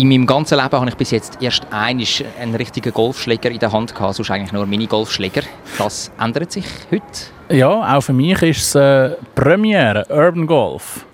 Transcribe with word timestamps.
In 0.00 0.08
meinem 0.08 0.24
ganzen 0.24 0.56
Leben 0.56 0.72
habe 0.72 0.88
ich 0.88 0.96
bis 0.96 1.10
jetzt 1.10 1.42
erst 1.42 1.66
einmal 1.70 2.06
einen 2.40 2.54
richtigen 2.54 2.90
Golfschläger 2.90 3.50
in 3.50 3.58
der 3.58 3.70
Hand 3.70 3.94
gehabt, 3.94 4.14
sonst 4.14 4.30
eigentlich 4.30 4.50
nur 4.50 4.64
Mini-Golfschläger. 4.64 5.42
Das 5.76 6.10
ändert 6.18 6.52
sich 6.52 6.64
heute. 6.90 7.54
Ja, 7.54 7.98
auch 7.98 8.00
für 8.00 8.14
mich 8.14 8.40
ist 8.40 8.74
es 8.74 8.74
äh, 8.76 9.16
Premiere, 9.34 10.06
Urban 10.08 10.46
Golf. 10.46 11.04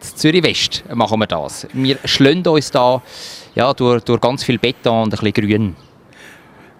In 0.00 0.16
Zürich 0.16 0.42
West 0.42 0.82
machen 0.92 1.20
wir 1.20 1.28
das. 1.28 1.68
Wir 1.72 1.96
schlönden 2.06 2.48
uns 2.48 2.72
da 2.72 3.00
ja, 3.54 3.72
durch, 3.72 4.02
durch 4.02 4.20
ganz 4.20 4.42
viel 4.42 4.58
Beton 4.58 5.04
und 5.04 5.14
ein 5.14 5.32
bisschen 5.32 5.48
Grün. 5.48 5.76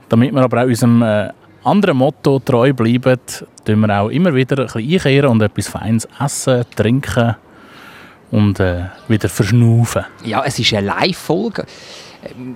Damit 0.08 0.34
wir 0.34 0.42
aber 0.42 0.62
auch 0.62 0.66
unserem 0.66 1.02
äh, 1.02 1.28
anderen 1.62 1.98
Motto 1.98 2.40
treu 2.40 2.72
bleiben, 2.72 3.16
tun 3.64 3.80
wir 3.80 4.00
auch 4.00 4.08
immer 4.08 4.34
wieder 4.34 4.58
ein 4.58 4.66
bisschen 4.66 4.92
einkehren 4.92 5.30
und 5.30 5.42
etwas 5.42 5.68
Feines 5.68 6.08
essen, 6.18 6.64
trinken 6.74 7.36
und 8.30 8.60
äh, 8.60 8.84
wieder 9.08 9.28
verschnaufen. 9.28 10.04
Ja, 10.24 10.42
es 10.44 10.58
ist 10.58 10.72
eine 10.74 10.86
Live-Folge. 10.86 11.64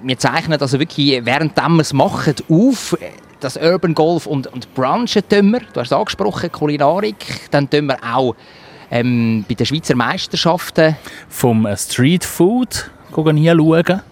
Wir 0.02 0.18
zeichnen 0.18 0.60
also 0.60 0.78
wirklich, 0.78 1.24
während 1.24 1.56
wir 1.56 1.80
es 1.80 1.92
machen, 1.92 2.34
auf. 2.48 2.96
Das 3.40 3.56
Urban 3.56 3.94
Golf 3.94 4.26
und, 4.26 4.46
und 4.46 4.72
Brunchen 4.74 5.28
tun 5.28 5.50
wir. 5.50 5.60
Du 5.72 5.80
hast 5.80 5.88
es 5.88 5.92
angesprochen, 5.92 6.52
Kulinarik. 6.52 7.50
Dann 7.50 7.68
tun 7.68 7.86
wir 7.86 7.98
auch 8.02 8.36
ähm, 8.90 9.44
bei 9.48 9.54
den 9.54 9.66
Schweizer 9.66 9.96
Meisterschaften. 9.96 10.96
Vom 11.28 11.66
äh, 11.66 11.76
Street 11.76 12.24
Food 12.24 12.90
hinschauen, 13.14 14.02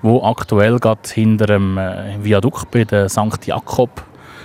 wo 0.00 0.22
aktuell 0.22 0.78
gerade 0.78 1.00
hinter 1.12 1.46
dem 1.46 1.76
äh, 1.76 2.16
Viadukt 2.22 2.70
bei 2.70 2.84
der 2.84 3.10
St. 3.10 3.46
Jakob 3.46 4.02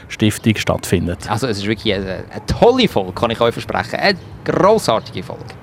Stiftung 0.10 0.56
stattfindet. 0.58 1.30
Also 1.30 1.48
es 1.48 1.60
ist 1.60 1.66
wirklich 1.66 1.94
eine, 1.94 2.26
eine 2.30 2.46
tolle 2.46 2.88
Folge, 2.88 3.14
kann 3.14 3.32
ich 3.32 3.40
euch 3.40 3.54
versprechen. 3.54 4.00
Eine 4.00 4.18
grossartige 4.44 5.24
Folge. 5.24 5.63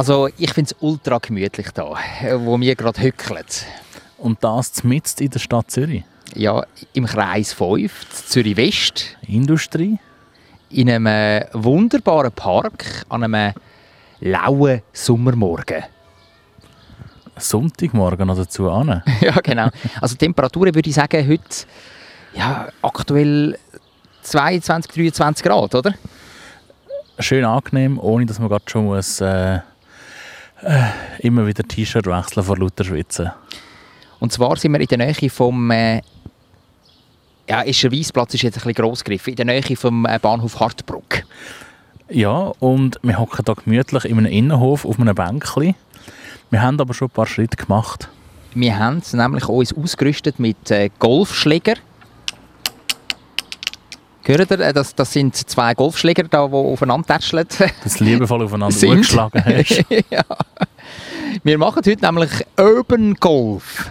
Also 0.00 0.30
ich 0.38 0.50
finde 0.54 0.70
es 0.70 0.76
ultra 0.80 1.18
gemütlich 1.18 1.72
da, 1.74 1.92
wo 2.36 2.58
wir 2.58 2.74
gerade 2.74 3.02
hückeln. 3.02 3.44
Und 4.16 4.42
das 4.42 4.82
mitten 4.82 5.24
in 5.24 5.28
der 5.28 5.38
Stadt 5.38 5.70
Zürich. 5.70 6.04
Ja, 6.34 6.64
im 6.94 7.04
Kreis 7.04 7.52
5, 7.52 8.08
Zürich 8.08 8.56
West. 8.56 9.18
Industrie. 9.28 9.98
In 10.70 10.88
einem 10.88 11.04
äh, 11.04 11.44
wunderbaren 11.52 12.32
Park 12.32 13.04
an 13.10 13.24
einem 13.24 13.52
lauen 14.20 14.80
Sommermorgen. 14.90 15.84
Sonntagmorgen 17.36 18.26
noch 18.26 18.38
dazu 18.38 18.70
an. 18.70 19.02
ja, 19.20 19.34
genau. 19.42 19.68
Also 20.00 20.16
Temperaturen 20.16 20.74
würde 20.74 20.88
ich 20.88 20.96
sagen, 20.96 21.28
heute 21.28 21.66
ja, 22.32 22.70
aktuell 22.80 23.58
22, 24.22 24.92
23 24.92 25.44
Grad, 25.44 25.74
oder? 25.74 25.92
Schön 27.18 27.44
angenehm, 27.44 27.98
ohne 27.98 28.24
dass 28.24 28.38
man 28.38 28.48
gerade 28.48 28.64
schon 28.66 28.86
muss, 28.86 29.20
äh, 29.20 29.58
äh, 30.62 31.26
immer 31.26 31.46
wieder 31.46 31.62
T-Shirt 31.62 32.06
wechseln 32.06 32.44
vor 32.44 32.58
lauter 32.58 32.84
Schwitzen. 32.84 33.30
Und 34.18 34.32
zwar 34.32 34.56
sind 34.56 34.72
wir 34.72 34.80
in 34.80 34.86
der 34.86 34.98
Nähe 34.98 35.30
vom 35.30 35.70
äh, 35.70 36.02
ja, 37.48 37.62
ist 37.62 37.82
der 37.82 37.90
Weissplatz 37.90 38.34
ist 38.34 38.42
jetzt 38.42 38.58
ein 38.58 38.60
bisschen 38.60 38.74
gross 38.74 39.02
gegriffen, 39.02 39.30
in 39.30 39.36
der 39.36 39.46
Nähe 39.46 39.76
vom 39.76 40.06
äh, 40.06 40.18
Bahnhof 40.20 40.60
Hartbruck. 40.60 41.24
Ja, 42.08 42.52
und 42.60 42.98
wir 43.02 43.18
hocken 43.18 43.44
hier 43.44 43.54
gemütlich 43.54 44.04
in 44.04 44.18
einem 44.18 44.32
Innenhof 44.32 44.84
auf 44.84 45.00
einem 45.00 45.14
Bänkchen. 45.14 45.74
Wir 46.50 46.62
haben 46.62 46.80
aber 46.80 46.94
schon 46.94 47.08
ein 47.08 47.12
paar 47.12 47.26
Schritte 47.26 47.56
gemacht. 47.56 48.08
Wir 48.54 48.78
haben 48.78 49.02
nämlich 49.12 49.48
uns 49.48 49.72
ausgerüstet 49.72 50.38
mit 50.38 50.70
äh, 50.70 50.90
Golfschläger. 50.98 51.74
Hört 54.24 54.50
ihr, 54.50 54.72
das, 54.72 54.94
das 54.94 55.12
sind 55.12 55.34
zwei 55.34 55.74
Golfschläger, 55.74 56.24
da, 56.24 56.46
die 56.46 56.54
aufeinander 56.54 57.06
tätscheln. 57.06 57.46
Das 57.84 58.00
liebevoll 58.00 58.42
aufeinander 58.44 58.74
Sind. 58.76 58.98
geschlagen 58.98 59.42
hast. 59.44 59.84
ja. 60.10 60.22
Wir 61.42 61.58
machen 61.58 61.82
heute 61.84 62.04
nämlich 62.04 62.30
Urban 62.58 63.14
Golf. 63.14 63.90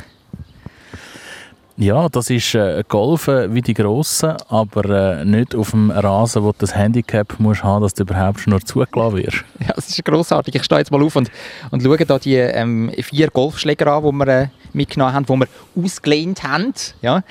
Ja, 1.78 2.09
das 2.09 2.29
ist 2.29 2.56
äh, 2.56 2.84
Golfen 2.90 3.56
wie 3.56 3.62
die 3.62 3.73
Grossen, 3.73 4.35
aber 4.50 5.19
äh, 5.19 5.25
nicht 5.25 5.56
auf 5.56 5.72
dem 5.72 5.90
Rasen, 5.91 6.44
wo 6.44 6.51
du 6.51 6.57
das 6.59 6.75
Handicap 6.75 7.40
musst 7.40 7.63
haben, 7.63 7.81
dass 7.81 7.94
du 7.94 8.03
überhaupt 8.03 8.41
schon 8.41 8.51
nur 8.51 8.59
zugelassen 8.59 9.16
wirst. 9.16 9.46
Ja, 9.66 9.73
das 9.73 9.88
ist 9.88 10.03
grossartig. 10.03 10.56
Ich 10.56 10.63
stehe 10.66 10.79
jetzt 10.79 10.91
mal 10.91 11.01
auf 11.01 11.16
und, 11.16 11.31
und 11.72 11.81
schaue 11.81 11.97
da 12.06 12.19
die 12.19 12.35
ähm, 12.35 12.91
vier 13.01 13.29
Golfschläger 13.29 13.88
an, 13.94 14.03
die 14.03 14.11
wir 14.11 14.28
äh, 14.28 14.47
mitgenommen 14.73 15.13
haben, 15.13 15.25
die 15.25 15.34
wir 15.34 15.47
ausgelehnt 15.81 16.44
haben. 16.44 16.73
Ja. 17.01 17.23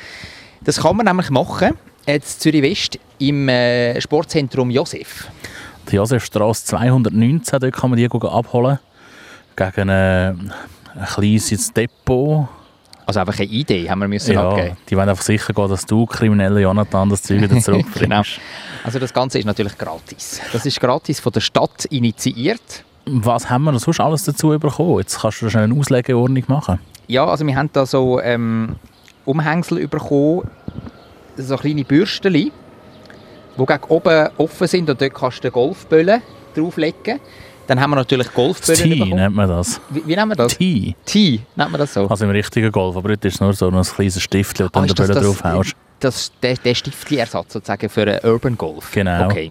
Das 0.63 0.81
kann 0.81 0.97
man 0.97 1.05
nämlich 1.05 1.29
machen, 1.29 1.75
jetzt 2.13 2.41
Zürich 2.41 2.63
West, 2.63 2.99
im 3.19 3.49
äh, 3.49 4.01
Sportzentrum 4.01 4.71
Josef. 4.71 5.29
Die 5.91 5.97
Josefstrasse 5.97 6.65
219, 6.67 7.61
dort 7.61 7.75
kann 7.75 7.91
man 7.91 7.97
die 7.99 8.07
abholen. 8.07 8.79
Gegen 9.57 9.89
äh, 9.89 10.29
ein 10.31 10.53
kleines 11.07 11.73
Depot. 11.73 12.49
Also 13.07 13.21
einfach 13.21 13.39
eine 13.39 13.49
Idee 13.49 13.89
haben 13.89 14.01
wir 14.01 14.09
müssen 14.09 14.35
Ja, 14.35 14.51
abgeben. 14.51 14.77
die 14.89 14.97
wollen 14.97 15.09
einfach 15.09 15.23
sicher 15.25 15.55
gehen, 15.55 15.69
dass 15.69 15.87
du, 15.87 16.05
krimineller 16.05 16.61
Jonathan, 16.61 17.09
das 17.09 17.23
Zeug 17.23 17.41
wieder 17.41 17.59
zurückbringst. 17.61 18.01
Genau. 18.01 18.23
Also 18.85 18.99
das 18.99 19.15
Ganze 19.15 19.39
ist 19.39 19.47
natürlich 19.47 19.79
gratis. 19.79 20.41
Das 20.53 20.67
ist 20.67 20.79
gratis 20.79 21.19
von 21.19 21.33
der 21.33 21.41
Stadt 21.41 21.87
initiiert. 21.87 22.85
Was 23.07 23.49
haben 23.49 23.65
wir 23.65 23.79
sonst 23.79 24.01
alles 24.01 24.25
dazu 24.25 24.49
bekommen? 24.59 24.99
Jetzt 24.99 25.21
kannst 25.21 25.41
du 25.41 25.49
schnell 25.49 25.65
eine 25.65 25.75
Auslegeordnung 25.75 26.45
machen. 26.49 26.79
Ja, 27.07 27.25
also 27.25 27.47
wir 27.47 27.57
haben 27.57 27.71
da 27.73 27.87
so 27.87 28.21
ähm, 28.21 28.77
Umhängsel 29.25 29.89
bekommen, 29.89 30.51
so 31.39 31.57
kleine 31.57 31.85
Bürsten, 31.85 32.33
die 32.33 32.53
gegen 33.57 33.85
oben 33.89 34.29
offen 34.39 34.67
sind 34.67 34.89
und 34.91 35.01
dort 35.01 35.15
kannst 35.15 35.43
du 35.45 35.51
Golfböllen 35.51 36.23
drauflegen. 36.55 37.21
Dann 37.67 37.81
haben 37.81 37.91
wir 37.91 37.97
natürlich 37.97 38.33
Golfböllen 38.33 38.81
Tee 38.83 38.95
bekommen. 38.95 39.17
nennt 39.17 39.35
man 39.35 39.49
das. 39.49 39.81
Wie, 39.91 40.03
wie 40.07 40.17
nennen 40.17 40.31
wir 40.31 40.37
das? 40.37 40.57
Tee. 40.57 40.95
Tee, 41.05 41.41
nennt 41.55 41.71
man 41.71 41.79
das 41.81 41.93
so? 41.93 42.07
Also 42.07 42.25
im 42.25 42.31
richtigen 42.31 42.73
Golf. 42.73 42.97
Aber 42.97 43.11
heute 43.11 43.29
ist 43.29 43.35
es 43.35 43.41
nur 43.41 43.53
so 43.53 43.69
ein 43.69 43.83
kleines 43.83 44.23
Stift, 44.23 44.61
und 44.61 44.67
Ah, 44.69 44.71
dann 44.73 44.87
das 44.87 44.95
Böllen 44.97 45.15
das- 45.15 45.25
drauf 45.25 45.45
haust. 45.45 45.73
Das, 46.01 46.31
der, 46.43 46.55
der 46.55 46.75
Stiftli-Ersatz 46.77 47.53
sozusagen 47.53 47.89
für 47.89 48.03
einen 48.03 48.21
Urban 48.25 48.57
Golf. 48.57 48.93
Genau. 48.93 49.27
Okay. 49.27 49.51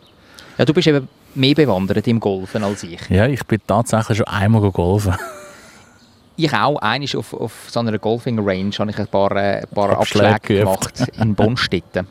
Ja, 0.57 0.63
du 0.65 0.73
bist 0.73 0.87
eben 0.87 1.07
mehr 1.35 1.53
bewandert 1.53 2.07
im 2.07 2.19
Golfen 2.21 2.63
als 2.63 2.83
ich. 2.83 3.01
Ja, 3.09 3.27
ich 3.27 3.43
bin 3.45 3.59
tatsächlich 3.67 4.17
schon 4.19 4.27
einmal 4.27 4.71
golfen. 4.71 5.13
Ich 6.37 6.53
auch. 6.53 6.77
Einmal 6.77 7.09
auf, 7.15 7.33
auf 7.33 7.67
so 7.67 7.79
einer 7.79 7.97
Golfing-Range 7.97 8.71
habe 8.77 8.91
ich 8.91 8.99
ein 8.99 9.07
paar, 9.07 9.31
äh, 9.31 9.61
ein 9.61 9.67
paar 9.73 9.97
Abschläge 9.97 10.35
Abschläge 10.35 10.59
gemacht 10.59 11.03
in 11.19 11.35
Bonstetten. 11.35 12.07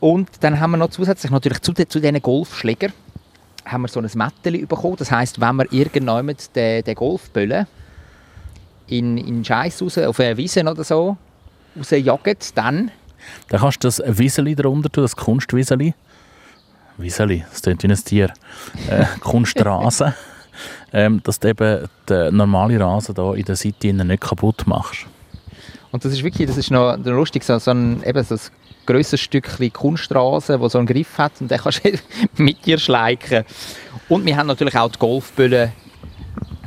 Und 0.00 0.28
dann 0.40 0.60
haben 0.60 0.72
wir 0.72 0.76
noch 0.76 0.90
zusätzlich 0.90 1.32
natürlich 1.32 1.60
zu, 1.60 1.72
de, 1.72 1.88
zu 1.88 1.98
diesen 1.98 2.22
Golfschlägern 2.22 2.92
haben 3.64 3.82
wir 3.82 3.88
so 3.88 4.00
ein 4.00 4.10
Mätteli 4.14 4.64
bekommen. 4.64 4.96
Das 4.96 5.10
heisst, 5.10 5.40
wenn 5.40 5.56
wir 5.56 5.72
irgendwann 5.72 6.34
den, 6.54 6.84
den 6.84 6.94
Golfböllen 6.94 7.66
in, 8.86 9.18
in 9.18 9.44
Scheiß 9.44 9.82
raus, 9.82 9.98
auf 9.98 10.20
eine 10.20 10.36
Wiese 10.36 10.62
oder 10.62 10.84
so, 10.84 11.16
rausjagen, 11.76 12.36
dann 12.54 12.90
Dann 13.48 13.60
kannst 13.60 13.84
du 13.84 13.88
das 13.88 14.02
Wieseli 14.06 14.54
drunter 14.54 14.90
tun, 14.90 15.04
das 15.04 15.16
Kunstwieseli. 15.16 15.94
Wieseli, 16.96 17.44
das 17.50 17.62
klingt 17.62 17.82
wie 17.82 17.88
ein 17.88 17.96
Tier. 17.96 18.32
Äh, 18.88 19.04
Kunstrasen. 19.20 20.14
Ähm, 20.92 21.22
dass 21.22 21.40
du 21.40 21.48
eben 21.48 21.88
den 22.08 22.36
normalen 22.36 22.80
Rasen 22.80 23.14
hier 23.14 23.34
in 23.34 23.44
der 23.44 23.56
innen 23.82 24.08
nicht 24.08 24.22
kaputt 24.22 24.66
machst. 24.66 25.06
Und 25.90 26.04
das 26.04 26.12
ist 26.12 26.22
wirklich, 26.22 26.46
das 26.46 26.56
ist 26.58 26.70
noch 26.70 26.96
lustig, 26.98 27.44
so, 27.44 27.58
so 27.58 27.70
ein, 27.70 28.02
eben 28.04 28.22
so 28.22 28.34
ein 28.34 28.40
grösseres 28.86 29.20
Stückchen 29.20 29.72
Kunstrasen, 29.72 30.60
das 30.60 30.72
so 30.72 30.78
einen 30.78 30.86
Griff 30.86 31.16
hat 31.18 31.32
und 31.40 31.50
den 31.50 31.58
kannst 31.58 31.84
du 31.84 31.92
mit 32.42 32.64
dir 32.66 32.78
schleichen. 32.78 33.44
Und 34.08 34.24
wir 34.26 34.36
haben 34.36 34.46
natürlich 34.46 34.76
auch 34.76 34.90
die 34.90 34.98
Golfböllen 34.98 35.72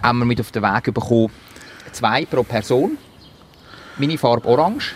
haben 0.02 0.20
wir 0.20 0.26
mit 0.26 0.40
auf 0.40 0.52
den 0.52 0.64
Weg 0.64 0.86
bekommen. 0.94 1.30
Zwei 1.92 2.26
pro 2.26 2.44
Person. 2.44 2.98
Meine 3.98 4.18
Farbe 4.18 4.48
orange. 4.48 4.96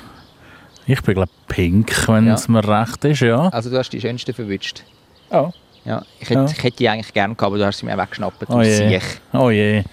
Ich 0.88 1.02
bin 1.02 1.16
glaube 1.16 1.32
pink, 1.48 2.08
wenn 2.08 2.28
Ja. 2.28 2.34
es 2.36 2.48
mir 2.48 2.68
recht 2.68 3.04
ist, 3.06 3.22
ja. 3.22 3.50
Also 3.50 3.70
du 3.70 3.78
hast 3.78 3.90
die 3.90 4.02
schönste 4.02 4.34
verwünscht. 4.34 4.84
Oh, 5.30 5.52
Ja, 5.86 6.04
ich, 6.20 6.30
hätte, 6.30 6.40
Ja. 6.42 6.46
ich 6.46 6.64
hätte 6.64 6.78
die 6.78 6.90
eigentlich 6.90 7.14
gerne 7.14 7.36
gehabt, 7.36 7.48
aber 7.48 7.58
du 7.58 7.66
hast 7.66 7.78
sie 7.80 7.86
mir 7.86 7.98
weggeschnappt. 7.98 8.50
oh 8.50 8.62
je. 8.62 9.00
Oh 9.34 9.50
je. 9.52 9.84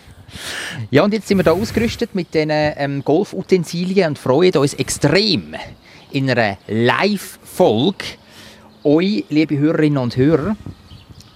Ja, 0.90 1.04
und 1.04 1.12
jetzt 1.12 1.28
sind 1.28 1.36
wir 1.36 1.44
da 1.44 1.52
ausgerüstet 1.52 2.14
mit 2.14 2.32
diesen 2.32 2.48
ähm, 2.50 3.04
Golfutensilien 3.04 4.08
und 4.10 4.18
freuen 4.18 4.56
uns 4.56 4.72
extrem 4.74 5.54
in 6.10 6.30
einer 6.30 6.56
Live-Folge 6.68 8.04
euch, 8.84 9.24
liebe 9.28 9.58
Hörerinnen 9.58 9.98
und 9.98 10.16
Hörer, 10.16 10.56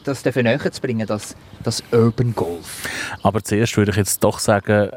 das 0.04 0.22
dafür 0.22 0.42
näher 0.42 0.72
zu 0.72 0.80
bringen, 0.80 1.06
das, 1.06 1.36
das 1.62 1.82
Urban 1.92 2.34
Golf. 2.34 2.88
Aber 3.22 3.42
zuerst 3.42 3.76
würde 3.76 3.90
ich 3.90 3.98
jetzt 3.98 4.24
doch 4.24 4.38
sagen, 4.38 4.90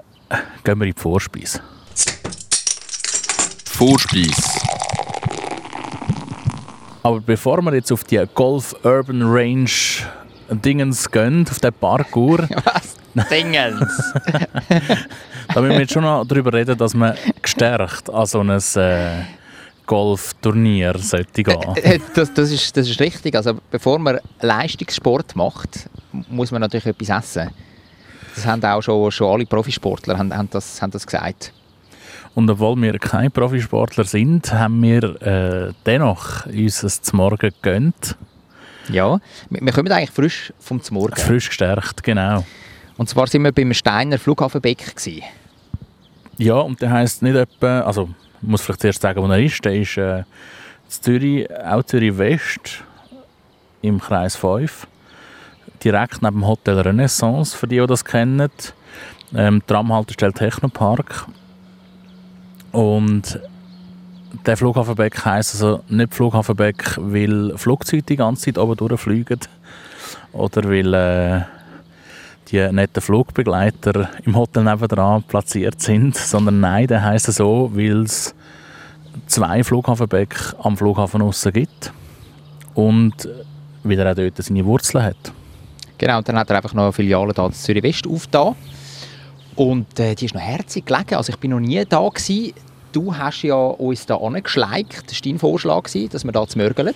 gehen 0.63 0.79
wir 0.79 0.87
in 0.87 0.93
die 0.93 0.99
Vorspeise. 1.01 1.61
Vorspeis. 3.65 4.59
Aber 7.03 7.21
bevor 7.21 7.61
wir 7.61 7.73
jetzt 7.73 7.91
auf 7.91 8.03
die 8.03 8.21
Golf 8.33 8.75
Urban 8.83 9.21
Range 9.23 9.69
Dingens 10.49 11.09
gehen, 11.09 11.45
auf 11.49 11.59
den 11.59 11.73
Parkour, 11.73 12.39
Was? 12.65 12.95
Dingens! 13.29 14.13
da 15.53 15.61
müssen 15.61 15.73
wir 15.73 15.79
jetzt 15.81 15.93
schon 15.93 16.03
noch 16.03 16.25
darüber 16.25 16.53
reden, 16.53 16.77
dass 16.77 16.93
man 16.93 17.15
gestärkt 17.41 18.09
an 18.09 18.25
so 18.25 18.41
ein 18.41 18.49
äh, 18.49 19.23
Golfturnier 19.85 20.97
sollte 20.99 21.43
gehen. 21.43 21.75
Äh, 21.75 21.99
das, 22.13 22.33
das, 22.33 22.51
ist, 22.51 22.75
das 22.77 22.87
ist 22.87 22.99
richtig. 22.99 23.35
Also 23.35 23.57
bevor 23.71 23.97
man 23.97 24.19
Leistungssport 24.41 25.35
macht, 25.35 25.89
muss 26.29 26.51
man 26.51 26.61
natürlich 26.61 26.85
etwas 26.85 27.09
essen. 27.09 27.49
Das 28.35 28.45
haben 28.45 28.63
auch 28.63 28.81
schon, 28.81 29.11
schon 29.11 29.33
alle 29.33 29.45
Profisportler 29.45 30.17
haben, 30.17 30.35
haben, 30.35 30.49
das, 30.51 30.81
haben 30.81 30.91
das 30.91 31.05
gesagt. 31.05 31.51
Und 32.35 32.49
obwohl 32.49 32.79
wir 32.81 32.97
keine 32.99 33.29
Profisportler 33.29 34.03
sind, 34.03 34.53
haben 34.53 34.81
wir 34.81 35.21
äh, 35.21 35.73
dennoch 35.85 36.45
uns 36.45 36.83
ein 36.83 37.17
Morgen 37.17 37.51
gegönnt. 37.61 38.15
Ja, 38.89 39.19
wir, 39.49 39.71
kommen 39.71 39.91
eigentlich 39.91 40.11
frisch 40.11 40.53
vom 40.59 40.81
Morgen. 40.91 41.15
Frisch 41.15 41.49
gestärkt, 41.49 42.03
genau. 42.03 42.45
Und 42.97 43.07
zwar 43.09 43.27
sind 43.27 43.43
wir 43.43 43.51
beim 43.51 43.73
Steiner 43.73 44.17
Flughafenbeck. 44.17 44.95
Gewesen. 44.95 45.23
Ja, 46.37 46.55
und 46.55 46.81
der 46.81 46.91
heisst 46.91 47.21
nicht 47.21 47.35
etwa, 47.35 47.81
also 47.81 48.09
ich 48.41 48.47
muss 48.47 48.61
vielleicht 48.61 48.81
zuerst 48.81 49.01
sagen, 49.01 49.21
wo 49.21 49.27
er 49.27 49.39
ist. 49.39 49.63
Der 49.63 49.75
ist 49.75 49.97
äh, 49.97 50.19
in 50.19 50.25
Zürich, 50.87 51.47
auch 51.65 51.83
Zürich 51.83 52.17
West, 52.17 52.83
im 53.81 53.99
Kreis 53.99 54.35
5. 54.35 54.87
Direkt 55.83 56.21
neben 56.21 56.39
dem 56.39 56.47
Hotel 56.47 56.79
Renaissance, 56.79 57.55
für 57.55 57.67
die, 57.67 57.79
die 57.79 57.87
das 57.87 58.03
kennen. 58.03 58.49
Ähm, 59.35 59.61
Tramhaltestelle 59.67 60.33
Technopark. 60.33 61.27
Und 62.71 63.39
der 64.45 64.57
Flughafenbeck 64.57 65.25
heisst 65.25 65.55
also 65.55 65.83
nicht 65.89 66.13
Flughafenbeck, 66.13 66.97
weil 66.97 67.57
Flugzeuge 67.57 68.03
die 68.03 68.15
ganze 68.15 68.45
Zeit 68.45 68.57
oben 68.57 68.75
durchfliegen 68.75 69.39
oder 70.33 70.63
weil 70.69 70.93
äh, 70.93 71.41
die 72.51 72.71
netten 72.71 73.01
Flugbegleiter 73.01 74.09
im 74.23 74.35
Hotel 74.35 74.63
nebenan 74.63 75.23
platziert 75.23 75.81
sind, 75.81 76.15
sondern 76.15 76.59
nein, 76.59 76.87
der 76.87 77.03
heisst 77.03 77.31
so, 77.31 77.71
weil 77.73 78.03
es 78.03 78.33
zwei 79.27 79.63
Flughafenbeck 79.63 80.35
am 80.61 80.77
Flughafen 80.77 81.21
aussen 81.21 81.53
gibt 81.53 81.91
und 82.73 83.13
weil 83.83 83.99
er 83.99 84.11
auch 84.11 84.15
dort 84.15 84.37
seine 84.37 84.65
Wurzeln 84.65 85.03
hat. 85.03 85.33
Genau, 85.97 86.19
und 86.19 86.29
dann 86.29 86.37
hat 86.37 86.49
er 86.49 86.57
einfach 86.57 86.73
noch 86.73 86.83
eine 86.83 86.93
Filiale 86.93 87.33
da 87.33 87.45
in 87.45 87.53
Zürich 87.53 87.83
West 87.83 88.07
aufgetan. 88.07 88.55
Und 89.59 89.99
äh, 89.99 90.15
die 90.15 90.23
ist 90.23 90.33
noch 90.33 90.41
herzig 90.41 90.85
gelegen. 90.85 91.15
Also 91.15 91.33
ich 91.33 91.37
bin 91.37 91.51
noch 91.51 91.59
nie 91.59 91.83
da 91.83 92.07
gewesen. 92.07 92.53
Du 92.93 93.13
hast 93.13 93.41
ja 93.41 93.55
uns 93.57 94.05
da 94.05 94.15
angeschleicht. 94.15 95.03
Das 95.05 95.15
war 95.15 95.21
dein 95.25 95.37
Vorschlag, 95.37 95.83
gewesen, 95.83 96.09
dass 96.09 96.23
wir 96.23 96.31
da 96.31 96.47
zmörgeln. 96.47 96.93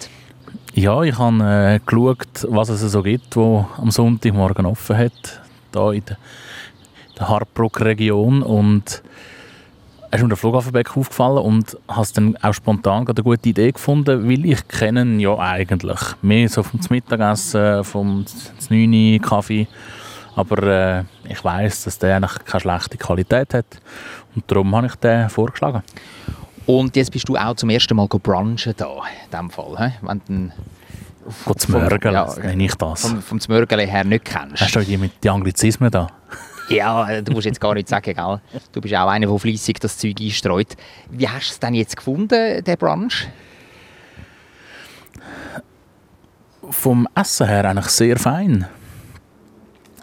Ja, 0.73 1.03
ich 1.03 1.17
habe 1.17 1.43
äh, 1.43 1.79
geschaut, 1.85 2.47
was 2.47 2.69
es 2.69 2.79
so 2.79 3.03
gibt, 3.03 3.35
wo 3.35 3.67
am 3.77 3.91
Sonntagmorgen 3.91 4.65
offen 4.65 4.97
hat, 4.97 5.41
da 5.73 5.91
in 5.91 6.05
der, 6.05 6.17
der 7.19 7.27
Hartbruck-Region 7.27 8.41
und 8.41 9.03
es 10.09 10.19
ist 10.19 10.23
mir 10.23 10.29
der 10.29 10.37
Flughafenbeck 10.37 10.95
aufgefallen 10.95 11.39
und 11.39 11.77
hast 11.89 12.15
dann 12.15 12.37
auch 12.37 12.53
spontan 12.53 13.05
eine 13.05 13.23
gute 13.23 13.49
Idee 13.49 13.73
gefunden, 13.73 14.29
weil 14.29 14.45
ich 14.45 14.65
kenne 14.69 15.21
ja 15.21 15.37
eigentlich 15.37 15.99
mehr 16.21 16.47
so 16.47 16.63
vom 16.63 16.79
Mittagessen, 16.89 17.83
vom 17.83 18.23
9 18.69 19.21
Kaffee, 19.21 19.67
aber 20.35 20.63
äh, 20.63 21.03
ich 21.29 21.43
weiß, 21.43 21.85
dass 21.85 21.99
der 21.99 22.15
eigentlich 22.15 22.45
keine 22.45 22.61
schlechte 22.61 22.97
Qualität 22.97 23.53
hat 23.53 23.65
und 24.35 24.49
darum 24.49 24.75
habe 24.75 24.87
ich 24.87 24.95
den 24.95 25.29
vorgeschlagen. 25.29 25.83
Und 26.65 26.95
jetzt 26.95 27.11
bist 27.11 27.27
du 27.27 27.35
auch 27.35 27.55
zum 27.55 27.69
ersten 27.69 27.95
Mal 27.95 28.07
brunchen 28.07 28.73
da, 28.77 28.87
in 29.25 29.29
diesem 29.31 29.49
Fall. 29.49 29.77
He? 29.77 29.93
Wenn 30.01 30.53
Gut 31.45 31.61
zu 31.61 31.71
Mörgeln, 31.71 32.13
ja, 32.13 32.33
nenne 32.41 32.65
ich 32.65 32.75
das. 32.75 33.01
vom, 33.01 33.21
vom 33.21 33.39
Zmörgeln 33.39 33.87
her 33.87 34.03
nicht 34.03 34.25
kennst. 34.25 34.61
Hast 34.61 34.75
du 34.75 34.81
die 34.81 34.97
mit 34.97 35.23
die 35.23 35.29
Anglizismen 35.29 35.89
da? 35.89 36.07
Ja, 36.69 37.21
du 37.21 37.31
musst 37.31 37.45
jetzt 37.45 37.59
gar 37.59 37.73
nicht 37.73 37.87
sagen, 37.87 38.13
gell? 38.13 38.41
Du 38.71 38.81
bist 38.81 38.93
auch 38.95 39.07
einer, 39.07 39.27
der 39.27 39.39
fleissig 39.39 39.79
das 39.79 39.97
Zeug 39.97 40.15
einstreut. 40.19 40.75
Wie 41.09 41.27
hast 41.27 41.49
du 41.49 41.53
es 41.53 41.59
denn 41.59 41.73
jetzt 41.75 41.95
gefunden, 41.95 42.63
den 42.63 42.77
Brunch? 42.77 43.27
Vom 46.69 47.07
Essen 47.15 47.47
her 47.47 47.65
eigentlich 47.65 47.87
sehr 47.87 48.17
fein. 48.17 48.67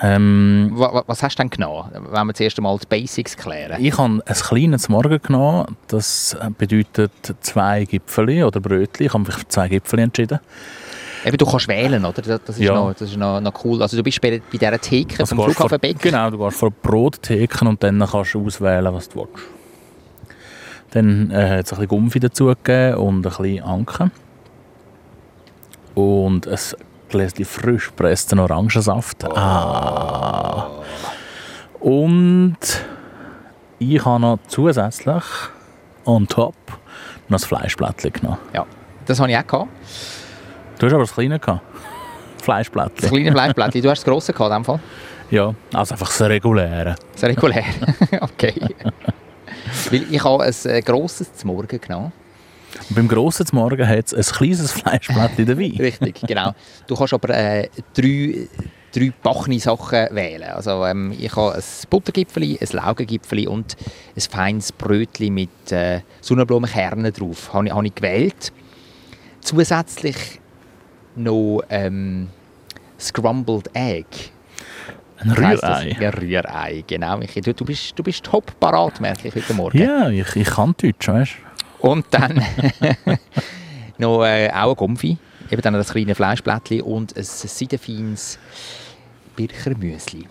Ähm, 0.02 0.70
Wa- 0.74 0.94
wa- 0.94 1.04
Was 1.06 1.22
hast 1.22 1.36
du 1.38 1.42
denn 1.42 1.50
genommen, 1.50 1.90
wenn 2.10 2.26
wir 2.26 2.34
zuerst 2.34 2.58
einmal 2.58 2.78
die 2.78 2.86
Basics 2.86 3.36
klären? 3.36 3.82
ich 3.84 3.96
habe 3.98 4.22
ein 4.24 4.34
kleines 4.34 4.88
Morgen 4.88 5.20
genommen. 5.20 5.76
Das 5.88 6.36
bedeutet 6.56 7.12
zwei 7.40 7.84
Gipfeli 7.84 8.42
oder 8.42 8.60
Brötchen. 8.60 9.06
Ich 9.06 9.12
habe 9.12 9.24
mich 9.24 9.34
für 9.34 9.48
zwei 9.48 9.68
Gipfeli 9.68 10.02
entschieden. 10.04 10.40
Eben, 11.24 11.36
du 11.36 11.44
kannst 11.44 11.68
wählen, 11.68 12.02
oder? 12.02 12.22
Das 12.22 12.56
ist, 12.56 12.60
Ja. 12.60 12.74
noch, 12.74 12.92
das 12.94 13.10
ist 13.10 13.16
noch, 13.18 13.40
noch 13.42 13.64
cool. 13.64 13.82
Also 13.82 13.94
du 13.98 14.02
bist 14.02 14.22
bei, 14.22 14.40
bei 14.50 14.56
dieser 14.56 14.78
Theke 14.80 15.20
Also 15.20 15.36
vom 15.36 15.44
gehst 15.44 15.58
vor-. 15.58 15.68
Genau, 15.78 16.30
du 16.30 16.38
gehst 16.38 16.56
vor 16.56 16.70
Brottheken 16.70 17.68
und 17.68 17.82
dann 17.82 17.98
kannst 18.10 18.32
du 18.32 18.46
auswählen, 18.46 18.92
was 18.94 19.08
du 19.10 19.18
willst. 19.20 19.44
Dann 20.92 21.30
äh, 21.30 21.34
hat 21.34 21.66
es 21.66 21.72
ein 21.72 21.76
bisschen 21.76 21.88
Gumpfi 21.88 22.20
dazugegeben 22.20 22.94
und 22.96 23.18
ein 23.18 23.22
bisschen 23.22 23.62
Anke. 23.62 24.10
Und 25.94 26.48
ein 26.48 26.58
Gläschen 27.10 27.44
frisch 27.44 27.88
gepressten 27.88 28.38
Orangensaft. 28.38 29.24
Ah. 29.24 30.68
Und 31.80 32.58
ich 33.78 34.04
habe 34.04 34.20
noch 34.20 34.38
zusätzlich 34.46 35.24
on 36.04 36.26
top 36.26 36.54
noch 37.28 37.38
das 37.38 37.44
Fleischblättchen 37.44 38.12
genommen. 38.12 38.38
Ja, 38.54 38.66
das 39.06 39.20
habe 39.20 39.30
ich 39.30 39.36
auch 39.36 39.46
gehabt. 39.46 39.68
Du 40.78 40.86
hast 40.86 40.92
aber 40.92 41.02
das 41.02 41.12
kleine 41.12 41.38
gehabt. 41.38 41.62
Das 42.36 42.44
Fleischblättchen. 42.44 43.10
kleine 43.10 43.32
Fleischblättchen. 43.32 43.82
Du 43.82 43.90
hast 43.90 44.00
das 44.00 44.04
grosse 44.04 44.32
gehabt, 44.32 44.50
in 44.50 44.56
dem 44.58 44.64
Fall. 44.64 44.80
Ja, 45.30 45.54
also 45.72 45.94
einfach 45.94 46.08
das 46.08 46.22
reguläre. 46.22 46.96
Das 47.12 47.22
regulär. 47.22 47.62
okay. 48.20 48.52
Weil 49.90 50.12
ich 50.12 50.24
habe 50.24 50.42
ein 50.42 50.54
äh, 50.64 50.82
grosses 50.82 51.32
zum 51.34 51.52
Morgen 51.52 51.80
genommen. 51.80 52.12
Und 52.88 52.94
beim 52.94 53.08
Grossen 53.08 53.46
zum 53.46 53.58
Morgen 53.58 53.86
hat 53.86 54.12
es 54.12 54.14
ein 54.14 54.36
kleines 54.36 54.72
Fleischblättchen 54.72 55.46
dabei. 55.46 55.72
Richtig, 55.78 56.20
genau. 56.26 56.52
Du 56.86 56.96
kannst 56.96 57.14
aber 57.14 57.30
äh, 57.30 57.68
drei, 57.94 58.48
drei 58.92 59.12
backene 59.22 59.58
Sachen 59.58 60.08
wählen. 60.14 60.50
Also 60.50 60.84
ähm, 60.84 61.12
ich 61.18 61.34
habe 61.34 61.54
ein 61.54 61.62
Buttergipfeli, 61.88 62.58
ein 62.60 62.68
Laugengipfeli 62.72 63.46
und 63.46 63.76
ein 64.14 64.20
feines 64.20 64.72
Brötchen 64.72 65.34
mit 65.34 65.72
äh, 65.72 66.00
Sonnenblumenkernen 66.20 67.12
drauf. 67.12 67.52
Habe 67.52 67.66
ich, 67.66 67.72
habe 67.72 67.86
ich 67.86 67.94
gewählt. 67.94 68.52
Zusätzlich 69.40 70.16
noch 71.16 71.62
ähm, 71.70 72.28
Scrambled 72.98 73.70
Egg. 73.74 74.06
Ein? 75.18 75.32
Rührei. 75.32 75.96
Ja, 76.00 76.10
Rührei, 76.10 76.84
genau. 76.86 77.18
Michi. 77.18 77.40
Du, 77.40 77.52
du 77.52 77.64
bist, 77.64 77.98
du 77.98 78.02
bist 78.02 78.24
top 78.24 78.58
parat, 78.58 79.00
merke 79.00 79.28
ich 79.28 79.34
heute 79.34 79.54
Morgen. 79.54 79.76
Ja, 79.76 80.08
ich, 80.08 80.34
ich 80.36 80.48
kann 80.48 80.74
Deutsch, 80.80 81.08
weißt 81.08 81.32
Und 81.80 82.06
dann 82.10 82.42
noch 83.98 84.24
äh, 84.24 84.50
auch 84.50 84.70
ein 84.70 84.76
Gumpfi, 84.76 85.18
eben 85.50 85.62
dann 85.62 85.74
das 85.74 85.92
kleine 85.92 86.14
Fleischblättchen 86.14 86.82
und 86.82 87.16
ein 87.16 87.24
seidenfeines 87.24 88.38
Birchermüsli. 89.36 90.26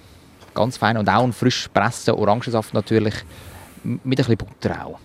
Ganz 0.54 0.78
fein 0.78 0.98
und 0.98 1.10
auch 1.10 1.24
ein 1.24 1.34
frisch 1.34 1.66
gepresster 1.66 2.18
Orangensaft 2.18 2.74
natürlich 2.74 3.16
mit 3.84 4.02
ein 4.06 4.10
bisschen 4.16 4.38
Butter 4.38 4.86
auch. 4.86 5.00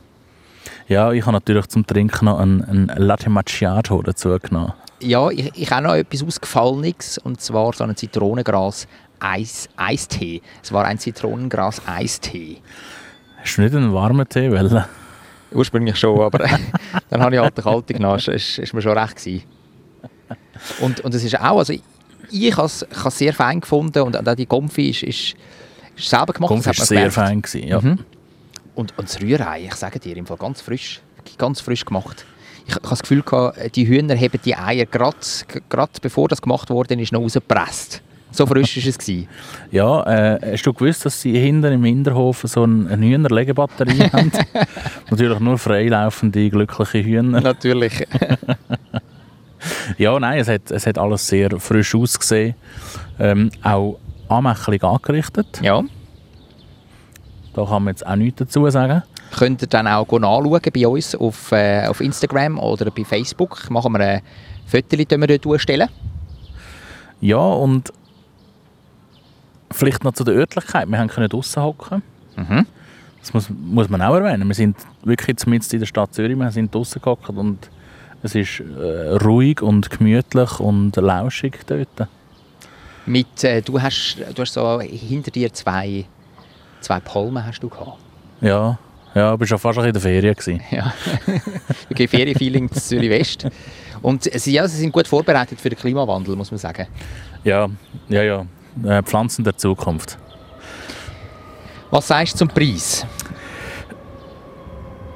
Ja, 0.89 1.13
ich 1.13 1.23
habe 1.23 1.33
natürlich 1.33 1.67
zum 1.69 1.87
Trinken 1.87 2.27
noch 2.27 2.39
ein, 2.39 2.63
ein 2.65 2.93
Latte 2.97 3.31
Macchiato 3.31 4.03
dazu 4.03 4.39
genommen. 4.39 4.73
Ja, 5.01 5.31
ich, 5.31 5.51
ich 5.55 5.71
habe 5.71 5.83
noch 5.83 5.95
etwas 5.95 6.23
Ausgefallenes 6.23 7.19
und 7.19 7.41
zwar 7.41 7.73
so 7.73 7.85
einen 7.85 7.97
Zitronengras 7.97 8.87
Eis, 9.19 9.69
Eistee. 9.77 10.43
Es 10.63 10.73
war 10.73 10.85
ein 10.85 10.99
Zitronengras 10.99 11.81
Eistee. 11.87 12.59
Hast 13.41 13.57
du 13.57 13.63
nicht 13.63 13.75
einen 13.75 13.93
warmen 13.93 14.29
Tee 14.29 14.51
wollen? 14.51 14.85
Ursprünglich 15.55 15.97
schon, 15.97 16.21
aber 16.21 16.39
dann 17.11 17.21
habe 17.23 17.37
ich 17.37 17.41
halt 17.41 17.57
den 17.57 17.65
kalten 17.65 17.93
genommen. 17.93 18.17
Das 18.17 18.29
ist, 18.29 18.59
ist 18.59 18.75
mir 18.75 18.83
schon 18.83 18.99
recht 18.99 19.17
gewesen. 19.17 19.45
Und, 20.81 21.01
und 21.01 21.15
es 21.15 21.25
ist 21.25 21.39
auch, 21.41 21.59
also 21.59 21.73
ich, 21.73 21.83
ich 22.31 22.57
habe 22.57 22.67
es 22.67 22.87
sehr 23.17 23.33
fein 23.33 23.61
gefunden 23.61 24.03
und 24.03 24.29
auch 24.29 24.35
die 24.35 24.47
Konfi 24.47 24.91
ist, 24.91 25.03
ist, 25.03 25.35
ist 25.97 26.09
selber 26.09 26.33
gemacht. 26.33 26.53
Das 26.57 26.67
war 26.67 26.75
sehr 26.75 26.97
gemerkt. 26.97 27.15
fein. 27.15 27.43
Gewesen, 27.43 27.69
ja. 27.69 27.81
Mhm. 27.81 27.99
Und, 28.75 28.99
und 28.99 29.09
das 29.09 29.21
Rührei, 29.21 29.65
ich 29.65 29.75
sage 29.75 30.01
dir, 30.01 30.17
im 30.17 30.27
Fall 30.27 30.37
ganz 30.37 30.61
frisch, 30.61 31.01
ganz 31.39 31.61
frisch 31.61 31.85
gemacht. 31.85 32.25
Ich, 32.65 32.71
ich 32.71 32.75
habe 32.75 32.89
das 32.89 33.03
Gefühl, 33.03 33.23
gehabt, 33.23 33.77
die 33.77 33.87
Hühner 33.87 34.17
haben 34.17 34.41
die 34.45 34.57
Eier 34.57 34.87
gerade, 34.87 35.17
bevor 36.03 36.29
das 36.29 36.43
gemacht 36.43 36.71
wurde, 36.71 36.95
ist 36.95 37.13
noch 37.13 37.21
rausgepresst. 37.21 38.03
So 38.35 38.47
frisch 38.47 38.77
war 38.77 38.89
es. 38.89 38.99
gewesen. 38.99 39.29
Ja, 39.71 40.03
äh, 40.03 40.53
hast 40.53 40.67
du 40.67 40.73
gewusst, 40.73 41.05
dass 41.07 41.21
sie 41.21 41.39
hinten 41.39 41.73
im 41.73 41.85
Hinterhof 41.85 42.43
so 42.45 42.65
eine, 42.65 42.97
Hühnerlegebatterie 42.97 44.11
haben? 44.13 44.33
Natürlich 45.11 45.39
nur 45.39 45.57
freilaufende, 45.57 46.51
glückliche 46.51 47.05
Hühner. 47.05 47.41
Natürlich. 47.41 48.07
Ja, 49.97 50.19
nein, 50.21 50.41
es 50.41 50.49
hat, 50.49 50.71
es 50.71 50.87
hat 50.87 50.99
alles 50.99 51.27
sehr 51.27 51.59
frisch 51.59 51.95
ausgesehen. 51.95 52.55
Ähm, 53.19 53.51
auch 53.63 53.99
anmächtig 54.29 54.85
angerichtet. 54.85 55.61
Ja. 55.63 55.83
Da 57.55 57.65
kann 57.65 57.85
man 57.85 57.95
jetzt 57.95 58.07
auch 58.07 58.17
nichts 58.17 58.41
dazu 58.41 58.69
sagen. 58.69 59.03
könnt 59.37 59.63
ihr 59.63 59.69
dann 59.69 59.87
auch 59.87 60.07
nachschauen 60.11 60.61
bei 60.75 60.87
uns 60.87 61.15
auf, 61.15 61.53
äh, 61.53 61.87
auf 61.87 62.03
Instagram 62.03 62.59
oder 62.59 62.91
bei 62.91 63.05
Facebook. 63.05 63.71
Machen 63.71 63.93
wir 63.93 64.01
ein 64.01 64.23
Foto, 64.67 64.97
die 64.97 65.09
wir 65.09 65.39
dort 65.39 65.61
stellen. 65.61 65.89
Ja, 67.21 67.39
und 67.39 67.91
vielleicht 69.75 70.05
noch 70.05 70.13
zu 70.13 70.25
der 70.25 70.35
Örtlichkeit. 70.35 70.89
Wir 70.89 71.07
können 71.07 71.29
draußen 71.29 71.63
hocken. 71.63 72.03
Mhm. 72.37 72.67
Das 73.21 73.33
muss, 73.33 73.49
muss 73.51 73.89
man 73.89 74.03
auch 74.03 74.15
erwähnen. 74.15 74.47
Wir 74.47 74.55
sind 74.55 74.77
wirklich 75.03 75.37
zumindest 75.39 75.73
in 75.73 75.81
der 75.81 75.87
Stadt 75.87 76.15
Zürich, 76.15 76.37
wir 76.37 76.51
sind 76.51 76.75
draußen 76.75 77.01
gehockt 77.01 77.29
und 77.31 77.71
es 78.23 78.35
ist 78.35 78.61
äh, 78.61 79.17
ruhig 79.17 79.63
und 79.63 79.91
gemütlich 79.91 80.61
und 80.61 80.97
lauschig 80.97 81.61
dort. 81.67 82.09
Mit, 83.07 83.45
äh, 83.45 83.63
du, 83.63 83.81
hast, 83.81 84.19
du 84.35 84.43
hast 84.43 84.53
so 84.55 84.81
hinter 84.81 85.31
dir 85.31 85.53
zwei, 85.53 86.05
zwei 86.81 87.01
Palmen 87.01 87.45
hast 87.45 87.61
du 87.61 87.69
gehabt. 87.69 87.99
Ja, 88.41 88.79
ja, 89.15 89.35
ich 89.35 89.41
war 89.41 89.47
schon 89.47 89.59
fast 89.59 89.79
in 89.79 89.93
der 89.93 90.03
Ferien. 90.03 90.35
Gewesen. 90.35 90.61
Ja. 90.71 90.93
okay, 91.91 92.09
Ferienfeeling 92.09 92.71
zu 92.73 92.81
Zürich 92.81 93.11
West. 93.11 93.47
Und 94.03 94.25
sie, 94.25 94.53
ja, 94.53 94.67
sie 94.67 94.79
sind 94.79 94.93
gut 94.93 95.07
vorbereitet 95.07 95.61
für 95.61 95.71
den 95.71 95.79
Klimawandel, 95.79 96.35
muss 96.35 96.51
man 96.51 96.59
sagen. 96.59 96.87
Ja, 97.45 97.69
ja, 98.09 98.23
ja. 98.23 98.47
Äh, 98.83 99.03
Pflanzen 99.03 99.45
der 99.45 99.57
Zukunft. 99.57 100.19
Was 101.91 102.09
sagst 102.09 102.35
du 102.35 102.39
zum 102.39 102.49
Preis? 102.49 103.07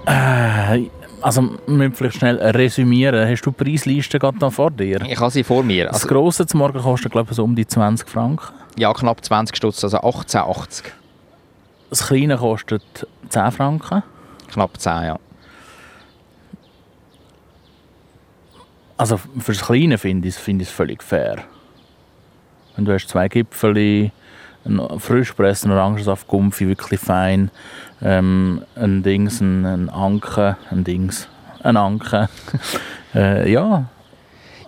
Äh, 0.07 0.89
also, 1.21 1.43
wir 1.43 1.75
müssen 1.75 1.95
vielleicht 1.95 2.19
schnell 2.19 2.37
resümieren. 2.39 3.29
Hast 3.29 3.43
du 3.43 3.51
die 3.51 3.65
Preisliste 3.65 4.19
gerade 4.19 4.51
vor 4.51 4.71
dir? 4.71 5.01
Ich 5.03 5.19
habe 5.19 5.31
sie 5.31 5.43
vor 5.43 5.63
mir. 5.65 5.87
Das 5.87 5.95
Also, 5.95 6.09
Grosse 6.09 6.47
zum 6.47 6.59
Morgen 6.59 6.81
kostet, 6.81 7.11
glaube 7.13 7.31
ich, 7.31 7.37
so 7.37 7.43
um 7.45 7.57
die 7.57 7.67
20 7.67 8.09
Franken. 8.09 8.55
ja, 8.77 8.93
knapp 8.93 9.25
20 9.25 9.57
Stutz, 9.57 9.83
also 9.83 9.99
18,80. 9.99 10.85
Das 11.91 12.07
Kleine 12.07 12.37
kostet 12.37 13.07
10 13.29 13.51
Franken. 13.51 14.03
Knapp 14.53 14.79
10, 14.79 14.93
ja. 15.05 15.19
Also 18.97 19.17
für 19.17 19.53
das 19.53 19.63
Kleine 19.65 19.97
finde 19.99 20.29
ich 20.29 20.35
es 20.35 20.41
find 20.41 20.67
völlig 20.67 21.03
fair. 21.03 21.45
Wenn 22.79 22.85
du 22.85 22.93
hast 22.93 23.09
zwei 23.09 23.27
Gipfel, 23.27 24.13
einen 24.65 25.01
frisch 25.01 25.31
gepressten 25.31 25.73
Orangensaft, 25.73 26.29
Gumpfi, 26.29 26.69
wirklich 26.69 27.01
fein, 27.01 27.51
ähm, 28.01 28.63
ein 28.77 29.03
Dings, 29.03 29.41
ein, 29.41 29.67
ein 29.67 29.89
Anke, 29.91 30.57
ein 30.71 30.85
Dings, 30.85 31.27
ein 31.65 31.77
Anke. 31.77 32.29
äh, 33.17 33.51
ja, 33.51 33.87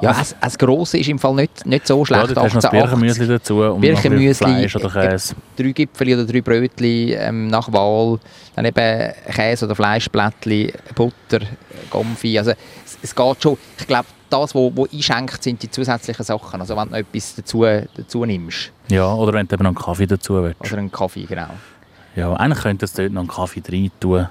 Ja, 0.01 0.13
das, 0.13 0.35
das 0.41 0.59
Grosse 0.59 0.99
ist 0.99 1.09
im 1.09 1.21
Fall 1.21 1.35
nicht, 1.35 1.65
nicht 1.65 1.87
so 1.87 2.01
ja 2.01 2.07
schlecht. 2.07 2.37
dort 2.37 2.39
hast 2.47 2.55
noch 2.55 2.63
das 2.63 2.73
18,80. 2.73 2.81
Birchenmüsli 2.83 3.27
dazu 3.29 3.61
und 3.61 3.81
Birchenmüsli, 3.81 4.35
Fleisch 4.35 4.75
oder 4.75 4.97
äh, 4.97 5.09
Käse. 5.11 5.35
drei 5.57 5.71
Gipfel 5.71 6.15
oder 6.15 6.25
drei 6.27 6.41
Brötchen 6.41 6.87
ähm, 7.11 7.47
nach 7.47 7.73
Wahl, 7.73 8.19
dann 8.57 8.65
eben 8.65 9.13
Käse 9.33 9.67
oder 9.67 9.77
Fleischblättchen, 9.77 10.73
Butter, 10.97 11.47
Gomfi. 11.91 12.37
Also 12.37 12.51
es, 12.85 12.99
es 13.01 13.15
geht 13.15 13.41
schon. 13.41 13.57
Ich 13.79 13.87
glaube, 13.87 14.07
das, 14.31 14.41
was 14.41 14.55
wo, 14.55 14.73
wo 14.75 14.87
einschenkt, 14.93 15.43
sind 15.43 15.63
die 15.63 15.71
zusätzlichen 15.71 16.25
Sachen. 16.25 16.61
Also 16.61 16.77
wenn 16.77 16.85
du 16.85 16.91
noch 16.91 16.99
etwas 16.99 17.35
dazu, 17.35 17.65
dazu 17.65 18.25
nimmst. 18.25 18.73
Ja, 18.89 19.13
oder 19.13 19.33
wenn 19.33 19.47
du 19.47 19.55
eben 19.55 19.65
noch 19.65 19.71
einen 19.71 19.79
Kaffee 19.79 20.07
dazu 20.07 20.43
willst. 20.43 20.61
Oder 20.61 20.79
einen 20.79 20.93
Kaffee, 20.93 21.25
genau. 21.25 21.51
Ja, 22.17 22.33
eigentlich 22.35 22.63
könntest 22.63 22.99
du 22.99 23.03
dort 23.03 23.13
noch 23.13 23.21
einen 23.21 23.29
Kaffee 23.29 23.63
rein 23.71 23.91
tun 24.01 24.29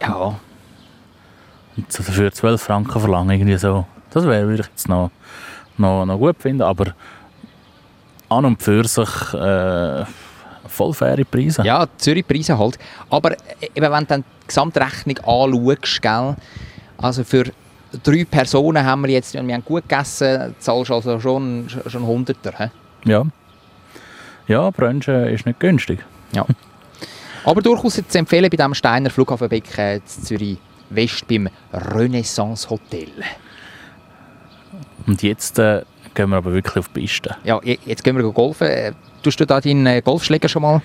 Ja, 0.00 0.34
und 1.76 1.98
dafür 1.98 2.32
12 2.32 2.62
Franken 2.62 3.00
verlangen, 3.00 3.30
irgendwie 3.30 3.56
so. 3.56 3.86
Das 4.10 4.24
wäre 4.24 4.46
würde 4.46 4.62
ich 4.62 4.68
jetzt 4.68 4.88
noch, 4.88 5.10
noch, 5.76 6.04
noch 6.04 6.18
gut 6.18 6.36
finden, 6.40 6.62
aber 6.62 6.94
an 8.28 8.44
und 8.44 8.62
für 8.62 8.84
sich 8.86 9.34
äh, 9.34 10.04
voll 10.68 10.94
faire 10.94 11.24
Preise. 11.24 11.62
ja 11.64 11.86
Zürich 11.98 12.26
Preise 12.26 12.56
halt. 12.58 12.78
Aber 13.10 13.32
äh, 13.32 13.36
eben, 13.74 13.92
wenn 13.92 14.00
du 14.00 14.06
dann 14.06 14.24
die 14.42 14.46
Gesamtrechnung 14.46 15.18
anschaust, 15.18 16.02
gell, 16.02 16.36
also 16.98 17.24
für 17.24 17.44
drei 18.02 18.24
Personen 18.24 18.84
haben 18.84 19.02
wir 19.02 19.10
jetzt, 19.10 19.34
und 19.36 19.46
wir 19.46 19.54
haben 19.54 19.64
gut 19.64 19.88
gegessen, 19.88 20.54
zahlst 20.58 20.90
also 20.90 21.20
schon, 21.20 21.68
schon 21.86 22.06
Hunderter. 22.06 22.52
hä? 22.56 22.70
Ja, 23.04 23.24
ja 24.46 24.70
Brunchen 24.70 25.26
ist 25.28 25.46
nicht 25.46 25.60
günstig. 25.60 26.00
Ja. 26.32 26.44
Aber 27.44 27.60
durchaus 27.60 28.00
zu 28.08 28.18
empfehlen 28.18 28.48
bei 28.50 28.56
diesem 28.56 28.74
Steiner 28.74 29.10
Flughafenbecken 29.10 29.96
in 29.96 30.06
Zürich 30.06 30.58
West 30.90 31.26
beim 31.28 31.48
Renaissance 31.72 32.68
Hotel. 32.70 33.08
Und 35.06 35.22
jetzt 35.22 35.58
äh, 35.58 35.82
gehen 36.14 36.30
wir 36.30 36.36
aber 36.36 36.52
wirklich 36.52 36.76
auf 36.78 36.88
die 36.88 37.00
Piste. 37.00 37.36
Ja, 37.44 37.60
je- 37.62 37.78
jetzt 37.84 38.02
gehen 38.02 38.16
wir 38.16 38.22
golfen. 38.32 38.66
Äh, 38.68 38.92
Tust 39.22 39.40
du 39.40 39.46
da 39.46 39.60
deinen 39.60 39.86
äh, 39.86 40.02
Golfschläger 40.02 40.48
schon 40.48 40.62
mal? 40.62 40.82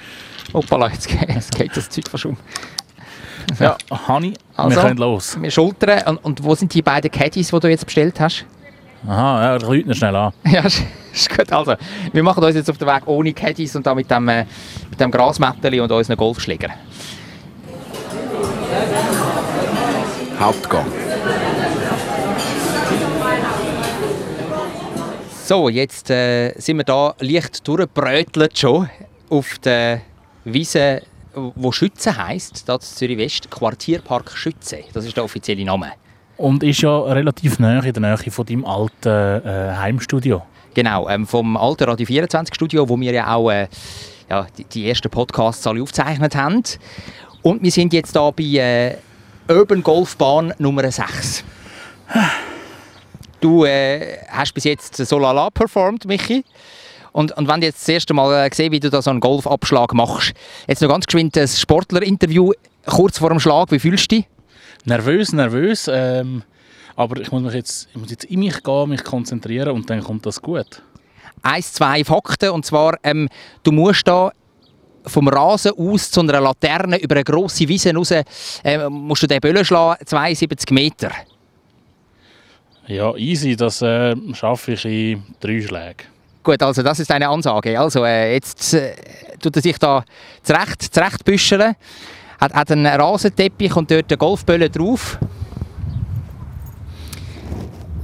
Hoppala, 0.53 0.89
jetzt 0.89 1.07
geht 1.57 1.75
das 1.75 1.89
Zeug 1.89 2.07
fast 2.09 2.25
um. 2.25 2.37
Ja, 3.59 3.77
Hani, 4.07 4.33
Also. 4.55 4.75
wir 4.75 4.81
können 4.83 4.97
los. 4.97 5.37
Wir 5.41 5.51
schultern. 5.51 6.01
Und, 6.07 6.17
und 6.25 6.43
wo 6.43 6.55
sind 6.55 6.73
die 6.73 6.81
beiden 6.81 7.09
Caddies, 7.09 7.49
die 7.51 7.59
du 7.59 7.67
jetzt 7.67 7.85
bestellt 7.85 8.19
hast? 8.19 8.45
Aha, 9.07 9.43
ja, 9.43 9.55
läuten 9.55 9.93
schnell 9.95 10.15
an. 10.15 10.33
Ja, 10.45 10.61
ist, 10.61 10.83
ist 11.13 11.29
gut. 11.35 11.51
Also, 11.51 11.75
wir 12.11 12.23
machen 12.23 12.43
uns 12.43 12.55
jetzt 12.55 12.69
auf 12.69 12.77
den 12.77 12.87
Weg 12.87 13.03
ohne 13.05 13.33
Caddies 13.33 13.75
und 13.75 13.85
da 13.87 13.95
mit 13.95 14.09
dem, 14.11 14.27
äh, 14.27 14.45
mit 14.89 14.99
dem 14.99 15.09
Grasmätteli 15.11 15.79
und 15.79 15.91
unseren 15.91 16.17
Golfschläger. 16.17 16.69
Hauptgang. 20.39 20.85
So, 25.45 25.67
jetzt 25.69 26.09
äh, 26.11 26.53
sind 26.59 26.77
wir 26.77 26.83
da 26.83 27.15
leicht 27.19 27.67
durchgebrötelt 27.67 28.57
schon 28.57 28.89
auf 29.29 29.57
der 29.59 30.01
Wiese, 30.45 31.01
wo 31.33 31.71
Schütze 31.71 32.17
heisst, 32.17 32.67
da 32.67 32.75
in 32.75 32.81
Zürich 32.81 33.17
West, 33.17 33.51
Quartierpark 33.51 34.31
Schütze. 34.31 34.79
Das 34.93 35.05
ist 35.05 35.15
der 35.15 35.23
offizielle 35.23 35.63
Name. 35.63 35.91
Und 36.37 36.63
ist 36.63 36.81
ja 36.81 37.01
relativ 37.01 37.59
nah 37.59 37.83
in 37.83 37.93
der 37.93 38.01
Nähe 38.01 38.31
von 38.31 38.45
deinem 38.45 38.65
alten 38.65 39.09
äh, 39.09 39.75
Heimstudio. 39.75 40.43
Genau, 40.73 41.09
ähm, 41.09 41.27
vom 41.27 41.57
alten 41.57 41.83
Radio 41.83 42.05
24 42.05 42.55
Studio, 42.55 42.87
wo 42.87 42.99
wir 42.99 43.11
ja 43.11 43.35
auch 43.35 43.51
äh, 43.51 43.67
ja, 44.29 44.47
die, 44.57 44.63
die 44.63 44.87
ersten 44.87 45.09
Podcasts 45.09 45.65
alle 45.67 45.81
aufgezeichnet 45.81 46.35
haben. 46.35 46.63
Und 47.41 47.63
wir 47.63 47.71
sind 47.71 47.93
jetzt 47.93 48.15
da 48.15 48.31
bei 48.31 48.43
äh, 48.43 48.95
Urban 49.51 49.83
Golfbahn 49.83 50.53
Nummer 50.57 50.89
6. 50.89 51.43
Du 53.41 53.63
äh, 53.63 54.17
hast 54.27 54.53
bis 54.53 54.65
jetzt 54.65 54.97
so 54.97 55.17
lala 55.17 55.49
performt, 55.49 56.03
Michi. 56.03 56.43
Und, 57.11 57.35
und 57.37 57.47
wenn 57.47 57.61
du 57.61 57.67
jetzt 57.67 57.81
das 57.81 57.89
erste 57.89 58.13
Mal 58.13 58.45
äh, 58.45 58.49
gesehen 58.49 58.71
wie 58.71 58.79
du 58.79 58.89
da 58.89 59.01
so 59.01 59.09
einen 59.09 59.19
Golfabschlag 59.19 59.93
machst, 59.93 60.33
jetzt 60.67 60.81
noch 60.81 60.89
ganz 60.89 61.05
geschwind 61.05 61.37
ein 61.37 61.47
Sportlerinterview 61.47 62.53
kurz 62.85 63.17
vor 63.17 63.29
dem 63.29 63.39
Schlag, 63.39 63.71
wie 63.71 63.79
fühlst 63.79 64.11
du 64.11 64.17
dich? 64.17 64.25
Nervös, 64.85 65.33
nervös. 65.33 65.89
Ähm, 65.91 66.43
aber 66.95 67.21
ich 67.21 67.31
muss, 67.31 67.41
mich 67.41 67.53
jetzt, 67.53 67.87
ich 67.91 67.97
muss 67.97 68.11
jetzt 68.11 68.25
in 68.25 68.39
mich 68.39 68.61
gehen, 68.63 68.89
mich 68.89 69.03
konzentrieren 69.03 69.69
und 69.69 69.89
dann 69.89 70.03
kommt 70.03 70.25
das 70.25 70.41
gut. 70.41 70.81
eins, 71.41 71.73
zwei 71.73 72.03
Fakten. 72.03 72.49
Und 72.49 72.65
zwar, 72.65 72.97
ähm, 73.03 73.29
du 73.63 73.71
musst 73.71 74.07
da 74.07 74.31
vom 75.05 75.27
Rasen 75.27 75.71
aus 75.77 76.11
zu 76.11 76.19
einer 76.21 76.41
Laterne 76.41 76.97
über 77.01 77.15
eine 77.15 77.23
grosse 77.23 77.67
Wiese 77.67 77.93
raus, 77.93 78.13
ähm, 78.63 78.91
musst 78.91 79.23
du 79.23 79.27
den 79.27 79.39
Böllen 79.39 79.65
schlagen, 79.65 80.05
72 80.05 80.71
Meter. 80.71 81.11
Ja, 82.87 83.15
easy, 83.15 83.55
das 83.55 83.81
äh, 83.81 84.15
schaffe 84.33 84.73
ich 84.73 84.85
in 84.85 85.23
drei 85.39 85.61
Schlägen. 85.61 86.18
Gut, 86.43 86.63
also 86.63 86.81
das 86.81 86.99
ist 86.99 87.09
deine 87.09 87.27
Ansage. 87.27 87.79
Also 87.79 88.05
äh, 88.05 88.33
jetzt 88.33 88.73
äh, 88.73 88.93
tut 89.41 89.55
er 89.55 89.61
sich 89.61 89.77
da 89.77 90.03
zurecht, 90.41 90.81
zurechtbüscheln, 90.93 91.75
hat, 92.39 92.53
hat 92.53 92.71
einen 92.71 92.85
Rasenteppich 92.85 93.75
und 93.75 93.91
dort 93.91 94.05
eine 94.09 94.17
Golfbölle 94.17 94.69
drauf. 94.69 95.19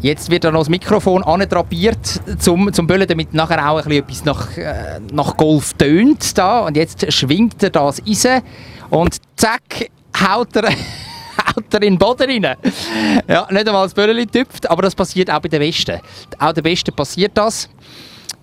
Jetzt 0.01 0.29
wird 0.29 0.43
da 0.43 0.51
noch 0.51 0.59
das 0.59 0.69
Mikrofon 0.69 1.23
andrapiert 1.23 2.21
zum, 2.37 2.71
zum 2.71 2.85
Böllen, 2.85 3.07
damit 3.07 3.33
nachher 3.33 3.67
auch 3.67 3.77
ein 3.77 3.85
bisschen 3.85 4.03
etwas 4.03 4.25
nach, 4.25 4.57
äh, 4.57 4.99
nach 5.11 5.35
Golf 5.37 5.73
tönt. 5.73 6.37
Da. 6.37 6.59
Und 6.59 6.77
jetzt 6.77 7.11
schwingt 7.11 7.63
er 7.63 7.69
das 7.71 8.01
rein 8.05 8.43
und 8.89 9.17
zack, 9.35 9.89
haut 10.21 10.55
er, 10.57 10.69
haut 11.55 11.73
er 11.73 11.81
in 11.81 11.93
den 11.93 11.97
Boden 11.97 12.29
rein. 12.29 12.55
Ja, 13.27 13.47
nicht 13.49 13.67
einmal 13.67 13.85
das 13.85 13.93
Böllchen 13.93 14.29
tüpft, 14.29 14.69
aber 14.69 14.83
das 14.83 14.93
passiert 14.93 15.31
auch 15.31 15.39
bei 15.39 15.47
den 15.49 15.59
Besten. 15.59 15.99
Auch 16.37 16.53
den 16.53 16.63
Besten 16.63 16.93
passiert 16.93 17.31
das. 17.33 17.69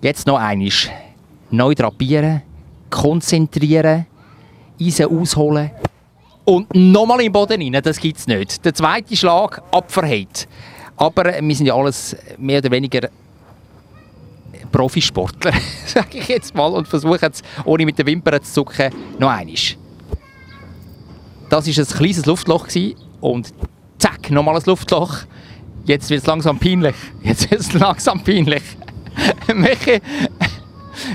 Jetzt 0.03 0.27
noch 0.27 0.37
einisch. 0.37 0.91
Neu 1.49 1.73
drapieren, 1.73 2.41
konzentrieren, 2.89 4.05
Eisen 4.77 5.05
ausholen 5.05 5.71
und 6.43 6.75
nochmal 6.75 7.19
den 7.19 7.31
Boden 7.31 7.61
rein. 7.61 7.81
Das 7.81 7.97
gibt 8.01 8.17
es 8.17 8.27
nicht. 8.27 8.65
Der 8.65 8.73
zweite 8.73 9.15
Schlag, 9.15 9.63
Abverheit. 9.71 10.49
Aber 10.97 11.33
äh, 11.33 11.41
wir 11.41 11.55
sind 11.55 11.67
ja 11.67 11.75
alles 11.75 12.17
mehr 12.37 12.57
oder 12.57 12.69
weniger 12.71 13.07
Profisportler, 14.73 15.53
sage 15.85 16.17
ich 16.17 16.27
jetzt 16.27 16.53
mal, 16.53 16.73
und 16.73 16.85
versuchen 16.85 17.31
es, 17.31 17.41
ohne 17.63 17.85
mit 17.85 17.97
den 17.97 18.05
Wimpern 18.05 18.43
zu 18.43 18.51
zucken, 18.51 18.93
noch 19.19 19.29
einisch. 19.29 19.77
Das 21.49 21.65
war 21.65 21.77
ein 21.77 21.87
kleines 21.87 22.25
Luftloch 22.25 22.67
und 23.21 23.53
zack, 23.99 24.31
nochmal 24.31 24.57
ein 24.57 24.63
Luftloch. 24.65 25.19
Jetzt 25.85 26.09
wird 26.09 26.19
es 26.21 26.27
langsam 26.27 26.59
peinlich. 26.59 26.95
Jetzt 27.23 27.49
wird 27.49 27.61
es 27.61 27.71
langsam 27.71 28.21
peinlich. 28.21 28.63
Michi, 29.55 30.01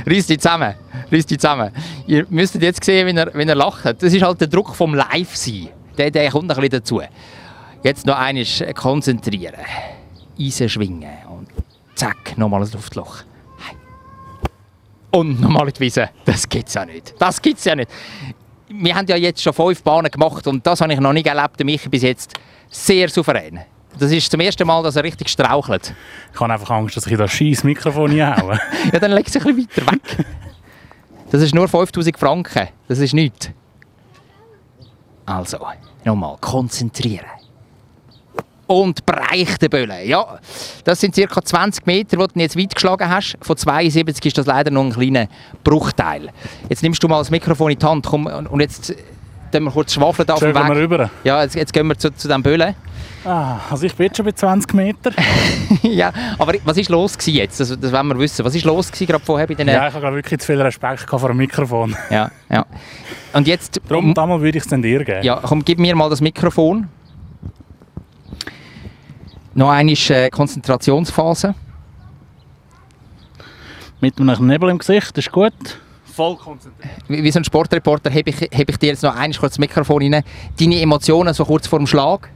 reiss 0.07 0.27
dich 0.27 0.41
zusammen. 0.41 0.75
Reiss 1.11 1.27
dich 1.27 1.39
zusammen. 1.39 1.73
Ihr 2.07 2.27
müsstet 2.29 2.63
jetzt 2.63 2.85
sehen, 2.85 3.07
wie 3.07 3.19
er, 3.19 3.33
wie 3.35 3.49
er 3.49 3.55
lacht. 3.55 3.85
Das 4.03 4.13
ist 4.13 4.23
halt 4.23 4.41
der 4.41 4.49
Druck 4.49 4.75
vom 4.75 4.95
Live-Sein. 4.95 5.69
Der, 5.97 6.11
der 6.11 6.31
kommt 6.31 6.51
ein 6.51 6.57
bisschen 6.57 6.71
dazu. 6.71 7.01
Jetzt 7.83 8.07
noch 8.07 8.19
einmal 8.19 8.45
konzentrieren. 8.75 9.55
Eisen 10.39 10.69
schwingen 10.69 11.11
und 11.29 11.49
zack, 11.95 12.37
nochmal 12.37 12.63
ein 12.63 12.71
Luftloch. 12.73 13.25
Und 15.11 15.41
nochmal 15.41 15.69
in 15.69 15.75
die 15.75 15.81
Wiese. 15.81 16.11
Das 16.25 16.49
gibt's 16.49 16.75
ja 16.75 16.85
nicht. 16.85 17.15
Das 17.19 17.41
gibt's 17.41 17.65
ja 17.65 17.75
nicht. 17.75 17.91
Wir 18.69 18.95
haben 18.95 19.07
ja 19.07 19.17
jetzt 19.17 19.43
schon 19.43 19.55
fünf 19.55 19.83
Bahnen 19.83 20.11
gemacht 20.11 20.47
und 20.47 20.67
das 20.67 20.81
habe 20.81 20.93
ich 20.93 21.01
noch 21.01 21.13
nicht 21.13 21.27
erlebt. 21.27 21.65
Mich 21.65 21.89
bis 21.89 22.03
jetzt 22.03 22.35
sehr 22.69 23.09
souverän. 23.09 23.61
Das 23.99 24.13
ist 24.13 24.31
zum 24.31 24.41
ersten 24.41 24.67
Mal, 24.67 24.83
dass 24.83 24.97
er 24.97 25.05
richtig 25.05 25.29
strauchelt. 25.29 25.93
Ich 26.33 26.41
habe 26.41 26.53
einfach 26.53 26.71
Angst, 26.71 26.97
dass 26.97 27.07
ich 27.07 27.17
das 27.17 27.31
scheiß 27.33 27.65
Mikrofon 27.65 28.19
reinhaue. 28.19 28.59
Ja, 28.93 28.99
dann 28.99 29.13
leg 29.13 29.27
es 29.27 29.37
ein 29.37 29.43
bisschen 29.43 29.87
weiter 29.87 29.93
weg. 29.93 30.27
Das 31.31 31.43
ist 31.43 31.55
nur 31.55 31.69
5000 31.69 32.19
Franken. 32.19 32.69
Das 32.87 32.99
ist 33.01 33.13
nichts. 33.13 33.51
Also, 35.27 35.59
nochmal 36.05 36.37
konzentrieren. 36.41 37.27
Und 38.67 39.05
breichte 39.05 39.69
Böllen. 39.69 40.07
Ja, 40.07 40.39
das 40.85 41.01
sind 41.01 41.15
ca. 41.15 41.43
20 41.43 41.87
Meter, 41.87 42.17
die 42.17 42.35
du 42.35 42.41
jetzt 42.41 42.57
weit 42.57 42.75
geschlagen 42.75 43.09
hast. 43.09 43.37
Von 43.41 43.57
72 43.57 44.27
ist 44.27 44.39
das 44.39 44.47
leider 44.47 44.71
noch 44.71 44.85
ein 44.85 44.93
kleiner 44.93 45.29
Bruchteil. 45.65 46.31
Jetzt 46.69 46.83
nimmst 46.83 47.03
du 47.03 47.09
mal 47.09 47.19
das 47.19 47.31
Mikrofon 47.31 47.73
in 47.73 47.79
die 47.79 47.87
Hand 47.87 48.07
komm, 48.07 48.27
und 48.27 48.61
jetzt 48.61 48.95
tun 49.51 49.65
wir 49.65 49.71
kurz 49.71 49.95
schwafeln 49.95 50.27
da 50.27 50.35
auf 50.35 50.41
dem 50.41 50.49
Schöpfen 50.49 50.69
wir 50.69 50.75
Weg. 50.77 50.83
rüber. 50.83 51.11
Ja, 51.25 51.43
jetzt, 51.43 51.55
jetzt 51.55 51.73
gehen 51.73 51.87
wir 51.87 51.99
zu, 51.99 52.11
zu 52.15 52.29
dem 52.29 52.43
Böllen. 52.43 52.75
Ah, 53.25 53.59
also 53.71 53.85
ich 53.85 53.95
bin 53.95 54.07
jetzt 54.07 54.17
schon 54.17 54.27
bei 54.27 54.33
20 54.33 54.75
Meter. 54.75 55.11
ja, 55.83 56.13
aber 56.39 56.55
was 56.65 56.77
ist 56.77 56.89
los 56.89 57.17
jetzt? 57.27 57.61
Das, 57.61 57.77
das 57.79 57.93
wollen 57.93 58.07
wir 58.07 58.19
wissen. 58.19 58.45
Was 58.45 58.55
ist 58.55 58.65
los 58.65 58.91
gerade 58.93 59.25
vorher 59.25 59.47
bei 59.47 59.55
den... 59.55 59.69
Ja, 59.69 59.89
ich 59.89 59.95
habe 59.95 60.03
gerade 60.03 60.17
wirklich 60.17 60.41
zu 60.41 60.47
viel 60.47 60.63
Respekt 60.63 61.05
gehabt 61.07 61.21
vor 61.21 61.29
dem 61.29 61.37
Mikrofon. 61.37 61.97
ja, 62.11 62.31
ja. 62.49 62.65
Und 63.33 63.47
jetzt... 63.47 63.81
Darum 63.89 64.15
damals 64.15 64.41
würde 64.43 64.59
ich 64.59 64.65
es 64.65 64.71
dann 64.71 64.83
dir 64.83 65.05
geben. 65.05 65.23
Ja, 65.23 65.41
komm, 65.43 65.65
gib 65.65 65.79
mir 65.79 65.95
mal 65.97 66.09
das 66.09 66.21
Mikrofon. 66.21 66.89
Noch 69.55 69.71
eine 69.71 69.93
äh, 69.93 70.31
Konzentrationsphase. 70.31 71.55
Mit 74.01 74.21
einem 74.21 74.47
Nebel 74.47 74.71
im 74.71 74.79
Gesicht, 74.79 75.17
das 75.17 75.27
ist 75.27 75.33
gut. 75.33 75.53
Voll 76.19 76.35
konzentriert. 76.35 76.97
Wie, 77.07 77.23
wie 77.23 77.31
so 77.31 77.39
ein 77.39 77.45
Sportreporter 77.45 78.11
heb 78.11 78.27
ich, 78.27 78.41
heb 78.51 78.69
ich 78.69 78.77
dir 78.77 78.89
jetzt 78.89 79.05
noch 79.05 79.15
einmal 79.15 79.39
kurz 79.39 79.53
das 79.53 79.61
Mikrofon 79.61 80.13
rein. 80.13 80.25
Deine 80.59 80.81
Emotionen 80.81 81.33
so 81.33 81.45
kurz 81.45 81.69
vor 81.69 81.79
dem 81.79 81.87
Schlag. 81.87 82.29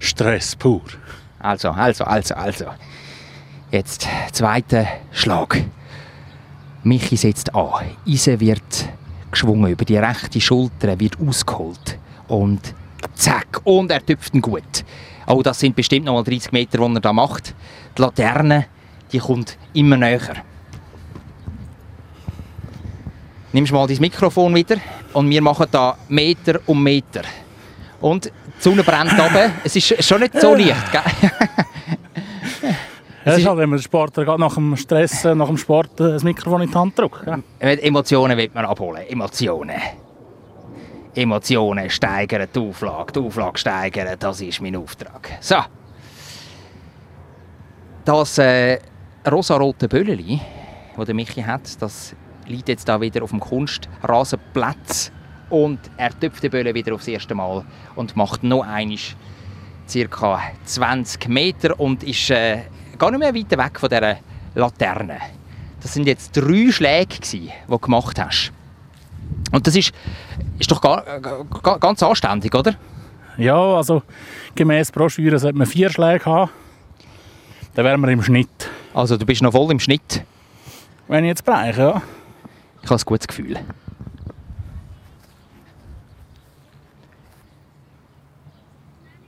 Stress 0.00 0.56
pur. 0.56 0.82
Also, 1.38 1.70
also, 1.70 2.02
also, 2.02 2.34
also. 2.34 2.64
Jetzt 3.70 4.08
zweiter 4.32 4.88
Schlag. 5.12 5.62
Michi 6.82 7.16
setzt 7.16 7.54
an. 7.54 7.84
Eisen 8.04 8.40
wird 8.40 8.88
geschwungen 9.30 9.70
über 9.70 9.84
die 9.84 9.96
rechte 9.96 10.40
Schulter, 10.40 10.98
wird 10.98 11.16
ausgeholt. 11.20 11.96
Und 12.26 12.74
zack, 13.14 13.60
und 13.62 13.92
er 13.92 14.04
tüpft 14.04 14.34
ihn 14.34 14.42
gut. 14.42 14.84
Oh, 15.28 15.42
das 15.42 15.60
sind 15.60 15.76
bestimmt 15.76 16.06
noch 16.06 16.14
mal 16.14 16.24
30 16.24 16.50
Meter, 16.50 16.78
die 16.78 16.94
er 16.96 17.00
da 17.00 17.12
macht. 17.12 17.54
Die 17.96 18.02
Laterne, 18.02 18.66
die 19.12 19.18
kommt 19.18 19.56
immer 19.74 19.96
näher. 19.96 20.42
Nimmst 23.52 23.72
mal 23.72 23.86
dein 23.86 23.98
Mikrofon 24.00 24.54
wieder 24.54 24.76
und 25.14 25.30
wir 25.30 25.40
machen 25.42 25.66
da 25.70 25.96
Meter 26.08 26.60
um 26.66 26.82
Meter. 26.82 27.22
Und 28.00 28.26
die 28.26 28.30
Sonne 28.58 28.82
brennt 28.82 29.12
runter. 29.18 29.50
Es 29.64 29.74
ist 29.74 30.04
schon 30.04 30.20
nicht 30.20 30.38
so 30.40 30.54
leicht, 30.54 30.92
gell? 30.92 31.02
Ja, 33.24 33.32
das 33.34 33.40
ist- 33.40 33.46
halt, 33.48 33.58
wenn 33.58 33.68
man 33.68 33.78
Sportler 33.78 34.24
gerade 34.24 34.40
nach 34.40 34.54
dem 34.54 34.74
Stress, 34.76 35.24
äh, 35.26 35.34
nach 35.34 35.48
dem 35.48 35.58
Sport 35.58 36.00
äh, 36.00 36.12
das 36.12 36.22
Mikrofon 36.22 36.62
in 36.62 36.70
die 36.70 36.74
Hand 36.74 36.98
drückt. 36.98 37.26
Emotionen 37.58 38.38
will 38.38 38.48
man 38.54 38.64
abholen. 38.64 39.02
Emotionen. 39.06 39.76
Emotionen 41.14 41.90
steigern, 41.90 42.48
die 42.54 42.58
Auflage, 42.58 43.12
die 43.12 43.18
Auflage 43.20 43.58
steigern, 43.58 44.16
das 44.18 44.40
ist 44.40 44.62
mein 44.62 44.76
Auftrag. 44.76 45.30
So. 45.40 45.56
Das 48.04 48.38
äh, 48.38 48.78
rosarote 49.30 49.88
Bölleli, 49.88 50.40
das 50.96 51.04
der 51.06 51.14
Michi 51.14 51.42
hat, 51.42 51.62
das 51.82 52.14
liegt 52.48 52.68
jetzt 52.68 52.88
da 52.88 53.00
wieder 53.00 53.22
auf 53.22 53.30
dem 53.30 53.40
Kunstrasenplatz 53.40 55.12
und 55.50 55.78
er 55.96 56.18
töpft 56.18 56.42
den 56.42 56.50
Böllen 56.50 56.74
wieder 56.74 56.94
aufs 56.94 57.08
erste 57.08 57.34
Mal 57.34 57.64
und 57.94 58.16
macht 58.16 58.42
noch 58.42 58.66
einmal 58.66 58.98
ca. 60.10 60.40
20 60.64 61.28
Meter 61.28 61.78
und 61.78 62.02
ist 62.02 62.30
äh, 62.30 62.62
gar 62.98 63.10
nicht 63.10 63.20
mehr 63.20 63.34
weit 63.34 63.50
weg 63.50 63.78
von 63.78 63.88
dieser 63.88 64.16
Laterne. 64.54 65.18
Das 65.80 65.94
sind 65.94 66.06
jetzt 66.06 66.32
drei 66.32 66.70
Schläge, 66.70 67.16
gewesen, 67.16 67.48
die 67.48 67.70
du 67.70 67.78
gemacht 67.78 68.20
hast. 68.20 68.52
Und 69.52 69.66
das 69.66 69.76
ist, 69.76 69.92
ist 70.58 70.70
doch 70.70 70.80
gar, 70.80 71.02
gar, 71.20 71.78
ganz 71.78 72.02
anständig, 72.02 72.54
oder? 72.54 72.74
Ja, 73.36 73.56
also 73.56 74.02
gemäß 74.54 74.90
Broschüre 74.90 75.38
sollte 75.38 75.56
man 75.56 75.66
vier 75.66 75.90
Schläge 75.90 76.24
haben. 76.26 76.50
Dann 77.74 77.84
wären 77.84 78.00
wir 78.00 78.08
im 78.08 78.22
Schnitt. 78.22 78.68
Also 78.92 79.16
du 79.16 79.24
bist 79.24 79.42
noch 79.42 79.52
voll 79.52 79.70
im 79.70 79.78
Schnitt. 79.78 80.24
Wenn 81.06 81.24
ich 81.24 81.28
jetzt 81.28 81.44
breche, 81.44 81.80
ja. 81.80 82.02
Ich 82.82 82.90
habe 82.90 83.00
ein 83.00 83.04
gutes 83.04 83.28
Gefühl. 83.28 83.58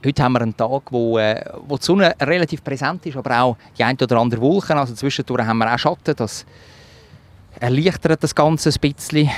Heute 0.03 0.23
haben 0.23 0.33
wir 0.33 0.41
einen 0.41 0.57
Tag, 0.57 0.91
wo, 0.91 1.19
äh, 1.19 1.45
wo 1.67 1.77
die 1.77 1.83
Sonne 1.83 2.15
relativ 2.19 2.63
präsent 2.63 3.05
ist, 3.05 3.15
aber 3.17 3.39
auch 3.39 3.57
die 3.77 3.83
ein 3.83 3.95
oder 4.01 4.17
andere 4.17 4.41
Wolken. 4.41 4.77
Also 4.77 4.95
zwischendurch 4.95 5.45
haben 5.45 5.59
wir 5.59 5.71
auch 5.71 5.77
Schatten. 5.77 6.15
Das 6.15 6.43
erleichtert 7.59 8.23
das 8.23 8.33
Ganze 8.33 8.69
ein 8.69 8.79
bisschen. 8.79 9.29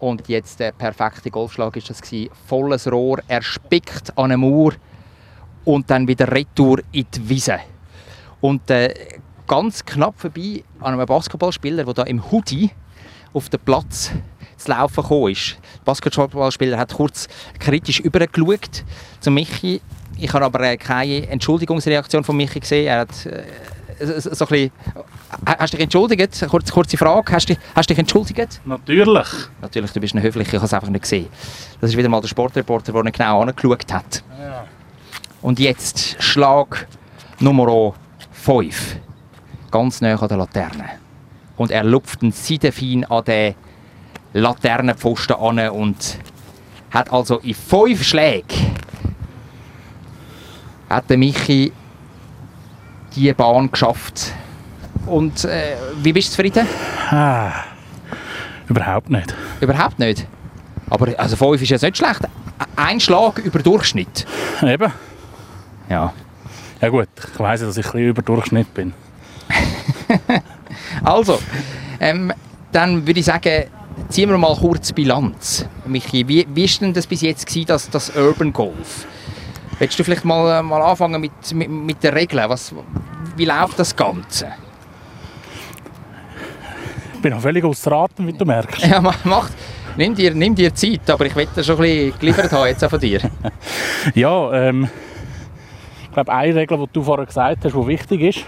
Und 0.00 0.28
jetzt 0.28 0.58
der 0.58 0.72
perfekte 0.72 1.30
Golfschlag 1.30 1.76
ist 1.76 1.90
das 1.90 2.02
gewesen. 2.02 2.30
Volles 2.48 2.90
Rohr, 2.90 3.20
er 3.28 3.42
spickt 3.42 4.18
an 4.18 4.24
eine 4.24 4.36
Mauer 4.36 4.72
und 5.64 5.88
dann 5.88 6.08
wieder 6.08 6.28
retour 6.32 6.80
in 6.90 7.06
die 7.14 7.28
Wiese. 7.28 7.60
Und 8.40 8.68
äh, 8.68 8.92
ganz 9.52 9.84
knapp 9.84 10.18
vorbei 10.18 10.64
an 10.80 10.94
einem 10.94 11.04
Basketballspieler, 11.04 11.84
der 11.84 11.92
da 11.92 12.02
im 12.04 12.32
Hoodie 12.32 12.70
auf 13.34 13.50
den 13.50 13.60
Platz 13.60 14.10
zu 14.56 14.70
laufen 14.70 15.02
gekommen 15.02 15.32
ist. 15.32 15.58
Der 15.80 15.84
Basketballspieler 15.84 16.78
hat 16.78 16.94
kurz 16.94 17.28
kritisch 17.58 18.00
übergeschaut 18.00 18.82
zu 19.20 19.30
Michi. 19.30 19.82
Ich 20.16 20.32
habe 20.32 20.46
aber 20.46 20.60
äh, 20.60 20.78
keine 20.78 21.28
Entschuldigungsreaktion 21.28 22.24
von 22.24 22.34
Michi 22.34 22.60
gesehen. 22.60 22.86
Er 22.86 23.00
hat 23.00 23.26
äh, 23.26 23.42
so, 24.20 24.46
ein 24.46 24.48
bisschen, 24.48 24.70
hast 25.44 25.74
du 25.74 25.76
dich 25.76 25.84
entschuldigt? 25.84 26.46
Kurz, 26.48 26.72
kurze 26.72 26.96
Frage. 26.96 27.30
Hast 27.30 27.50
du, 27.50 27.54
hast 27.74 27.90
dich 27.90 27.98
entschuldigt? 27.98 28.62
Natürlich. 28.64 29.28
Natürlich, 29.60 29.92
du 29.92 30.00
bist 30.00 30.14
ein 30.14 30.22
höflicher, 30.22 30.48
ich 30.48 30.56
habe 30.56 30.64
es 30.64 30.72
einfach 30.72 30.88
nicht 30.88 31.02
gesehen. 31.02 31.28
Das 31.78 31.90
ist 31.90 31.96
wieder 31.98 32.08
mal 32.08 32.22
der 32.22 32.28
Sportreporter, 32.28 32.90
der 32.90 33.02
nicht 33.02 33.18
genau 33.18 33.42
angeschaut 33.42 33.92
hat. 33.92 34.24
Und 35.42 35.58
jetzt 35.58 36.16
Schlag 36.22 36.86
Nummer 37.38 37.92
5. 38.32 38.96
Ganz 39.72 40.00
nah 40.00 40.14
an 40.14 40.28
der 40.28 40.36
Laterne. 40.36 40.84
Und 41.56 41.72
er 41.72 41.82
lupft 41.82 42.22
einen 42.22 42.30
Seidenfein 42.30 43.04
an 43.04 43.24
den 43.24 43.54
Laternenpfosten 44.34 45.34
an 45.34 45.68
und 45.70 46.18
hat 46.92 47.12
also 47.12 47.38
in 47.38 47.54
fünf 47.54 48.04
Schlägen 48.04 48.76
hat 50.88 51.08
der 51.08 51.16
Michi 51.16 51.72
die 53.16 53.32
Bahn 53.32 53.70
geschafft. 53.70 54.32
Und 55.06 55.44
äh, 55.44 55.76
wie 56.02 56.12
bist 56.12 56.28
du 56.28 56.36
zufrieden? 56.36 56.66
Ah, 57.10 57.52
überhaupt 58.68 59.10
nicht. 59.10 59.34
Überhaupt 59.60 59.98
nicht. 59.98 60.26
Aber 60.90 61.08
also 61.18 61.36
5 61.36 61.62
ist 61.62 61.70
jetzt 61.70 61.82
nicht 61.82 61.96
schlecht. 61.96 62.20
Ein 62.76 63.00
Schlag 63.00 63.38
über 63.38 63.60
Durchschnitt. 63.60 64.26
Eben. 64.62 64.92
Ja. 65.88 66.12
Ja 66.80 66.88
gut, 66.88 67.08
ich 67.32 67.40
weiss 67.40 67.60
dass 67.60 67.76
ich 67.76 67.86
ein 67.86 67.92
bisschen 67.92 68.08
über 68.08 68.22
Durchschnitt 68.22 68.74
bin. 68.74 68.92
Also, 71.04 71.38
ähm, 72.00 72.32
dann 72.72 73.06
würde 73.06 73.20
ich 73.20 73.26
sagen, 73.26 73.64
ziehen 74.08 74.30
wir 74.30 74.38
mal 74.38 74.56
kurz 74.56 74.92
Bilanz. 74.92 75.66
Michi, 75.86 76.26
wie, 76.26 76.46
wie 76.54 76.64
ist 76.64 76.80
denn 76.80 76.94
das 76.94 77.06
bis 77.06 77.20
jetzt 77.20 77.46
gewesen, 77.46 77.66
das, 77.66 77.90
das 77.90 78.10
Urban 78.16 78.52
Golf? 78.52 79.06
Willst 79.78 79.98
du 79.98 80.04
vielleicht 80.04 80.24
mal, 80.24 80.60
äh, 80.60 80.62
mal 80.62 80.80
anfangen 80.80 81.20
mit, 81.20 81.32
mit, 81.54 81.68
mit 81.70 82.02
den 82.02 82.14
Regeln? 82.14 82.48
Was, 82.48 82.74
wie 83.36 83.44
läuft 83.44 83.78
das 83.78 83.94
Ganze? 83.94 84.48
Ich 87.14 87.20
bin 87.20 87.32
noch 87.32 87.40
völlig 87.40 87.64
außer 87.64 87.92
Atem, 87.92 88.26
wie 88.26 88.32
du 88.32 88.44
merkst. 88.44 88.84
Ja, 88.86 89.00
ma- 89.00 89.14
mach, 89.24 89.50
nimm, 89.96 90.14
dir, 90.14 90.34
nimm 90.34 90.54
dir 90.54 90.74
Zeit, 90.74 91.08
aber 91.10 91.26
ich 91.26 91.36
werde 91.36 91.62
schon 91.62 91.76
ein 91.76 91.82
bisschen 91.82 92.18
geliefert 92.18 92.52
haben 92.52 92.66
jetzt 92.66 92.82
auch 92.84 92.90
von 92.90 93.00
dir. 93.00 93.20
Ja, 94.14 94.52
ähm, 94.52 94.88
ich 96.04 96.10
glaube, 96.12 96.32
eine 96.32 96.54
Regel, 96.56 96.78
die 96.78 96.86
du 96.92 97.02
vorher 97.04 97.26
gesagt 97.26 97.64
hast, 97.64 97.72
die 97.74 97.86
wichtig 97.86 98.20
ist, 98.20 98.44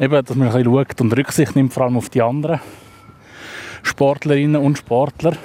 eben, 0.00 0.24
dass 0.24 0.36
man 0.36 0.48
ein 0.48 0.54
bisschen 0.54 0.72
schaut 0.72 1.00
und 1.00 1.16
Rücksicht 1.16 1.56
nimmt, 1.56 1.72
vor 1.72 1.84
allem 1.84 1.96
auf 1.96 2.08
die 2.08 2.22
anderen 2.22 2.60
Sportlerinnen 3.82 4.60
und 4.60 4.78
Sportler. 4.78 5.36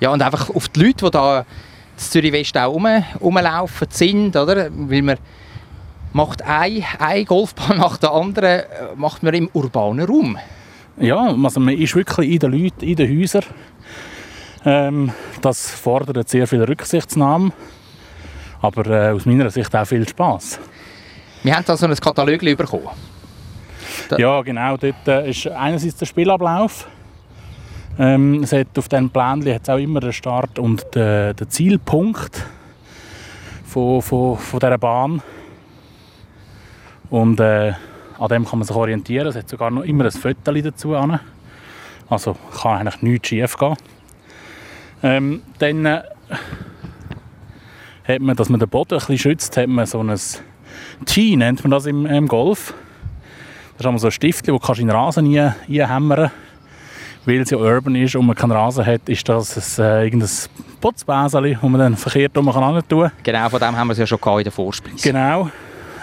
Ja, 0.00 0.10
und 0.10 0.22
einfach 0.22 0.50
auf 0.50 0.68
die 0.68 0.84
Leute, 0.84 1.04
die 1.04 1.10
da 1.10 1.40
in 1.40 1.44
Zürich 1.96 2.32
West 2.32 2.56
auch 2.56 2.72
rum, 2.72 2.86
rumlaufen 3.20 3.88
sind, 3.90 4.36
oder? 4.36 4.68
Weil 4.70 5.02
man 5.02 5.18
macht 6.12 6.42
eine, 6.42 6.82
eine 6.98 7.24
Golfbahn 7.24 7.78
nach 7.78 7.96
der 7.96 8.12
anderen, 8.12 8.60
äh, 8.60 8.66
macht 8.96 9.22
man 9.22 9.34
im 9.34 9.48
urbanen 9.52 10.06
Raum. 10.06 10.38
Ja, 10.98 11.34
also 11.42 11.60
man 11.60 11.76
ist 11.76 11.94
wirklich 11.96 12.30
in 12.30 12.38
den 12.38 12.52
Leuten, 12.52 12.84
in 12.84 12.96
den 12.96 13.20
Häusern. 13.20 13.44
Ähm, 14.64 15.12
das 15.40 15.70
fordert 15.70 16.28
sehr 16.28 16.46
viel 16.46 16.62
Rücksichtsnahme, 16.62 17.52
aber 18.60 18.86
äh, 18.86 19.10
aus 19.10 19.26
meiner 19.26 19.50
Sicht 19.50 19.74
auch 19.74 19.86
viel 19.86 20.08
Spaß. 20.08 20.60
Wir 21.42 21.56
haben 21.56 21.64
da 21.66 21.76
so 21.76 21.86
ein 21.86 21.96
Katalog 21.96 22.40
bekommen. 22.40 22.90
Da- 24.08 24.18
Ja, 24.18 24.42
genau. 24.42 24.76
Dort 24.76 25.06
äh, 25.08 25.30
ist 25.30 25.46
einerseits 25.48 25.96
der 25.96 26.06
Spielablauf. 26.06 26.86
Ähm, 27.98 28.42
es 28.42 28.52
hat 28.52 28.68
auf 28.78 28.88
diesem 28.88 29.10
Plänen 29.10 29.54
hat 29.54 29.68
auch 29.68 29.76
immer 29.78 30.00
den 30.00 30.12
Start 30.12 30.58
und 30.58 30.82
den, 30.94 31.36
den 31.36 31.50
Zielpunkt 31.50 32.44
von, 33.64 34.00
von, 34.00 34.38
von 34.38 34.60
dieser 34.60 34.78
Bahn. 34.78 35.22
Und 37.10 37.38
äh, 37.40 37.72
an 38.18 38.28
dem 38.28 38.46
kann 38.46 38.58
man 38.60 38.66
sich 38.66 38.74
orientieren. 38.76 39.26
Es 39.28 39.36
hat 39.36 39.48
sogar 39.48 39.70
noch 39.70 39.82
immer 39.82 40.04
ein 40.04 40.10
Foto 40.10 40.52
dazu. 40.52 40.94
an. 40.96 41.20
Also 42.08 42.36
kann 42.60 42.78
eigentlich 42.86 43.02
nichts 43.02 43.28
schief 43.28 43.56
gehen. 43.56 43.76
Ähm, 45.02 45.42
dann 45.58 45.84
äh, 45.84 46.02
hat 48.06 48.20
man, 48.20 48.36
dass 48.36 48.48
man 48.48 48.60
den 48.60 48.68
Boden 48.68 48.94
ein 48.94 48.98
bisschen 48.98 49.18
schützt, 49.18 49.56
hat 49.56 49.68
man 49.68 49.84
so 49.86 50.00
ein 50.02 50.18
Tee, 51.06 51.36
nennt 51.36 51.62
man 51.64 51.70
das 51.72 51.86
im, 51.86 52.06
im 52.06 52.28
Golf. 52.28 52.72
Das 53.72 53.80
ist 53.80 53.86
einmal 53.86 53.98
so 53.98 54.08
ein 54.08 54.12
Stift, 54.12 54.46
das 54.48 54.60
du 54.60 54.72
in 54.74 54.86
den 54.88 54.90
Rasen 54.90 55.26
ein- 55.34 55.54
einhämmern 55.68 56.18
kannst. 56.30 56.34
Weil 57.24 57.40
es 57.40 57.50
ja 57.50 57.56
urban 57.56 57.94
ist 57.94 58.16
und 58.16 58.26
man 58.26 58.34
keinen 58.34 58.50
Rasen 58.52 58.84
hat, 58.84 59.08
ist 59.08 59.28
das 59.28 59.78
ein, 59.78 59.84
äh, 59.84 60.04
irgendein 60.04 60.28
Putzbäseli, 60.80 61.54
das 61.54 61.62
man 61.62 61.80
dann 61.80 61.96
verkehrt 61.96 62.36
um 62.36 62.50
kann 62.50 62.82
tun. 62.88 63.10
Genau, 63.22 63.48
von 63.48 63.60
dem 63.60 63.76
haben 63.76 63.88
wir 63.88 63.92
es 63.92 63.98
ja 63.98 64.06
schon 64.06 64.18
in 64.38 64.42
der 64.44 64.52
Vorspeise. 64.52 64.96
Genau. 65.08 65.48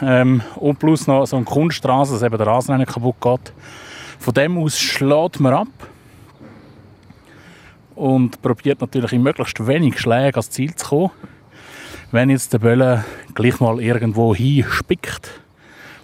Ähm, 0.01 0.41
und 0.55 0.79
plus 0.79 1.07
noch 1.07 1.25
so 1.25 1.35
eine 1.35 1.43
Kunststraße, 1.45 2.13
dass 2.13 2.23
eben 2.23 2.37
der 2.37 2.47
Rasen 2.47 2.77
nicht 2.77 2.93
kaputt 2.93 3.15
geht. 3.19 3.53
Von 4.17 4.33
dem 4.33 4.57
aus 4.57 4.79
schlägt 4.79 5.41
man 5.41 5.53
ab 5.53 5.67
und 7.95 8.41
probiert 8.41 8.79
natürlich 8.79 9.11
in 9.11 9.21
möglichst 9.23 9.67
wenig 9.67 9.99
Schlägen 9.99 10.35
ans 10.35 10.49
Ziel 10.49 10.73
zu 10.73 10.87
kommen. 10.87 11.11
Wenn 12.11 12.29
jetzt 12.29 12.53
der 12.53 12.59
Böller 12.59 13.03
gleich 13.33 13.59
mal 13.59 13.81
irgendwo 13.81 14.33
hinspickt 14.33 15.29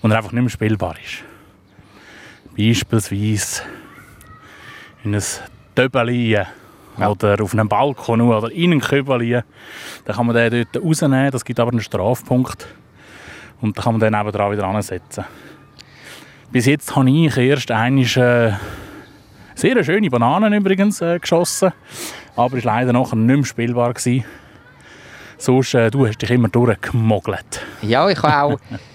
und 0.02 0.12
er 0.12 0.18
einfach 0.18 0.34
nicht 0.34 0.42
mehr 0.42 0.50
spielbar 0.50 0.96
ist. 1.04 1.24
Beispielsweise 2.58 3.64
in 5.04 5.16
ein 5.16 5.24
Töbeli 5.76 6.38
Ja. 6.98 7.10
oder 7.10 7.42
auf 7.42 7.54
einem 7.54 7.68
Balkon 7.68 8.22
oder 8.22 8.50
in 8.52 8.72
einen 8.72 8.82
Köbeli, 8.82 9.42
dann 10.06 10.16
kann 10.16 10.26
man 10.26 10.36
den 10.36 10.66
dort 10.72 10.84
rausnehmen. 10.84 11.32
Das 11.32 11.44
gibt 11.44 11.60
aber 11.60 11.72
einen 11.72 11.82
Strafpunkt. 11.82 12.68
Und 13.62 13.78
dann 13.78 13.84
kann 13.84 13.94
man 13.94 14.00
den 14.02 14.14
nebenan 14.18 14.52
wieder 14.52 14.64
ansetzen. 14.66 15.26
Bis 16.52 16.66
jetzt 16.66 16.96
habe 16.96 17.10
ich 17.10 17.36
erst 17.38 17.72
eine 17.72 18.02
äh, 18.02 18.52
sehr 19.56 19.84
schöne 19.84 20.10
Bananen 20.10 20.54
übrigens 20.54 21.02
äh, 21.02 21.20
geschossen, 21.20 21.72
aber 22.36 22.58
ist 22.58 22.64
leider 22.66 22.94
nachher 22.94 23.16
nicht 23.18 23.36
mehr 23.36 23.46
spielbar 23.46 23.94
gewesen. 23.94 24.24
Sonst, 25.38 25.74
äh, 25.74 25.92
du 25.92 26.08
hast 26.08 26.22
dich 26.22 26.32
immer 26.32 26.48
durchgemogelt. 26.48 27.62
Ja, 27.82 28.10
ich 28.10 28.22
habe 28.24 28.54
auch, 28.56 28.60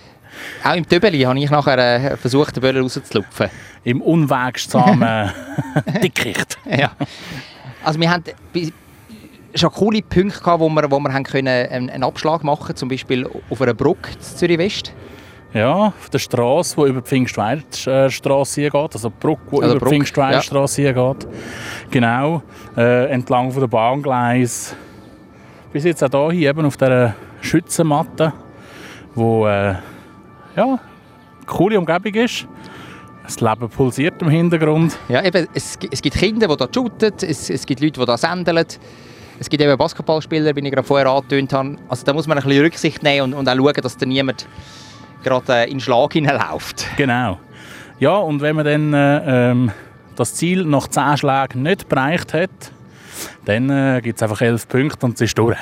auch 0.65 0.75
im 0.75 0.89
Töbeli 0.89 1.21
habe 1.23 1.39
ich 1.39 1.51
nachher 1.51 1.79
äh, 1.79 2.17
versucht, 2.17 2.57
den 2.57 2.61
Böller 2.61 2.81
rauszulupfen. 2.81 3.49
Im 3.85 4.03
unwegsamen 4.03 5.31
Dickicht. 6.03 6.59
Ja. 6.67 6.93
Also 7.83 7.99
wir 7.99 8.11
haben 8.11 8.25
schon 9.55 9.71
coole 9.71 10.03
Punkte 10.03 10.41
gehabt, 10.41 10.61
wo 10.61 10.69
wir, 10.69 10.91
wo 10.91 11.01
wir 11.01 11.13
haben 11.13 11.25
können 11.25 11.49
einen, 11.49 11.91
einen 11.91 12.05
Abschlag 12.05 12.45
machen 12.45 12.77
zum 12.77 12.89
Beispiel 12.89 13.29
auf 13.49 13.61
einer 13.61 13.75
Brücke 13.75 14.11
in 14.13 14.21
Zürich 14.21 14.59
West. 14.59 14.93
Ja, 15.53 15.87
auf 15.87 16.09
der 16.11 16.21
Straße, 16.21 16.77
die 16.77 16.89
über 16.89 17.01
die 17.01 17.09
Pfingstweidstraße 17.09 18.63
geht, 18.63 18.75
also 18.75 19.09
die 19.09 19.15
Brücke, 19.19 19.41
die 19.51 19.63
Also 19.63 19.77
über 19.77 19.87
die 19.87 19.91
Pfingstweidstraße 19.91 20.95
geht. 20.95 21.29
Genau, 21.91 22.43
äh, 22.77 23.07
entlang 23.11 23.51
von 23.51 23.61
der 23.61 23.67
Bahngleis. 23.67 24.77
Bis 25.73 25.85
jetzt 25.85 26.03
auch 26.15 26.31
hier 26.31 26.51
eben 26.51 26.65
auf 26.65 26.77
dieser 26.77 27.15
Schützenmatte, 27.41 28.33
wo 29.15 29.49
äh, 29.49 29.75
ja, 30.57 30.79
coole 31.47 31.79
Umgebung 31.79 32.15
ist. 32.15 32.47
Das 33.25 33.41
Leben 33.41 33.69
pulsiert 33.69 34.21
im 34.23 34.29
Hintergrund. 34.29 34.97
Ja, 35.09 35.25
eben, 35.25 35.47
es, 35.55 35.79
es 35.91 36.03
gibt 36.03 36.17
Kinder, 36.17 36.49
die 36.49 36.57
da 36.57 36.69
shooten, 36.73 37.13
es, 37.23 37.49
es 37.51 37.65
gibt 37.65 37.81
Leute, 37.81 38.01
die 38.01 38.07
da 38.07 38.17
sendeln. 38.19 38.67
Es 39.39 39.49
gibt 39.49 39.63
eben 39.63 39.77
Basketballspieler, 39.79 40.55
wie 40.55 40.61
ich 40.61 40.73
gerade 40.73 40.87
vorher 40.87 41.07
angetönt 41.09 41.53
habe. 41.53 41.77
Also 41.89 42.05
da 42.05 42.13
muss 42.13 42.27
man 42.27 42.39
ein 42.39 42.45
bisschen 42.45 42.63
Rücksicht 42.63 43.03
nehmen 43.03 43.33
und, 43.33 43.35
und 43.35 43.49
auch 43.49 43.55
schauen, 43.55 43.83
dass 43.83 43.97
da 43.97 44.05
niemand 44.05 44.47
gerade 45.23 45.53
äh, 45.53 45.65
in 45.65 45.75
den 45.75 45.81
Schlag 45.81 46.13
hineinläuft. 46.13 46.87
Genau. 46.97 47.39
Ja, 47.99 48.17
und 48.17 48.41
wenn 48.41 48.57
man 48.57 48.65
dann 48.65 48.95
äh, 48.95 49.51
ähm, 49.51 49.71
das 50.17 50.35
Ziel 50.35 50.65
nach 50.65 50.89
10 50.89 51.19
Schlägen 51.19 51.63
nicht 51.63 51.89
bereicht 51.89 52.35
hat, 52.35 52.51
dann 53.45 53.71
äh, 53.71 54.01
gibt 54.03 54.17
es 54.17 54.23
einfach 54.23 54.41
11 54.41 54.69
Punkte 54.69 55.07
und 55.07 55.15
es 55.15 55.21
ist 55.21 55.39
durch. 55.39 55.59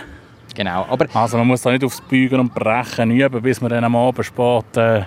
Genau, 0.59 0.85
aber 0.91 1.07
Also 1.15 1.39
man 1.39 1.47
muss 1.47 1.63
da 1.63 1.71
nicht 1.71 1.85
aufs 1.85 2.01
Bügen 2.01 2.41
und 2.41 2.53
Brechen 2.53 3.13
üben, 3.13 3.41
bis 3.41 3.61
man 3.61 3.71
dann 3.71 3.85
am 3.85 3.95
Abend 3.95 4.27
spät 4.27 4.77
äh, 4.77 5.05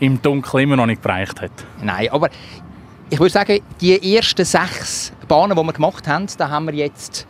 im 0.00 0.22
Dunkeln 0.22 0.62
immer 0.64 0.76
noch 0.76 0.86
nicht 0.86 1.02
bereicht 1.02 1.42
hat. 1.42 1.50
Nein, 1.82 2.08
aber 2.10 2.30
ich 3.10 3.20
würde 3.20 3.30
sagen, 3.30 3.60
die 3.82 4.16
ersten 4.16 4.46
sechs 4.46 5.12
Bahnen, 5.28 5.54
die 5.54 5.62
wir 5.62 5.72
gemacht 5.74 6.08
haben, 6.08 6.24
da 6.38 6.48
haben 6.48 6.68
wir 6.68 6.74
jetzt 6.74 7.26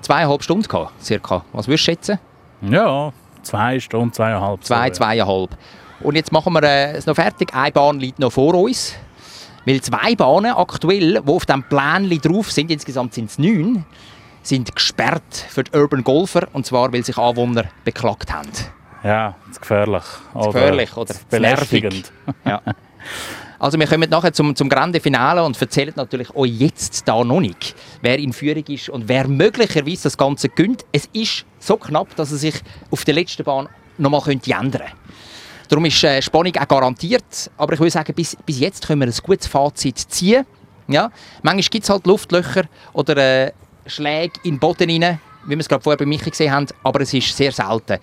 zweieinhalb 0.00 0.44
Stunden 0.44 0.62
gehabt, 0.62 0.92
circa. 1.02 1.44
Was 1.52 1.66
würdest 1.66 1.88
du 1.88 1.90
schätzen? 1.90 2.18
Ja, 2.60 3.12
zwei 3.42 3.80
Stunden, 3.80 4.12
zweieinhalb. 4.12 4.62
Zwei, 4.62 4.88
zweieinhalb. 4.90 5.58
Und 5.98 6.14
jetzt 6.14 6.30
machen 6.30 6.52
wir 6.52 6.62
äh, 6.62 6.92
es 6.92 7.06
noch 7.06 7.16
fertig. 7.16 7.52
Eine 7.52 7.72
Bahn 7.72 7.98
liegt 7.98 8.20
noch 8.20 8.30
vor 8.30 8.54
uns. 8.54 8.94
Weil 9.64 9.80
zwei 9.80 10.14
Bahnen 10.14 10.52
aktuell, 10.52 11.20
die 11.20 11.32
auf 11.32 11.46
diesem 11.46 11.64
Plan 11.64 12.08
drauf 12.08 12.52
sind, 12.52 12.70
insgesamt 12.70 13.12
sind 13.12 13.28
es 13.28 13.40
neun, 13.40 13.84
sind 14.46 14.74
gesperrt 14.74 15.46
für 15.48 15.64
die 15.64 15.76
Urban 15.76 16.04
Golfer. 16.04 16.48
Und 16.52 16.66
zwar, 16.66 16.92
weil 16.92 17.04
sich 17.04 17.16
Anwohner 17.18 17.64
beklagt 17.84 18.32
haben. 18.32 18.50
Ja, 19.02 19.36
das 19.46 19.52
ist 19.52 19.60
gefährlich. 19.60 20.04
Oder 20.34 20.46
gefährlich 20.46 20.96
oder 20.96 21.14
belästigend. 21.30 22.12
Ja. 22.44 22.62
Also 23.58 23.78
wir 23.78 23.86
kommen 23.86 24.10
nachher 24.10 24.32
zum, 24.32 24.54
zum 24.54 24.68
Grande 24.68 25.00
Finale 25.00 25.42
und 25.42 25.60
erzählen 25.60 25.92
natürlich 25.96 26.34
euch 26.34 26.50
jetzt 26.50 27.08
da 27.08 27.24
noch 27.24 27.40
nicht, 27.40 27.74
wer 28.02 28.18
in 28.18 28.32
Führung 28.32 28.64
ist 28.68 28.90
und 28.90 29.08
wer 29.08 29.28
möglicherweise 29.28 30.04
das 30.04 30.18
Ganze 30.18 30.48
gönnt. 30.48 30.84
Es 30.92 31.08
ist 31.12 31.46
so 31.58 31.76
knapp, 31.76 32.14
dass 32.16 32.32
es 32.32 32.42
sich 32.42 32.54
auf 32.90 33.04
der 33.04 33.14
letzten 33.14 33.44
Bahn 33.44 33.68
nochmal 33.96 34.20
könnte 34.20 34.52
ändern 34.52 34.82
Darum 35.68 35.84
ist 35.84 36.04
äh, 36.04 36.22
Spannung 36.22 36.54
auch 36.56 36.68
garantiert. 36.68 37.50
Aber 37.56 37.72
ich 37.72 37.80
würde 37.80 37.90
sagen, 37.90 38.14
bis, 38.14 38.36
bis 38.44 38.60
jetzt 38.60 38.86
können 38.86 39.00
wir 39.00 39.08
ein 39.08 39.22
gutes 39.22 39.46
Fazit 39.46 39.98
ziehen. 39.98 40.46
Ja? 40.86 41.10
Manchmal 41.42 41.62
gibt 41.70 41.84
es 41.84 41.90
halt 41.90 42.06
Luftlöcher 42.06 42.64
oder 42.92 43.16
äh, 43.16 43.52
Schläge 43.86 44.40
in 44.42 44.54
den 44.54 44.58
Boden 44.58 44.90
rein, 44.90 45.20
wie 45.44 45.50
wir 45.50 45.58
es 45.58 45.68
gerade 45.68 45.82
vorher 45.82 45.98
bei 45.98 46.06
Michi 46.06 46.30
gesehen 46.30 46.52
haben. 46.52 46.66
Aber 46.82 47.00
es 47.00 47.12
ist 47.14 47.36
sehr 47.36 47.52
selten. 47.52 47.98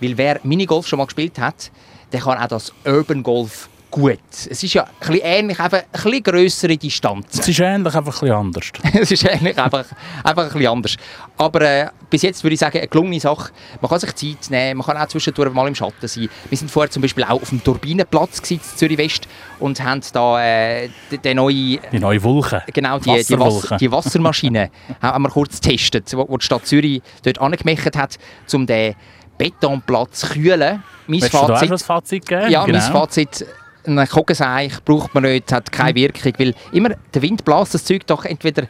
Weil 0.00 0.16
wer 0.16 0.40
Minigolf 0.42 0.86
schon 0.86 0.98
mal 0.98 1.06
gespielt 1.06 1.38
hat, 1.38 1.70
der 2.12 2.20
kann 2.20 2.38
auch 2.38 2.48
das 2.48 2.72
Urban 2.84 3.22
Golf 3.22 3.68
gut. 3.90 4.18
Es 4.30 4.62
ist 4.62 4.74
ja 4.74 4.84
ein 4.84 4.90
bisschen 5.00 5.20
ähnlich, 5.22 5.58
einfach 5.58 5.78
ein 5.78 5.88
bisschen 5.92 6.22
grössere 6.22 6.76
Distanzen. 6.76 7.40
Es 7.40 7.48
ist 7.48 7.60
ähnlich, 7.60 7.94
einfach 7.94 8.14
ein 8.14 8.20
bisschen 8.20 8.36
anders. 8.36 8.70
es 9.00 9.10
ist 9.10 9.28
eigentlich 9.28 9.58
einfach, 9.58 9.84
einfach 10.22 10.42
ein 10.44 10.52
bisschen 10.52 10.66
anders. 10.66 10.96
Aber 11.36 11.60
äh, 11.62 11.88
bis 12.10 12.22
jetzt 12.22 12.42
würde 12.42 12.54
ich 12.54 12.60
sagen, 12.60 12.78
eine 12.78 12.88
gelungene 12.88 13.20
Sache. 13.20 13.52
Man 13.80 13.88
kann 13.88 14.00
sich 14.00 14.14
Zeit 14.14 14.50
nehmen, 14.50 14.78
man 14.78 14.86
kann 14.86 14.96
auch 14.96 15.08
zwischendurch 15.08 15.52
mal 15.52 15.68
im 15.68 15.74
Schatten 15.74 16.06
sein. 16.06 16.28
Wir 16.48 16.58
sind 16.58 16.70
vorher 16.70 16.90
zum 16.90 17.02
Beispiel 17.02 17.24
auch 17.24 17.42
auf 17.42 17.48
dem 17.48 17.62
Turbinenplatz 17.62 18.50
in 18.50 18.60
Zürich 18.62 18.98
West 18.98 19.28
und 19.58 19.82
haben 19.82 20.00
da 20.12 20.42
äh, 20.44 20.88
den, 21.10 21.22
den 21.22 21.36
neuen 21.36 21.78
Die 21.92 21.98
neue 21.98 22.22
Wolke. 22.22 22.62
Genau, 22.72 22.98
die, 22.98 23.22
die, 23.24 23.38
Wasser, 23.38 23.76
die 23.76 23.90
Wassermaschine 23.90 24.70
haben 25.02 25.22
wir 25.22 25.30
kurz 25.30 25.60
getestet, 25.60 26.12
wo, 26.16 26.36
die 26.36 26.44
Stadt 26.44 26.66
Zürich 26.66 27.02
dort 27.22 27.40
angemacht 27.40 27.96
hat, 27.96 28.18
um 28.52 28.66
den 28.66 28.94
Betonplatz 29.38 30.20
zu 30.20 30.28
kühlen. 30.28 30.82
Mein 31.06 31.22
Willst 31.22 31.32
du 31.32 31.38
auch 31.38 31.46
Fazit, 31.46 31.60
schon 31.60 31.70
das 31.70 31.82
Fazit 31.84 32.26
geben? 32.26 32.50
ja, 32.50 32.64
genau. 32.64 32.78
mein 32.78 32.92
Fazit, 32.92 33.46
ein 33.88 34.08
Kogenseich 34.08 34.84
braucht 34.84 35.14
man 35.14 35.24
nicht, 35.24 35.52
hat 35.52 35.70
keine 35.70 35.94
Wirkung, 35.94 36.32
weil 36.38 36.54
immer 36.72 36.90
der 37.14 37.22
Wind 37.22 37.44
bläst 37.44 37.74
das 37.74 37.84
Zeug 37.84 38.06
doch 38.06 38.24
entweder 38.24 38.66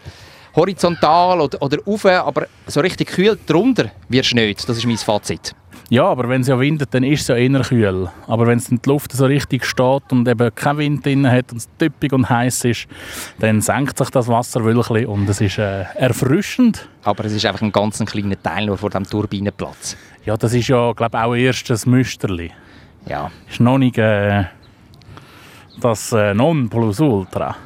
horizontal 0.55 1.41
oder, 1.41 1.63
oder 1.63 1.79
rauf, 1.87 2.05
aber 2.05 2.47
so 2.67 2.81
richtig 2.81 3.09
kühl 3.09 3.39
drunter 3.47 3.91
wirst 4.09 4.33
du 4.33 4.37
nicht. 4.37 4.69
Das 4.69 4.77
ist 4.77 4.87
mein 4.87 4.99
Fazit. 4.99 5.55
Ja, 5.91 6.05
aber 6.05 6.29
wenn 6.29 6.43
es 6.43 6.49
ja 6.49 6.61
windet, 6.61 6.93
dann 6.93 7.03
ist 7.03 7.23
es 7.23 7.29
ja 7.29 7.37
eher 7.37 7.63
kühl. 7.63 8.11
Aber 8.27 8.47
wenn 8.47 8.59
es 8.59 8.69
in 8.69 8.79
die 8.83 8.89
Luft 8.91 9.11
so 9.13 9.25
richtig 9.25 9.65
steht 9.65 10.03
und 10.11 10.29
eben 10.29 10.55
kein 10.55 10.77
Wind 10.77 11.07
drin 11.07 11.31
hat 11.31 11.51
und 11.51 11.59
es 11.59 11.69
typisch 11.79 12.13
und 12.13 12.29
heiß 12.29 12.65
ist, 12.67 12.87
dann 13.39 13.63
senkt 13.63 13.97
sich 13.97 14.11
das 14.11 14.29
Wasser 14.29 14.63
wirklich 14.65 15.07
und 15.07 15.27
es 15.31 15.41
ist 15.41 15.57
äh, 15.57 15.85
erfrischend. 15.95 16.87
Aber 17.05 17.25
es 17.25 17.33
ist 17.33 17.47
einfach 17.47 17.63
ein 17.63 17.73
ganz 17.73 18.05
kleiner 18.05 18.41
Teil 18.43 18.67
nur 18.67 18.77
vor 18.77 18.91
dem 18.91 19.05
Turbinenplatz. 19.05 19.97
Ja, 20.27 20.37
das 20.37 20.53
ist 20.53 20.69
ja, 20.69 20.93
glaube 20.93 21.17
ich, 21.17 21.25
auch 21.25 21.35
erst 21.35 21.71
ein 21.71 21.91
Müsterli. 21.91 22.51
Ja. 23.07 23.31
Ist 23.51 23.61
noch 23.61 23.79
nicht 23.79 23.97
äh, 23.97 24.45
das 25.81 26.13
äh, 26.13 26.35
Nonplusultra. 26.35 27.57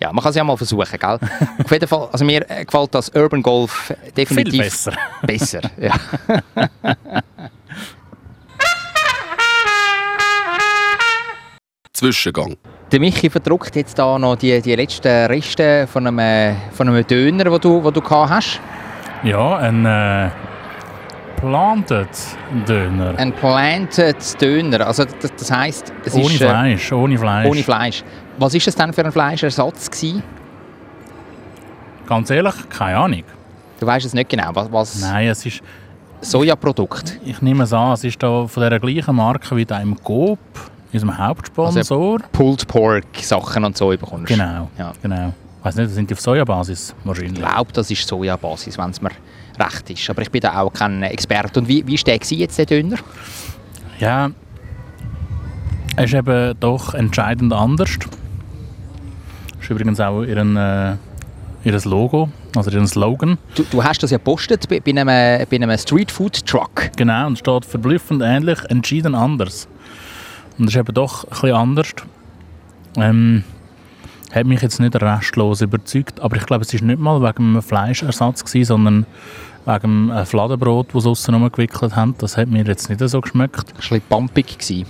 Ja, 0.00 0.12
man 0.12 0.22
kann 0.22 0.30
es 0.30 0.36
ja 0.36 0.44
mal 0.44 0.56
versuchen, 0.56 0.98
gell? 0.98 1.18
Auf 1.64 1.70
jeden 1.70 1.86
Fall, 1.88 2.08
also 2.12 2.24
mir 2.24 2.48
äh, 2.50 2.64
gefällt 2.64 2.94
das 2.94 3.08
Urban 3.10 3.42
Golf 3.42 3.86
Viel 3.86 4.12
definitiv 4.12 4.60
besser. 4.60 4.92
besser. 5.22 5.60
Ja. 5.78 5.94
Zwischengang. 11.92 12.56
Der 12.90 13.00
Michi 13.00 13.30
verdruckt 13.30 13.76
jetzt 13.76 13.98
da 13.98 14.18
noch 14.18 14.36
die, 14.36 14.60
die 14.60 14.74
letzten 14.74 15.26
Reste 15.26 15.86
von 15.86 16.06
einem, 16.06 16.56
von 16.72 16.88
einem 16.88 17.06
Döner, 17.06 17.44
den 17.44 17.60
du, 17.60 17.82
wo 17.82 17.90
du 17.90 18.00
gehabt 18.00 18.30
hast. 18.30 18.60
Ja, 19.22 19.56
ein 19.56 19.86
äh, 19.86 20.30
Planted 21.48 22.08
Döner. 22.66 23.14
Ein 23.18 23.32
Planted 23.32 24.40
Döner. 24.40 24.86
Also 24.86 25.04
das, 25.04 25.30
das 25.36 25.50
heisst, 25.50 25.92
es 26.04 26.14
ohne 26.14 26.24
ist 26.26 26.40
äh, 26.40 26.48
Fleisch, 26.48 26.92
ohne 26.92 27.18
Fleisch. 27.18 27.46
ohne 27.48 27.62
Fleisch. 27.62 28.04
Was 28.38 28.54
ist 28.54 28.66
das 28.66 28.74
denn 28.74 28.92
für 28.92 29.04
ein 29.04 29.12
Fleischersatz 29.12 29.90
gewesen? 29.90 30.22
Ganz 32.06 32.30
ehrlich, 32.30 32.54
keine 32.70 32.96
Ahnung. 32.98 33.22
Du 33.78 33.86
weißt 33.86 34.06
es 34.06 34.14
nicht 34.14 34.28
genau. 34.30 34.50
Was, 34.54 34.72
was 34.72 35.00
Nein, 35.00 35.28
es 35.28 35.44
ist, 35.44 35.60
Sojaprodukt. 36.20 37.18
ich 37.24 37.42
nehme 37.42 37.64
es 37.64 37.72
an, 37.72 37.92
es 37.92 38.04
ist 38.04 38.22
da 38.22 38.46
von 38.46 38.62
der 38.68 38.80
gleichen 38.80 39.14
Marke 39.14 39.54
wie 39.56 39.64
da 39.66 39.78
im 39.80 40.02
Coop, 40.02 40.38
unserem 40.92 41.16
Hauptsponsor. 41.18 42.20
Pulled 42.32 42.66
Pork 42.66 43.04
Sachen 43.20 43.64
und 43.64 43.76
so 43.76 43.88
bekommst. 43.88 44.26
genau, 44.26 44.68
Ja. 44.78 44.92
genau. 45.02 45.34
Ich 45.58 45.64
weiß 45.66 45.76
nicht, 45.76 45.90
sind 45.90 46.08
die 46.10 46.14
auf 46.14 46.20
Sojabasis 46.20 46.94
Ich 46.98 47.06
wahrscheinlich. 47.06 47.34
glaube, 47.34 47.72
das 47.72 47.90
ist 47.90 48.06
Sojabasis, 48.06 48.76
wenn 48.78 48.90
es 48.90 49.00
mir 49.02 49.10
recht 49.58 49.90
ist. 49.90 50.10
Aber 50.10 50.22
ich 50.22 50.30
bin 50.30 50.40
da 50.40 50.60
auch 50.60 50.72
kein 50.72 51.02
Experte. 51.02 51.60
Und 51.60 51.68
wie, 51.68 51.86
wie 51.86 51.94
ist 51.94 52.06
der 52.06 52.16
jetzt, 52.16 52.58
der 52.58 52.66
Döner? 52.66 52.96
Ja, 53.98 54.30
es 55.96 56.06
ist 56.06 56.14
eben 56.14 56.54
doch 56.58 56.94
entscheidend 56.94 57.52
anders. 57.52 57.90
ist 59.60 59.70
übrigens 59.70 60.00
auch 60.00 60.22
ihren, 60.22 60.56
äh, 60.56 60.96
ihr 61.62 61.80
Logo, 61.84 62.30
also 62.56 62.70
ihren 62.70 62.88
Slogan. 62.88 63.38
Du, 63.54 63.64
du 63.70 63.84
hast 63.84 64.02
das 64.02 64.10
ja 64.10 64.18
gepostet 64.18 64.68
bei, 64.68 64.80
bei 64.80 64.90
einem, 64.90 65.06
bei 65.06 65.56
einem 65.56 65.78
Street 65.78 66.10
Food 66.10 66.44
Truck. 66.46 66.90
Genau, 66.96 67.28
und 67.28 67.38
steht 67.38 67.64
verblüffend 67.64 68.22
ähnlich, 68.22 68.58
entschieden 68.68 69.14
anders. 69.14 69.68
Und 70.58 70.66
das 70.66 70.74
ist 70.74 70.80
eben 70.80 70.94
doch 70.94 71.24
ein 71.24 71.30
bisschen 71.30 71.52
anders. 71.52 71.94
Ähm, 72.96 73.44
hat 74.34 74.46
mich 74.46 74.62
jetzt 74.62 74.80
nicht 74.80 74.96
restlos 74.96 75.60
überzeugt, 75.60 76.20
aber 76.20 76.36
ich 76.36 76.46
glaube, 76.46 76.64
es 76.64 76.74
war 76.74 76.86
nicht 76.86 76.98
mal 76.98 77.20
wegen 77.22 77.50
einem 77.50 77.62
Fleischersatz, 77.62 78.44
gewesen, 78.44 78.66
sondern 78.66 79.06
wegen 79.64 80.10
äh, 80.10 80.24
Fladenbrot, 80.24 80.94
das 80.94 81.04
sie 81.04 81.08
aussen 81.08 81.34
rumgewickelt 81.34 81.94
haben. 81.96 82.14
Das 82.18 82.36
hat 82.36 82.48
mir 82.48 82.64
jetzt 82.64 82.88
nicht 82.88 83.00
so 83.00 83.20
geschmeckt. 83.20 83.56
War 83.56 83.74
ein 83.74 83.76
bisschen 83.76 84.00
pumpig. 84.08 84.58
Gewesen. 84.58 84.86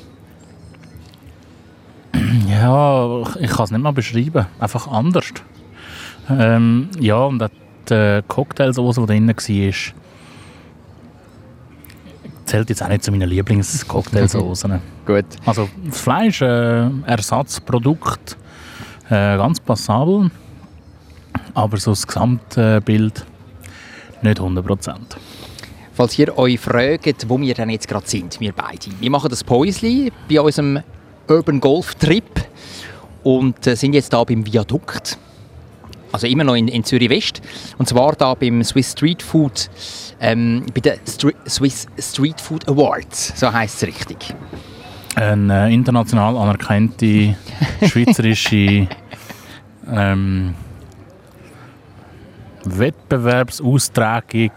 Ja, 2.48 3.22
ich 3.38 3.50
kann 3.50 3.64
es 3.64 3.70
nicht 3.70 3.82
mal 3.82 3.92
beschreiben. 3.92 4.46
Einfach 4.58 4.86
anders. 4.88 5.26
Ähm, 6.30 6.88
ja, 6.98 7.16
und 7.16 7.42
auch 7.42 7.50
die 7.88 8.20
Cocktailsauce, 8.26 8.96
die 8.96 9.06
drin 9.06 9.28
war, 9.28 9.34
zählt 12.44 12.68
jetzt 12.68 12.82
auch 12.82 12.88
nicht 12.88 13.04
zu 13.04 13.10
meinen 13.10 13.28
Lieblingscocktailsoßen. 13.28 14.80
Gut. 15.06 15.26
Also 15.44 15.68
das 15.84 16.00
Fleisch, 16.00 16.40
äh, 16.40 16.88
Ersatzprodukt, 17.06 18.36
äh, 19.08 19.36
ganz 19.36 19.60
passabel, 19.60 20.30
aber 21.54 21.76
so 21.76 21.92
das 21.92 22.06
Gesamtbild 22.06 23.24
nicht 24.22 24.40
100%. 24.40 24.96
Falls 25.92 26.18
ihr 26.18 26.36
euch 26.36 26.58
fragt, 26.58 27.28
wo 27.28 27.40
wir 27.40 27.54
denn 27.54 27.70
jetzt 27.70 27.86
gerade 27.86 28.08
sind, 28.08 28.40
wir 28.40 28.52
beide. 28.52 28.86
Wir 28.98 29.10
machen 29.10 29.30
das 29.30 29.44
Päusli 29.44 30.10
bei 30.28 30.40
unserem 30.40 30.80
Urban 31.28 31.60
Golf 31.60 31.94
Trip 31.94 32.24
und 33.22 33.66
äh, 33.66 33.76
sind 33.76 33.94
jetzt 33.94 34.12
da 34.12 34.24
beim 34.24 34.44
Viadukt. 34.44 35.18
Also 36.10 36.26
immer 36.26 36.44
noch 36.44 36.54
in, 36.54 36.68
in 36.68 36.84
Zürich 36.84 37.10
West. 37.10 37.42
Und 37.78 37.88
zwar 37.88 38.14
da 38.14 38.34
beim 38.34 38.62
Swiss 38.62 38.92
Street 38.92 39.22
Food, 39.22 39.68
ähm, 40.20 40.64
bei 40.74 40.80
den 40.80 40.98
Stri 41.08 41.34
Swiss 41.48 41.86
Street 41.98 42.40
Food 42.40 42.68
Awards. 42.68 43.32
So 43.34 43.52
heißt 43.52 43.82
es 43.82 43.88
richtig. 43.88 44.34
Eine 45.14 45.68
äh, 45.68 45.74
international 45.74 46.36
anerkannte 46.36 47.36
schweizerische 47.86 48.88
ähm, 49.90 50.54
Wettbewerbsaustragung 52.64 54.50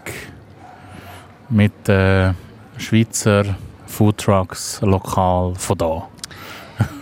mit 1.48 1.88
äh, 1.88 2.32
Schweizer 2.76 3.44
Foodtrucks 3.86 4.80
lokal 4.82 5.54
von 5.56 5.78
da. 5.78 6.08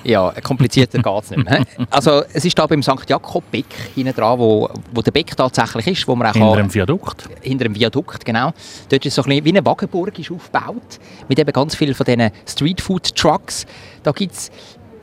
Ja, 0.05 0.33
komplizierter 0.43 0.99
geht 1.03 1.23
es 1.25 1.31
nicht 1.31 1.45
mehr. 1.45 1.65
Also 1.91 2.23
es 2.33 2.45
ist 2.45 2.59
da 2.59 2.67
beim 2.67 2.83
St. 2.83 3.09
Jakob 3.09 3.51
Beck 3.51 3.67
hinten 3.95 4.15
dran, 4.15 4.39
wo, 4.39 4.69
wo 4.93 5.03
der 5.03 5.11
Beck 5.11 5.37
tatsächlich 5.37 5.87
ist, 5.89 6.09
wo 6.09 6.15
man 6.15 6.29
auch 6.29 6.33
Hinter 6.33 6.57
dem 6.57 6.73
Viadukt. 6.73 7.29
hinter 7.43 7.65
dem 7.65 7.75
Viadukt, 7.75 8.25
genau. 8.25 8.53
Dort 8.89 9.05
ist 9.05 9.15
so 9.15 9.23
ein 9.23 9.29
bisschen 9.29 9.45
wie 9.45 9.49
eine 9.51 9.67
Wagenburg 9.67 10.19
ist 10.19 10.31
aufgebaut, 10.31 10.99
mit 11.29 11.39
eben 11.39 11.53
ganz 11.53 11.75
vielen 11.75 11.95
von 11.95 12.05
diesen 12.07 12.31
Streetfood-Trucks. 12.47 13.67
Da 14.03 14.13
gibt 14.13 14.33
es 14.35 14.51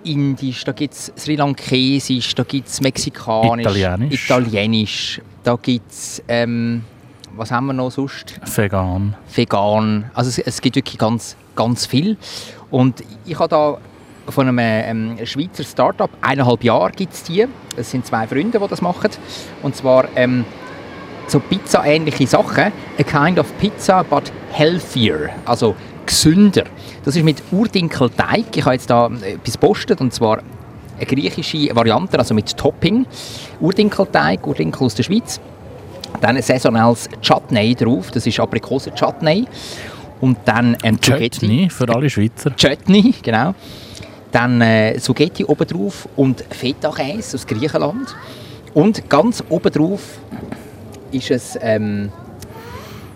Indisch, 0.06 0.64
da 0.66 0.72
gibt 0.74 0.94
es 0.94 1.12
Sri 1.18 1.36
Lankesisch, 1.36 2.36
da 2.36 2.44
gibt 2.44 2.68
es 2.68 2.82
Mexikanisch, 2.82 3.66
Italienisch. 3.66 4.26
Italienisch, 4.26 5.22
da 5.44 5.58
gibt 5.62 5.92
es, 5.92 6.22
ähm, 6.28 6.84
was 7.36 7.52
haben 7.52 7.68
wir 7.68 7.74
noch 7.74 7.90
sonst? 7.90 8.36
Vegan. 8.56 9.16
Vegan. 9.34 10.12
Also 10.14 10.30
es, 10.30 10.40
es 10.40 10.62
gibt 10.62 10.76
wirklich 10.76 10.98
ganz, 10.98 11.36
ganz 11.56 11.86
viel. 11.86 12.18
Und 12.70 13.04
ich 13.26 13.38
habe 13.40 13.50
da 13.50 13.78
von 14.30 14.48
einem 14.48 14.60
ähm, 14.60 15.26
Schweizer 15.26 15.64
Startup, 15.64 16.10
eineinhalb 16.22 16.64
Jahre 16.64 16.92
gibt 16.92 17.14
es 17.14 17.24
die. 17.24 17.46
Das 17.76 17.92
sind 17.92 18.06
zwei 18.06 18.28
Freunde, 18.28 18.60
die 18.60 18.68
das 18.68 18.82
machen. 18.82 19.10
Und 19.62 19.76
zwar 19.76 20.08
ähm, 20.16 20.46
so 21.28 21.40
Pizza-ähnliche 21.40 22.28
Sachen. 22.28 22.72
A 23.00 23.04
kind 23.04 23.40
of 23.40 23.58
pizza, 23.58 24.04
but 24.04 24.32
healthier. 24.52 25.30
Also 25.46 25.76
gesünder. 26.06 26.64
Das 27.04 27.16
ist 27.16 27.24
mit 27.24 27.42
Urdinkelteig. 27.52 28.56
Ich 28.56 28.66
habe 28.66 28.76
jetzt 28.76 28.90
da 28.90 29.08
äh, 29.08 29.34
etwas 29.34 29.58
postet 29.58 30.02
und 30.02 30.14
zwar 30.14 30.40
eine 30.98 31.06
griechische 31.06 31.76
Variante, 31.76 32.18
also 32.18 32.34
mit 32.34 32.56
Topping. 32.56 33.06
Urdinkelteig, 33.60 34.46
Urdinkel 34.46 34.86
aus 34.86 34.96
der 34.96 35.04
Schweiz. 35.04 35.40
Dann 36.22 36.38
ein 36.38 36.44
saisonales 36.44 37.10
Chutney 37.22 37.76
drauf, 37.76 38.12
das 38.12 38.28
ist 38.28 38.40
Aprikosen-Chutney. 38.40 39.46
Und 40.22 40.38
dann 40.46 40.78
ein 40.84 40.98
Spaghetti. 41.02 41.40
Chutney 41.40 41.70
für 41.70 41.90
alle 41.90 42.10
Schweizer. 42.10 42.56
Chutney, 42.56 43.14
genau. 43.22 43.56
Dann 44.34 44.62
äh, 44.62 45.00
Spaghetti 45.00 45.46
oben 45.46 45.68
drauf 45.68 46.10
und 46.16 46.44
Feta-Käse 46.50 47.38
aus 47.38 47.48
Griechenland. 47.48 48.16
Und 48.74 49.08
ganz 49.08 49.44
oben 49.48 49.72
drauf 49.72 50.02
ist 51.12 51.30
es 51.30 51.58
ähm, 51.62 52.12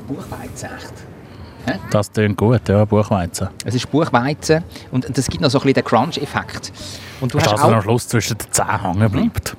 Buchweizen. 0.08 0.69
echt. 0.77 1.80
Das 1.89 2.12
klingt 2.12 2.38
gut, 2.38 2.69
ja, 2.69 2.86
Buchweizen. 2.86 3.49
Es 3.65 3.73
ist 3.73 3.89
Buchweizen 3.89 4.63
und 4.91 5.17
das 5.17 5.27
gibt 5.27 5.41
noch 5.41 5.49
so 5.49 5.58
ein 5.58 5.63
bisschen 5.63 5.73
den 5.73 5.84
Crunch-Effekt. 5.84 6.71
Und 7.19 7.34
du 7.34 7.39
hast 7.39 7.63
am 7.63 7.73
auch... 7.73 7.82
Schluss 7.82 8.08
zwischen 8.08 8.38
den 8.38 8.51
Zähnen 8.51 8.80
hängen 8.80 9.12
bleibt. 9.12 9.58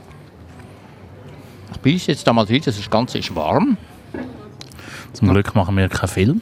Ich 1.72 1.78
beiße 1.80 2.12
jetzt 2.12 2.24
da 2.24 2.32
mal 2.32 2.44
rein, 2.44 2.62
das 2.64 2.88
Ganze 2.88 3.18
ist 3.18 3.34
warm. 3.34 3.76
Zum 5.12 5.28
Glück 5.28 5.52
machen 5.56 5.76
wir 5.76 5.88
keinen 5.88 6.08
Film. 6.08 6.40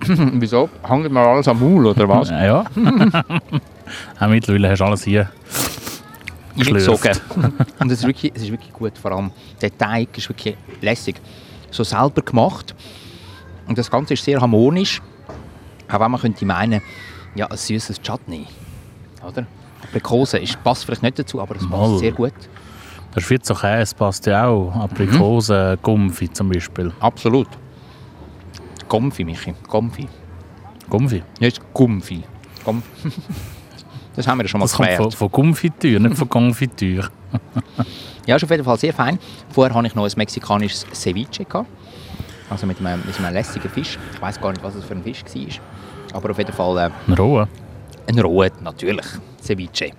Wieso? 0.40 0.70
Hängt 0.82 1.12
mir 1.12 1.20
alles 1.20 1.46
am 1.46 1.60
Maul, 1.60 1.86
oder 1.88 2.08
was? 2.08 2.30
Ja. 2.30 2.44
ja. 2.46 2.64
Auch 4.18 4.28
mittlerweile 4.28 4.70
hast 4.70 4.80
du 4.80 4.84
alles 4.84 5.04
hier. 5.04 5.30
eingezogen. 6.58 7.12
und 7.78 7.92
es 7.92 8.00
ist, 8.00 8.06
wirklich, 8.06 8.32
es 8.34 8.42
ist 8.42 8.50
wirklich 8.50 8.72
gut, 8.72 8.96
vor 8.98 9.12
allem 9.12 9.30
der 9.60 9.76
Teig 9.76 10.16
ist 10.16 10.28
wirklich 10.28 10.56
lässig. 10.80 11.16
So 11.70 11.84
selber 11.84 12.22
gemacht. 12.22 12.74
Und 13.66 13.76
das 13.76 13.90
Ganze 13.90 14.14
ist 14.14 14.24
sehr 14.24 14.40
harmonisch. 14.40 15.02
Auch 15.88 16.00
wenn 16.00 16.10
man 16.10 16.20
könnte 16.20 16.44
meinen, 16.44 16.80
ja, 17.34 17.46
ein 17.46 17.56
süßes 17.56 18.00
Chutney. 18.00 18.46
Oder? 19.26 19.46
Aprikose 19.82 20.38
ist, 20.38 20.62
passt 20.62 20.84
vielleicht 20.84 21.02
nicht 21.02 21.18
dazu, 21.18 21.40
aber 21.40 21.56
es 21.56 21.68
passt 21.68 21.98
sehr 21.98 22.12
gut. 22.12 22.32
Der 23.14 23.20
Schweizer 23.20 23.54
Käse 23.54 23.94
passt 23.94 24.26
ja 24.26 24.46
auch. 24.46 24.74
Aprikosen, 24.74 25.78
Gumpfi 25.82 26.30
zum 26.32 26.48
Beispiel. 26.48 26.92
Absolut. 27.00 27.48
Gomfi, 28.88 29.24
Michi. 29.24 29.54
Gomfi. 29.68 30.08
Gumpfi. 30.88 31.22
Ja, 31.40 31.48
ist 31.48 31.60
Gumfi. 31.72 32.22
Gomf 32.64 32.84
das 34.16 34.26
haben 34.26 34.38
wir 34.38 34.44
ja 34.44 34.48
schon 34.48 34.60
mal 34.60 34.64
Das 34.64 34.72
kommt 34.74 34.88
von, 34.88 34.96
geklärt. 34.96 35.14
von 35.14 35.30
Gumpfitür, 35.30 36.00
nicht 36.00 36.16
von 36.16 36.28
Konfitür. 36.28 37.08
Ja, 38.26 38.34
ist 38.34 38.42
auf 38.42 38.50
jeden 38.50 38.64
Fall 38.64 38.76
sehr 38.76 38.92
fein. 38.92 39.20
Vorher 39.50 39.72
hatte 39.72 39.86
ich 39.86 39.94
noch 39.94 40.04
ein 40.04 40.10
mexikanisches 40.16 40.84
Ceviche. 40.92 41.44
Gehabt. 41.44 41.68
Also 42.50 42.66
mit 42.66 42.80
einem, 42.80 43.00
mit 43.06 43.16
einem 43.20 43.32
lässigen 43.32 43.70
Fisch. 43.70 43.96
Ich 44.12 44.20
weiß 44.20 44.40
gar 44.40 44.50
nicht, 44.50 44.64
was 44.64 44.74
es 44.74 44.84
für 44.84 44.94
ein 44.94 45.02
Fisch 45.04 45.22
war. 45.22 46.16
Aber 46.16 46.30
auf 46.30 46.38
jeden 46.38 46.52
Fall 46.52 46.76
äh, 46.76 46.90
Ein 47.06 47.14
roher. 47.14 47.46
ein 48.08 48.18
roher, 48.18 48.50
natürlich. 48.62 49.06
Ceviche. 49.40 49.92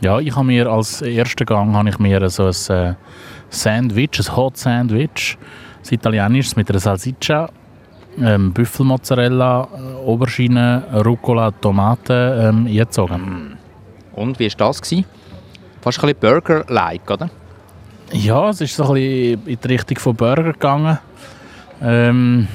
Ja, 0.00 0.18
ich 0.18 0.34
habe 0.34 0.46
mir 0.46 0.66
als 0.68 1.00
ersten 1.02 1.46
Gang 1.46 1.74
habe 1.76 1.90
ich 1.90 1.98
mir 2.00 2.28
so 2.28 2.46
ein 2.46 2.76
äh, 2.76 2.94
Sandwich, 3.50 4.18
ein 4.18 4.36
Hot 4.36 4.56
Sandwich, 4.56 5.38
ein 5.88 5.94
italienisches 5.94 6.56
mit 6.56 6.68
einer 6.70 6.80
Salsiccia, 6.80 7.50
ähm, 8.20 8.52
Büffelmozzarella, 8.52 9.68
äh, 9.72 10.06
Aubergine, 10.06 10.82
Rucola, 11.04 11.50
Tomate 11.50 12.48
ähm, 12.48 12.66
eingezogen. 12.66 13.56
Und 14.14 14.38
wie 14.38 14.48
war 14.50 14.68
das? 14.68 14.82
Gewesen? 14.82 15.04
Fast 15.80 15.98
ein 15.98 16.14
bisschen 16.14 16.20
Burger-like, 16.20 17.10
oder? 17.10 17.30
Ja, 18.12 18.50
es 18.50 18.60
ist 18.60 18.76
so 18.76 18.84
ein 18.84 18.94
bisschen 18.94 19.46
in 19.46 19.58
die 19.60 19.68
Richtung 19.68 19.98
von 19.98 20.16
Burger 20.16 20.52
gegangen. 20.52 20.98
Ähm, 21.82 22.48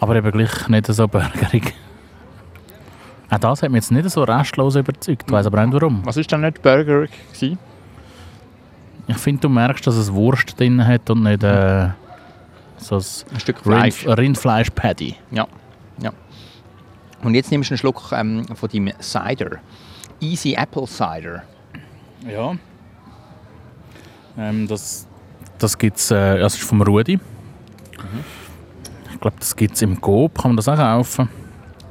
aber 0.00 0.16
eben 0.16 0.30
gleich 0.30 0.68
nicht 0.68 0.86
so 0.86 1.08
burgerig. 1.08 1.74
Auch 3.30 3.38
das 3.38 3.62
hat 3.62 3.70
mich 3.70 3.82
jetzt 3.82 3.92
nicht 3.92 4.08
so 4.08 4.22
restlos 4.22 4.76
überzeugt. 4.76 5.24
Ich 5.26 5.32
weiß 5.32 5.46
aber 5.46 5.66
nicht 5.66 5.74
warum. 5.74 6.00
Was 6.04 6.16
ist 6.16 6.30
denn 6.32 6.40
nicht 6.40 6.62
Burger 6.62 7.06
gewesen? 7.06 7.58
Ich 9.06 9.18
finde, 9.18 9.40
du 9.42 9.48
merkst, 9.48 9.86
dass 9.86 9.96
es 9.96 10.12
Wurst 10.12 10.58
drin 10.58 10.86
hat 10.86 11.10
und 11.10 11.24
nicht 11.24 11.42
äh, 11.42 11.88
so 12.78 12.96
ein 12.96 13.04
Ein 13.34 13.40
Stück 13.40 13.56
Rind, 13.66 13.94
Fleisch. 13.94 14.06
Rindfleisch-Patty. 14.06 15.14
Ja, 15.30 15.46
ja. 16.00 16.12
Und 17.22 17.34
jetzt 17.34 17.50
nimmst 17.50 17.70
du 17.70 17.74
einen 17.74 17.78
Schluck 17.78 18.12
ähm, 18.12 18.44
von 18.54 18.68
deinem 18.68 18.92
Cider. 19.00 19.58
Easy 20.20 20.54
Apple 20.54 20.86
Cider. 20.86 21.42
Ja. 22.26 22.56
Ähm, 24.36 24.66
das 24.68 25.08
das 25.58 25.76
gibt 25.76 25.96
es, 25.96 26.10
äh, 26.10 26.38
das 26.38 26.54
ist 26.54 26.62
vom 26.62 26.82
Rudi. 26.82 27.18
Ich 29.12 29.20
glaube, 29.20 29.36
das 29.40 29.56
gibt 29.56 29.74
es 29.74 29.82
im 29.82 30.00
Coop, 30.00 30.40
kann 30.40 30.52
man 30.52 30.56
das 30.56 30.68
auch 30.68 30.76
kaufen? 30.76 31.28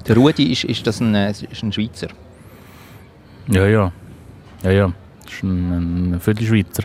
Der 0.08 0.15
Rudi 0.15 0.52
ist, 0.54 0.63
ist 0.63 0.88
das 0.88 1.02
ein, 1.02 1.13
äh, 1.13 1.32
ist 1.32 1.63
ein 1.63 1.73
Schweizer. 1.73 2.08
Ja, 3.47 3.65
ja. 3.67 3.91
Ja, 4.63 4.71
ja. 4.71 4.93
Das 5.23 5.34
ist 5.34 5.43
ein, 5.43 6.13
ein 6.13 6.19
Viertelschweizer. 6.21 6.84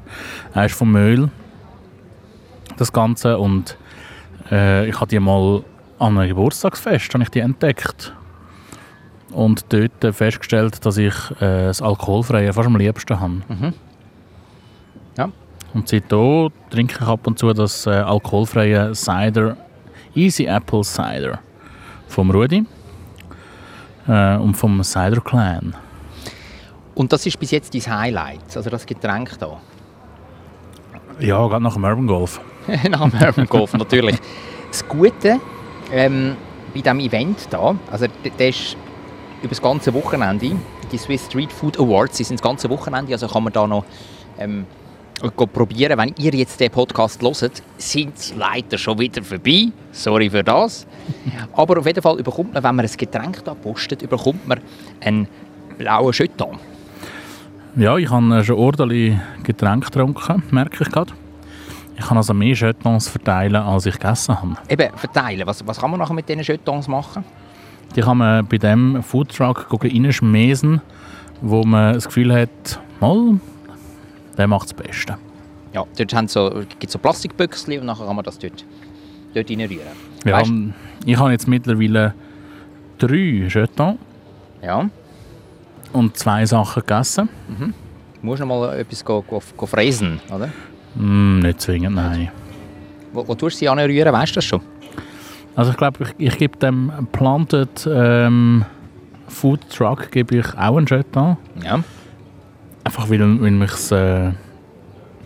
Er 0.54 0.66
ist 0.66 0.74
vom 0.74 0.90
Müll. 0.90 1.30
Das 2.76 2.92
Ganze. 2.92 3.38
Und 3.38 3.76
äh, 4.52 4.88
ich 4.88 4.96
habe 4.96 5.08
die 5.08 5.18
mal 5.18 5.64
an 5.98 6.18
einem 6.18 6.28
Geburtstagsfest 6.28 7.12
habe 7.14 7.24
ich 7.24 7.30
die 7.30 7.40
entdeckt. 7.40 8.12
Und 9.30 9.64
dort 9.70 10.04
äh, 10.04 10.12
festgestellt, 10.12 10.84
dass 10.84 10.98
ich 10.98 11.14
äh, 11.40 11.66
das 11.66 11.80
Alkoholfreie 11.80 12.52
fast 12.52 12.66
am 12.66 12.76
liebsten 12.76 13.18
habe. 13.18 13.42
Mhm. 13.48 13.72
Ja. 15.16 15.30
Und 15.72 15.88
seitdem 15.88 16.50
trinke 16.70 16.98
ich 17.00 17.08
ab 17.08 17.26
und 17.26 17.38
zu 17.38 17.52
das 17.52 17.86
äh, 17.86 17.90
alkoholfreie 17.90 18.94
Cider, 18.94 19.56
Easy 20.14 20.44
Apple 20.44 20.84
Cider 20.84 21.38
vom 22.08 22.30
Rudi 22.30 22.66
äh, 24.06 24.36
und 24.36 24.54
vom 24.54 24.82
Cider 24.82 25.20
Clan. 25.22 25.74
Und 26.94 27.10
das 27.10 27.24
ist 27.24 27.40
bis 27.40 27.52
jetzt 27.52 27.74
dein 27.74 27.98
Highlight, 27.98 28.54
also 28.54 28.68
das 28.68 28.84
Getränk 28.84 29.38
da. 29.38 29.58
Ja, 31.20 31.46
gerade 31.46 31.62
nach 31.62 31.74
dem 31.74 31.84
Urban 31.84 32.06
Golf. 32.06 32.38
Nach 32.90 33.10
dem 33.10 33.20
Urban 33.20 33.46
Golf 33.46 33.72
natürlich. 33.74 34.16
Das 34.70 34.86
Gute 34.86 35.40
ähm, 35.92 36.36
bei 36.72 36.80
diesem 36.80 37.00
Event 37.00 37.48
da, 37.50 37.74
also 37.90 38.06
der 38.38 38.48
ist 38.48 38.76
über 39.40 39.50
das 39.50 39.60
ganze 39.60 39.92
Wochenende, 39.92 40.52
die 40.90 40.98
Swiss 40.98 41.26
Street 41.26 41.52
Food 41.52 41.78
Awards, 41.78 42.16
die 42.16 42.24
sind 42.24 42.40
das 42.40 42.42
ganze 42.42 42.70
Wochenende, 42.70 43.12
also 43.12 43.26
kann 43.26 43.44
man 43.44 43.52
da 43.52 43.66
noch 43.66 43.84
ähm, 44.38 44.66
probieren. 45.52 45.98
Wenn 45.98 46.14
ihr 46.18 46.34
jetzt 46.34 46.58
den 46.60 46.70
Podcast 46.70 47.22
hört, 47.22 47.62
sind 47.76 48.18
sie 48.18 48.34
leider 48.34 48.78
schon 48.78 48.98
wieder 48.98 49.22
vorbei. 49.22 49.68
Sorry 49.92 50.30
für 50.30 50.42
das. 50.42 50.86
Aber 51.52 51.78
auf 51.78 51.86
jeden 51.86 52.02
Fall 52.02 52.16
bekommt 52.16 52.54
man, 52.54 52.62
wenn 52.62 52.74
man 52.76 52.86
ein 52.86 52.96
Getränk 52.96 53.44
da 53.44 53.54
postet, 53.54 54.08
bekommt 54.08 54.46
man 54.46 54.60
einen 55.00 55.28
blauen 55.78 56.12
Jeton. 56.12 56.58
Ja, 57.76 57.96
ich 57.96 58.10
habe 58.10 58.44
schon 58.44 58.56
ordentlich 58.56 59.16
Getränk 59.42 59.86
getrunken, 59.86 60.42
merke 60.50 60.84
ich 60.84 60.90
gerade. 60.90 61.12
Ich 62.02 62.08
kann 62.08 62.16
also 62.16 62.34
mehr 62.34 62.52
Jetons 62.54 63.06
verteilen, 63.08 63.54
als 63.62 63.86
ich 63.86 63.96
gegessen 63.96 64.36
habe. 64.36 64.56
Eben, 64.68 64.90
verteilen. 64.96 65.46
Was, 65.46 65.64
was 65.64 65.78
kann 65.78 65.88
man 65.92 66.00
nachher 66.00 66.14
mit 66.14 66.28
diesen 66.28 66.42
Jetons 66.42 66.88
machen? 66.88 67.24
Die 67.94 68.00
kann 68.00 68.18
man 68.18 68.44
bei 68.44 68.58
dem 68.58 69.04
Foodtruck 69.04 69.68
reinschmeißen, 69.70 70.80
wo 71.42 71.62
man 71.62 71.94
das 71.94 72.06
Gefühl 72.06 72.34
hat, 72.34 72.80
mal, 72.98 73.38
der 74.36 74.48
macht 74.48 74.64
das 74.64 74.74
Beste. 74.74 75.16
Ja, 75.72 75.84
dort 75.96 76.30
so, 76.30 76.50
gibt 76.50 76.84
es 76.86 76.92
so 76.92 76.98
Plastikbüchsen 76.98 77.78
und 77.78 77.86
nachher 77.86 78.04
kann 78.06 78.16
man 78.16 78.24
das 78.24 78.36
dort, 78.36 78.64
dort 79.32 79.48
reinrühren. 79.48 79.80
Ja, 80.24 80.38
Weißt- 80.40 80.72
ich 81.06 81.16
habe 81.16 81.30
jetzt 81.30 81.46
mittlerweile 81.46 82.14
drei 82.98 83.46
Jetons 83.48 83.98
Ja, 84.60 84.90
und 85.92 86.16
zwei 86.16 86.44
Sachen 86.46 86.80
gegessen. 86.80 87.28
du 87.48 87.72
musst 88.26 88.40
noch 88.40 88.48
mal 88.48 88.76
etwas 88.80 89.04
go, 89.04 89.22
go, 89.22 89.40
go 89.56 89.66
fräsen, 89.66 90.20
oder? 90.34 90.48
Mm, 90.94 91.40
nicht 91.40 91.60
zwingend, 91.60 91.96
nein. 91.96 92.30
Wo, 93.12 93.26
wo 93.26 93.34
tust 93.34 93.56
du 93.56 93.58
sie 93.60 93.68
anrühren, 93.68 94.12
weißt 94.12 94.32
du 94.32 94.34
das 94.36 94.44
schon? 94.44 94.60
Also 95.54 95.70
ich 95.70 95.76
glaube, 95.76 96.04
ich, 96.04 96.26
ich 96.28 96.38
gebe 96.38 96.56
dem 96.58 96.90
Planted 97.12 97.88
ähm, 97.90 98.64
Food 99.28 99.60
Truck 99.70 100.10
gebe 100.10 100.36
ich 100.36 100.46
auch 100.56 100.76
einen 100.76 100.86
Jeton. 100.86 101.36
Ja. 101.62 101.82
Einfach 102.84 103.08
weil, 103.10 103.20
weil 103.20 103.50
mich 103.50 103.92
äh, 103.92 104.32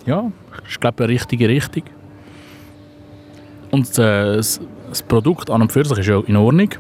ja, 0.07 0.31
ich 0.69 0.81
glaube 0.81 1.05
eine 1.05 1.13
richtige 1.13 1.49
Richtung. 1.49 1.83
Und 3.71 3.99
äh, 3.99 4.37
das, 4.37 4.61
das 4.89 5.03
Produkt 5.03 5.51
an 5.51 5.63
und 5.63 5.73
für 5.73 5.85
sich 5.85 5.99
ist 5.99 6.07
ja 6.07 6.21
in 6.21 6.37
Ordnung. 6.37 6.71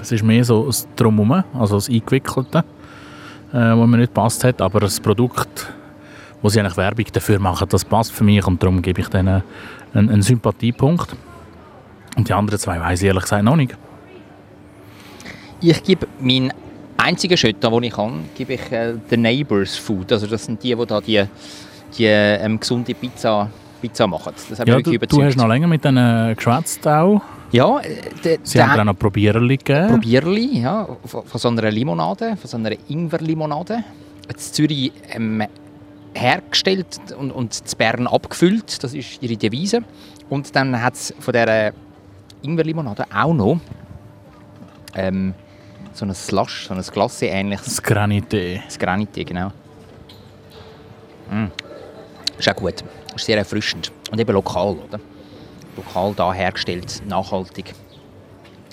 Es 0.00 0.12
ist 0.12 0.22
mehr 0.22 0.44
so 0.44 0.66
das 0.66 0.88
Drumherum, 0.96 1.44
also 1.54 1.76
das 1.76 1.88
Eingewickelte, 1.88 2.58
äh, 3.52 3.52
was 3.52 3.88
mir 3.88 3.98
nicht 3.98 4.14
passt 4.14 4.44
hat. 4.44 4.60
Aber 4.62 4.80
das 4.80 5.00
Produkt, 5.00 5.72
wo 6.44 6.50
sie 6.50 6.60
eigentlich 6.60 6.76
Werbung 6.76 7.06
dafür 7.10 7.38
machen, 7.38 7.66
das 7.70 7.86
passt 7.86 8.12
für 8.12 8.22
mich 8.22 8.46
und 8.46 8.62
darum 8.62 8.82
gebe 8.82 9.00
ich 9.00 9.08
denen 9.08 9.42
einen, 9.94 10.10
einen 10.10 10.20
Sympathiepunkt. 10.20 11.16
Und 12.18 12.28
die 12.28 12.34
anderen 12.34 12.60
zwei 12.60 12.78
weiß 12.78 13.00
ich 13.00 13.06
ehrlich 13.08 13.22
gesagt 13.22 13.42
noch 13.44 13.56
nicht. 13.56 13.74
Ich 15.62 15.82
gebe 15.82 16.06
meinen 16.20 16.52
einzigen 16.98 17.38
Schütter, 17.38 17.70
den 17.70 17.84
ich 17.84 17.94
kann, 17.94 18.24
gebe 18.36 18.52
ich 18.52 18.70
äh, 18.70 18.92
The 19.08 19.16
Neighbors 19.16 19.78
Food. 19.78 20.12
Also 20.12 20.26
das 20.26 20.44
sind 20.44 20.62
die, 20.62 20.74
die 20.74 20.86
da 20.86 21.00
die, 21.00 21.24
die 21.96 22.04
ähm, 22.04 22.60
gesunde 22.60 22.92
Pizza, 22.92 23.48
Pizza 23.80 24.06
machen. 24.06 24.34
Das 24.50 24.58
hat 24.58 24.68
Ja, 24.68 24.74
mich 24.76 24.84
du, 24.84 24.90
wirklich 24.90 25.08
du 25.08 25.16
hast 25.16 25.22
überzeugt. 25.22 25.38
noch 25.38 25.48
länger 25.48 25.66
mit 25.66 25.82
denen 25.82 26.36
geschwätzt 26.36 26.86
auch. 26.86 27.22
Ja, 27.52 27.78
äh, 27.80 27.96
der, 28.22 28.38
Sie 28.42 28.62
haben 28.62 28.74
dir 28.74 28.80
auch 28.80 28.84
noch 28.84 28.98
Probiererli 28.98 29.56
gegeben. 29.56 29.88
Probierli, 29.88 30.60
ja, 30.60 30.86
von, 31.06 31.24
von 31.24 31.40
so 31.40 31.48
einer 31.48 31.70
Limonade, 31.70 32.36
von 32.36 32.50
so 32.50 32.58
einer 32.58 32.72
Ingwer-Limonade. 32.90 33.82
In 34.28 34.36
Zürich 34.38 34.92
ähm, 35.10 35.42
hergestellt 36.14 37.00
und, 37.18 37.30
und 37.30 37.60
in 37.60 37.78
Bern 37.78 38.06
abgefüllt. 38.06 38.82
Das 38.82 38.94
ist 38.94 39.22
ihre 39.22 39.36
Devise. 39.36 39.82
Und 40.30 40.54
dann 40.56 40.80
hat 40.80 40.94
es 40.94 41.14
von 41.18 41.32
dieser 41.32 41.72
Ingwer-Limonade 42.42 43.04
auch 43.14 43.34
noch 43.34 43.60
ähm, 44.94 45.34
so 45.92 46.04
ein 46.04 46.14
Slush, 46.14 46.66
so 46.68 46.74
ein 46.74 46.82
Glasse-ähnliches 46.82 47.66
das 47.66 47.82
Granité. 47.82 48.60
das 48.64 48.78
Granite, 48.78 49.24
genau. 49.24 49.48
Mm. 51.30 51.46
Ist 52.38 52.48
auch 52.48 52.56
gut. 52.56 52.84
Ist 53.14 53.26
sehr 53.26 53.38
erfrischend. 53.38 53.92
Und 54.10 54.20
eben 54.20 54.32
lokal, 54.32 54.76
oder? 54.76 55.00
Lokal 55.76 56.14
da 56.14 56.32
hergestellt, 56.32 57.02
nachhaltig. 57.06 57.74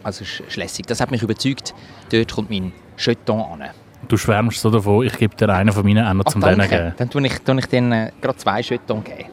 Also 0.03 0.23
ist, 0.23 0.39
ist 0.39 0.55
lässig. 0.55 0.85
Das 0.87 0.99
hat 0.99 1.11
mich 1.11 1.21
überzeugt. 1.21 1.73
Dort 2.11 2.33
kommt 2.33 2.49
mein 2.49 2.73
Jeton 2.97 3.41
an. 3.41 3.69
Du 4.07 4.17
schwärmst 4.17 4.59
so 4.61 4.69
davon, 4.69 5.05
ich 5.05 5.17
gebe 5.17 5.35
dir 5.35 5.49
einen 5.49 5.71
von 5.71 5.83
meinen 5.85 6.05
auch 6.05 6.13
noch 6.13 6.25
Ach, 6.27 6.31
zum 6.31 6.41
danke. 6.41 6.67
geben. 6.67 6.93
Dann 6.97 7.09
tue 7.09 7.25
ich, 7.25 7.39
tue 7.39 7.59
ich 7.59 7.65
denen 7.67 7.91
äh, 7.91 8.11
gerade 8.21 8.37
zwei 8.37 8.59
Jetons 8.61 9.03
geben. 9.05 9.29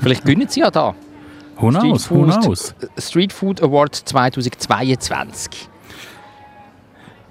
Vielleicht 0.00 0.22
gewinnen 0.22 0.48
sie 0.48 0.60
ja 0.60 0.70
da. 0.70 0.94
Who 1.58 1.68
knows, 1.70 2.10
who 2.10 2.24
Food- 2.26 2.42
knows. 2.42 2.74
Street 2.98 3.32
Food 3.32 3.62
Award 3.62 3.94
2022. 3.94 5.68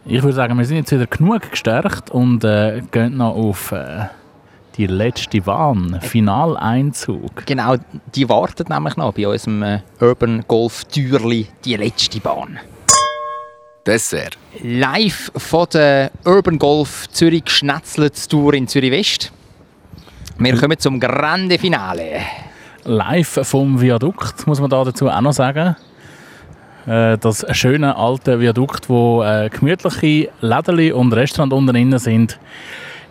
Ich 0.08 0.22
würde 0.22 0.34
sagen, 0.36 0.58
wir 0.58 0.66
sind 0.66 0.78
jetzt 0.78 0.92
wieder 0.92 1.08
genug 1.08 1.50
gestärkt 1.50 2.12
und 2.12 2.44
äh, 2.44 2.82
gehen 2.92 3.18
noch 3.18 3.36
auf 3.36 3.72
äh, 3.72 4.06
die 4.78 4.86
letzte 4.88 5.42
Bahn, 5.42 6.00
Finaleinzug. 6.02 7.46
Genau, 7.46 7.76
die 8.14 8.30
wartet 8.30 8.70
nämlich 8.70 8.98
noch 8.98 9.14
bei 9.14 9.28
unserem 9.28 9.64
äh, 9.64 9.80
Urban 10.00 10.44
Golf 10.48 10.84
Türli, 10.86 11.48
die 11.64 11.76
letzte 11.76 12.20
Bahn. 12.20 12.60
Dessert. 13.86 14.36
live 14.64 15.32
von 15.36 15.68
der 15.72 16.10
Urban 16.26 16.58
Golf 16.58 17.08
Zürich 17.12 17.48
Schnetzlitz 17.48 18.28
Tour 18.28 18.56
in 18.56 18.68
Zürich 18.68 18.92
West. 18.92 19.32
Wir 20.40 20.58
kommen 20.58 20.80
zum 20.80 21.00
Grande 21.00 21.60
Finale. 21.60 22.22
Live 22.84 23.42
vom 23.44 23.80
Viadukt, 23.80 24.48
muss 24.48 24.60
man 24.60 24.72
da 24.72 24.84
dazu 24.84 25.08
auch 25.08 25.22
noch 25.22 25.34
sagen. 25.34 25.76
Äh, 26.88 27.20
das 27.20 27.46
schöne 27.52 27.96
alte 27.96 28.40
Viadukt, 28.40 28.90
wo 28.90 29.22
äh, 29.22 29.52
gemütliche 29.52 30.32
Läden 30.42 30.94
und 30.94 31.14
Restaurant 31.14 31.54
unten 31.54 31.74
drin 31.74 32.00
sind, 32.00 32.40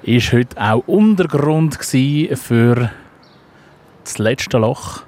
ist 0.03 0.33
heute 0.33 0.61
auch 0.61 0.83
Untergrund 0.89 1.77
für 1.77 2.91
das 4.03 4.18
letzte 4.18 4.59
Loch. 4.59 5.03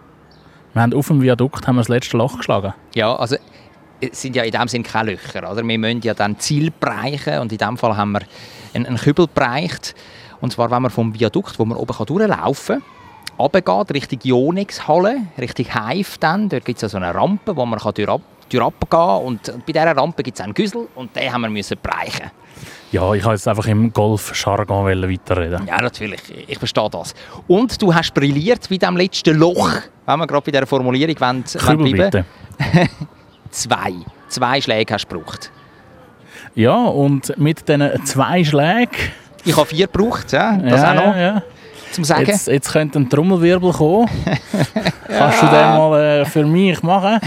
Wir 0.74 0.82
haben 0.82 0.94
auf 0.94 1.08
dem 1.08 1.22
Viadukt 1.22 1.66
haben 1.66 1.74
wir 1.74 1.80
das 1.80 1.88
letzte 1.88 2.18
Loch 2.18 2.36
geschlagen. 2.36 2.72
Ja, 2.94 3.16
also 3.16 3.36
sind 4.12 4.36
ja 4.36 4.42
in 4.42 4.52
dem 4.52 4.68
Sinn 4.68 4.82
keine 4.82 5.12
Löcher, 5.12 5.50
oder? 5.50 5.66
Wir 5.66 5.78
müssen 5.78 6.02
ja 6.02 6.14
dann 6.14 6.38
Ziel 6.38 6.70
bereichen 6.70 7.38
und 7.38 7.52
in 7.52 7.58
dem 7.58 7.76
Fall 7.76 7.96
haben 7.96 8.12
wir 8.12 8.22
einen, 8.74 8.86
einen 8.86 8.96
Kübel 8.96 9.26
bereicht. 9.32 9.94
Und 10.40 10.52
zwar, 10.52 10.70
wenn 10.70 10.82
man 10.82 10.90
vom 10.90 11.18
Viadukt, 11.18 11.58
wo 11.58 11.64
man 11.64 11.78
oben 11.78 11.94
kann 11.94 12.06
durchlaufen 12.06 12.76
kann, 12.76 13.38
runtergeht, 13.38 13.94
Richtung 13.94 14.18
Jonix-Halle, 14.22 15.22
Richtung 15.38 15.66
Hive 15.66 16.18
dann. 16.20 16.48
Dort 16.48 16.64
gibt 16.64 16.78
es 16.78 16.82
ja 16.82 16.88
so 16.88 16.96
eine 16.98 17.14
Rampe, 17.14 17.56
wo 17.56 17.64
man 17.64 17.78
kann 17.78 17.94
durch, 17.94 18.20
durch 18.48 18.62
runtergehen 18.62 18.90
kann. 18.90 19.22
Und 19.22 19.66
bei 19.66 19.72
dieser 19.72 19.96
Rampe 19.96 20.22
gibt 20.22 20.38
es 20.38 20.44
einen 20.44 20.54
Güssel 20.54 20.88
und 20.94 21.14
den 21.16 21.32
haben 21.32 21.42
wir 21.42 21.50
müssen 21.50 21.76
bereichen. 21.82 22.30
Ja, 22.92 23.12
ich 23.14 23.24
wollte 23.24 23.36
jetzt 23.36 23.48
einfach 23.48 23.66
im 23.66 23.92
Golf-Jargon 23.92 24.86
weiterreden. 24.86 25.66
Ja, 25.66 25.80
natürlich. 25.80 26.20
Ich 26.46 26.58
verstehe 26.58 26.88
das. 26.88 27.14
Und 27.46 27.80
du 27.82 27.92
hast 27.92 28.14
brilliert 28.14 28.68
bei 28.70 28.76
dem 28.76 28.96
letzten 28.96 29.36
Loch, 29.36 29.70
wenn 30.06 30.18
wir 30.18 30.26
gerade 30.26 30.44
bei 30.44 30.52
dieser 30.52 30.66
Formulierung 30.66 31.20
wollen, 31.20 31.44
wollen 31.44 31.78
bleiben. 31.78 32.24
bitte. 32.58 32.88
Zwei. 33.56 33.94
Zwei 34.28 34.60
Schläge 34.60 34.92
hast 34.92 35.06
du 35.06 35.16
gebraucht. 35.16 35.50
Ja, 36.54 36.84
und 36.84 37.32
mit 37.38 37.66
diesen 37.66 38.04
zwei 38.04 38.44
Schlägen, 38.44 38.90
Ich 39.44 39.56
habe 39.56 39.64
vier 39.64 39.86
gebraucht, 39.86 40.30
ja, 40.32 40.58
das 40.58 40.82
ja, 40.82 40.90
auch 40.90 40.94
noch, 40.94 41.16
ja, 41.16 41.20
ja. 41.20 41.42
zum 41.90 42.04
Sagen. 42.04 42.26
Jetzt, 42.26 42.48
jetzt 42.48 42.70
könnte 42.70 42.98
ein 42.98 43.08
Trommelwirbel 43.08 43.72
kommen. 43.72 44.10
Kannst 45.08 45.42
du 45.42 45.46
den 45.46 45.52
mal 45.52 46.00
äh, 46.00 46.24
für 46.26 46.44
mich 46.44 46.82
machen? 46.82 47.18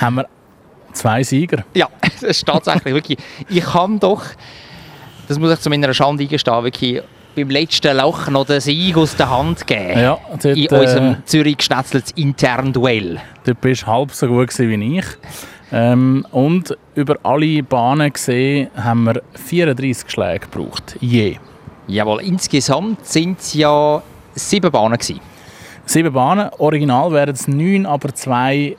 Haben 0.00 0.14
wir 0.16 0.26
zwei 0.92 1.22
Sieger. 1.22 1.64
Ja, 1.74 1.86
das 2.02 2.24
ist 2.24 2.44
tatsächlich 2.44 2.94
wirklich. 2.94 3.18
Ich 3.48 3.64
kann 3.64 4.00
doch, 4.00 4.24
das 5.28 5.38
muss 5.38 5.52
ich 5.52 5.60
zu 5.60 5.70
meiner 5.70 5.94
Schande 5.94 6.24
eingestehen, 6.24 6.64
wirklich 6.64 7.00
beim 7.40 7.50
letzten 7.50 7.96
Loch 7.96 8.28
noch 8.28 8.46
den 8.46 8.60
Sieg 8.60 8.96
aus 8.96 9.16
der 9.16 9.30
Hand 9.30 9.66
geben. 9.66 9.98
Ja, 9.98 10.18
dort, 10.30 10.44
In 10.44 10.66
äh, 10.66 10.78
unserem 10.78 11.16
Zürich 11.24 11.56
geschnetzeltes 11.56 12.12
internen 12.12 12.72
Duell. 12.72 13.18
Du 13.44 13.54
bist 13.54 13.86
halb 13.86 14.12
so 14.12 14.26
gut 14.26 14.56
wie 14.58 14.98
ich. 14.98 15.06
Ähm, 15.72 16.26
und 16.32 16.76
über 16.94 17.16
alle 17.22 17.62
Bahnen 17.62 18.12
gesehen 18.12 18.70
haben 18.76 19.04
wir 19.04 19.22
34 19.34 20.10
Schläge 20.10 20.46
gebraucht. 20.46 20.96
Je. 21.00 21.36
Jawohl, 21.86 22.22
insgesamt 22.22 23.06
sind 23.06 23.40
es 23.40 23.54
ja 23.54 24.02
sieben 24.34 24.70
Bahnen 24.70 24.98
gewesen. 24.98 25.20
Sieben 25.86 26.12
Bahnen. 26.12 26.50
Original 26.58 27.10
wären 27.12 27.34
es 27.34 27.48
neun, 27.48 27.86
aber 27.86 28.14
zwei. 28.14 28.76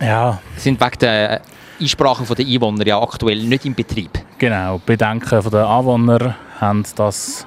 Ja, 0.00 0.40
Sind 0.56 0.80
wegen 0.80 0.98
der 1.00 1.42
Einsprachen 1.80 2.26
der 2.26 2.46
Einwohner 2.46 2.86
ja 2.86 3.00
aktuell 3.00 3.42
nicht 3.42 3.64
im 3.64 3.74
Betrieb. 3.74 4.10
genau. 4.38 4.80
Bedenken 4.84 5.50
der 5.50 5.66
Anwohner 5.66 6.34
haben 6.60 6.84
das 6.96 7.46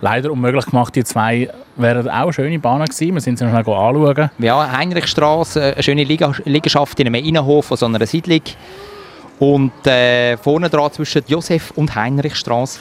leider 0.00 0.32
unmöglich 0.32 0.66
gemacht. 0.66 0.94
Die 0.96 1.04
zwei 1.04 1.50
wären 1.76 2.08
auch 2.08 2.32
schöne 2.32 2.58
Bahnen 2.58 2.86
gewesen. 2.86 3.14
Wir 3.14 3.20
sind 3.20 3.38
sie 3.38 3.44
noch 3.44 3.50
schnell 3.52 3.74
anschauen. 3.74 4.30
Ja, 4.38 4.70
Heinrichstraße, 4.70 5.74
eine 5.74 5.82
schöne 5.82 6.04
Liegenschaft 6.04 6.98
in 7.00 7.06
einem 7.06 7.24
Innenhof 7.24 7.66
von 7.66 7.76
so 7.76 7.86
einer 7.86 8.04
Siedlung. 8.06 8.42
Und 9.38 9.86
äh, 9.86 10.36
vorne 10.36 10.68
dran 10.68 10.92
zwischen 10.92 11.22
Josef 11.26 11.70
und 11.76 11.94
Heinrichstraße 11.94 12.80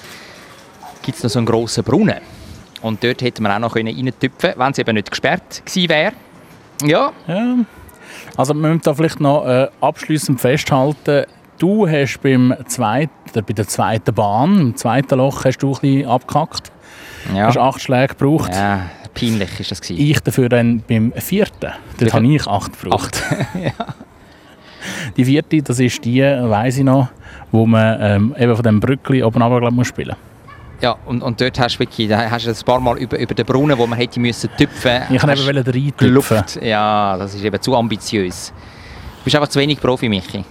gibt 1.03 1.17
es 1.17 1.23
noch 1.23 1.29
so 1.29 1.39
einen 1.39 1.45
grossen 1.45 1.83
Brunnen. 1.83 2.17
Und 2.81 3.03
dort 3.03 3.21
hätte 3.21 3.41
man 3.41 3.51
auch 3.51 3.59
noch 3.59 3.75
reintüpfen 3.75 4.31
können, 4.39 4.53
wenn 4.57 4.71
es 4.71 4.77
eben 4.77 4.93
nicht 4.95 5.09
gesperrt 5.09 5.63
gewesen 5.65 5.89
wäre. 5.89 6.11
Ja, 6.83 7.11
Ja. 7.27 7.55
Also 8.35 8.53
wir 8.53 8.67
müssen 8.67 8.81
da 8.83 8.93
vielleicht 8.93 9.19
noch 9.19 9.45
äh, 9.45 9.67
abschließend 9.81 10.39
festhalten, 10.39 11.25
du 11.59 11.87
hast 11.87 12.19
beim 12.21 12.53
zweiten, 12.67 13.11
oder 13.31 13.41
bei 13.41 13.53
der 13.53 13.67
zweiten 13.67 14.13
Bahn, 14.13 14.59
im 14.59 14.75
zweiten 14.75 15.17
Loch, 15.17 15.45
hast 15.45 15.59
du 15.59 15.73
ein 15.73 15.79
bisschen 15.81 16.07
abgekackt. 16.07 16.71
Du 17.29 17.35
ja. 17.35 17.47
hast 17.47 17.57
acht 17.57 17.81
Schläge 17.81 18.15
gebraucht. 18.15 18.53
ja 18.53 18.81
peinlich 19.17 19.59
ist 19.59 19.71
das 19.71 19.81
gewesen. 19.81 20.01
Ich 20.01 20.19
dafür 20.19 20.49
dann 20.49 20.83
beim 20.87 21.11
vierten. 21.13 21.71
Dort 21.99 22.13
habe 22.13 22.27
ich 22.27 22.47
acht 22.47 22.79
gebraucht. 22.79 23.23
Die 25.17 25.25
vierte, 25.25 25.61
das 25.61 25.79
ist 25.79 26.05
die, 26.05 26.21
weiss 26.21 26.77
ich 26.77 26.83
noch, 26.83 27.09
wo 27.51 27.65
man 27.65 27.97
ähm, 27.99 28.35
eben 28.37 28.55
von 28.55 28.63
dem 28.63 28.79
Brückli 28.79 29.21
oben 29.21 29.41
runter 29.41 29.59
glaub, 29.59 29.73
muss 29.73 29.87
spielen 29.87 30.15
Ja, 30.81 30.95
und, 31.05 31.23
und 31.23 31.41
dort 31.41 31.59
hast 31.59 31.75
du 31.75 31.79
wirklich, 31.79 32.07
da 32.07 32.29
hast 32.29 32.45
du 32.45 32.51
ein 32.51 32.55
paar 32.65 32.79
Mal 32.79 32.97
über, 32.99 33.17
über 33.17 33.33
den 33.33 33.45
Brunnen, 33.45 33.77
wo 33.77 33.87
man 33.87 33.97
hätte 33.97 34.19
müssen 34.19 34.49
tüpfen 34.57 35.01
Ich 35.09 35.19
kann 35.19 35.29
eben 35.31 35.41
reintüpfen. 35.57 35.93
geluft. 35.97 36.59
Ja, 36.61 37.17
das 37.17 37.33
ist 37.33 37.43
eben 37.43 37.59
zu 37.61 37.75
ambitiös. 37.75 38.53
Du 39.19 39.23
bist 39.23 39.35
einfach 39.35 39.49
zu 39.49 39.59
wenig 39.59 39.79
Profi, 39.81 40.07
Michi. 40.07 40.43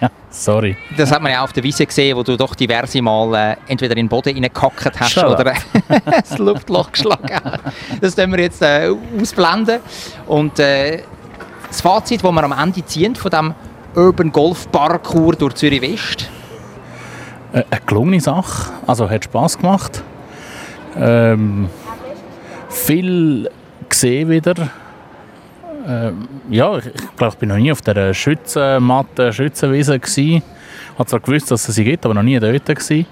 Ja, 0.00 0.10
sorry. 0.28 0.76
Das 0.98 1.10
hat 1.10 1.22
man 1.22 1.32
ja 1.32 1.38
auch 1.40 1.44
auf 1.44 1.52
der 1.54 1.62
Wiese 1.62 1.86
gesehen, 1.86 2.14
wo 2.16 2.22
du 2.22 2.36
doch 2.36 2.54
diverse 2.54 3.00
Mal 3.00 3.34
äh, 3.52 3.56
entweder 3.72 3.92
in 3.96 4.04
den 4.04 4.08
Boden 4.08 4.34
reingekackt 4.34 5.00
hast 5.00 5.16
up. 5.16 5.40
oder 5.40 5.54
das 6.04 6.36
Luftloch 6.38 6.92
geschlagen 6.92 7.30
hast. 7.42 7.60
Das 8.02 8.14
können 8.16 8.32
wir 8.32 8.40
jetzt 8.40 8.60
äh, 8.60 8.90
ausblenden. 9.18 9.80
Und 10.26 10.58
äh, 10.58 11.02
das 11.68 11.80
Fazit, 11.80 12.22
das 12.22 12.30
wir 12.32 12.42
am 12.44 12.52
Ende 12.52 12.84
ziehen 12.84 13.14
von 13.14 13.30
dem 13.30 13.54
Urban 13.94 14.30
Golf 14.30 14.70
Parkour 14.70 15.34
durch 15.36 15.54
Zürich 15.54 15.80
West, 15.80 16.22
Äh, 16.22 16.37
eine 17.52 17.64
gelungene 17.86 18.20
Sache. 18.20 18.72
Also 18.86 19.08
hat 19.08 19.24
Spass 19.24 19.56
gemacht. 19.56 20.02
Ähm, 20.96 21.68
viel 22.68 23.50
gesehen 23.88 24.28
wieder. 24.28 24.54
Ähm, 25.86 26.28
ja, 26.50 26.76
ich, 26.78 26.86
ich 26.86 27.16
glaube, 27.16 27.32
ich 27.34 27.38
bin 27.38 27.48
noch 27.48 27.56
nie 27.56 27.72
auf 27.72 27.80
der 27.80 28.12
Schützenmatte, 28.12 29.32
Schützenwiese. 29.32 29.96
Ich 29.96 30.42
habe 30.98 31.06
zwar 31.06 31.20
gewusst, 31.20 31.50
dass 31.50 31.68
es 31.68 31.74
sie 31.74 31.84
gibt, 31.84 32.04
aber 32.04 32.14
noch 32.14 32.22
nie 32.22 32.38
dort 32.38 32.66
gsi. 32.66 33.06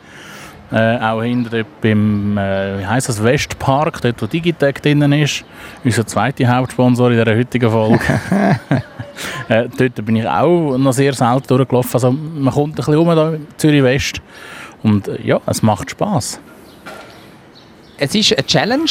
Äh, 0.72 0.98
auch 0.98 1.22
hinter 1.22 1.64
beim, 1.80 2.36
äh, 2.36 2.80
wie 2.80 2.86
heisst 2.86 3.08
das, 3.08 3.22
Westpark, 3.22 4.00
dort 4.00 4.20
wo 4.20 4.26
Digitec 4.26 4.82
drinnen 4.82 5.12
ist. 5.12 5.44
Unser 5.84 6.06
zweiter 6.06 6.48
Hauptsponsor 6.48 7.12
in 7.12 7.18
dieser 7.18 7.36
heutigen 7.36 7.70
Folge. 7.70 8.00
äh, 9.48 9.68
dort 9.78 10.04
bin 10.04 10.16
ich 10.16 10.26
auch 10.26 10.76
noch 10.76 10.92
sehr 10.92 11.12
selten 11.12 11.46
durchgelaufen. 11.46 11.94
Also 11.94 12.10
man 12.10 12.52
kommt 12.52 12.72
ein 12.72 12.74
bisschen 12.74 12.94
rum 12.94 13.10
in 13.10 13.46
Zürich 13.56 13.82
West. 13.84 14.20
Und 14.82 15.06
äh, 15.06 15.22
ja, 15.22 15.40
es 15.46 15.62
macht 15.62 15.90
Spass. 15.90 16.40
es 17.98 18.14
ist 18.14 18.36
eine 18.36 18.44
Challenge. 18.44 18.90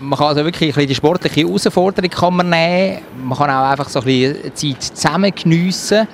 Man 0.00 0.18
kann 0.18 0.28
also 0.28 0.44
wirklich 0.44 0.70
ein 0.70 0.74
bisschen 0.74 0.88
die 0.88 0.94
sportliche 0.94 1.40
Herausforderung 1.42 2.10
kann 2.10 2.36
man 2.36 2.50
nehmen. 2.50 2.98
Man 3.22 3.38
kann 3.38 3.50
auch 3.50 3.70
einfach 3.70 3.88
so 3.88 4.00
ein 4.00 4.04
bisschen 4.04 4.54
Zeit 4.54 4.82
zusammen 4.82 5.32
geniessen. 5.34 6.08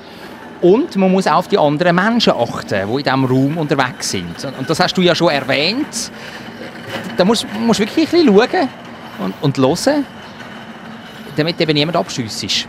Und 0.63 0.97
man 0.97 1.11
muss 1.11 1.27
auch 1.27 1.35
auf 1.39 1.49
die 1.49 1.59
anderen 1.59 1.97
Menschen 1.97 2.33
achten, 2.33 2.69
die 2.89 2.93
in 2.99 3.03
diesem 3.03 3.25
Raum 3.25 3.59
unterwegs 3.59 4.11
sind. 4.11 4.45
Und- 4.59 4.71
das 4.71 4.79
hast 4.81 4.97
du 4.97 5.03
ja 5.03 5.15
schon 5.15 5.29
erwähnt. 5.31 6.11
Da 7.17 7.25
musst 7.25 7.43
du 7.45 7.79
wirklich 7.79 8.07
ein 8.15 8.25
bisschen 8.25 8.27
schauen 8.29 8.69
und, 9.19 9.35
und 9.41 9.59
hören, 9.59 10.05
damit 11.37 11.61
eben 11.61 11.75
niemand 11.75 11.97
abschüssig 11.97 12.67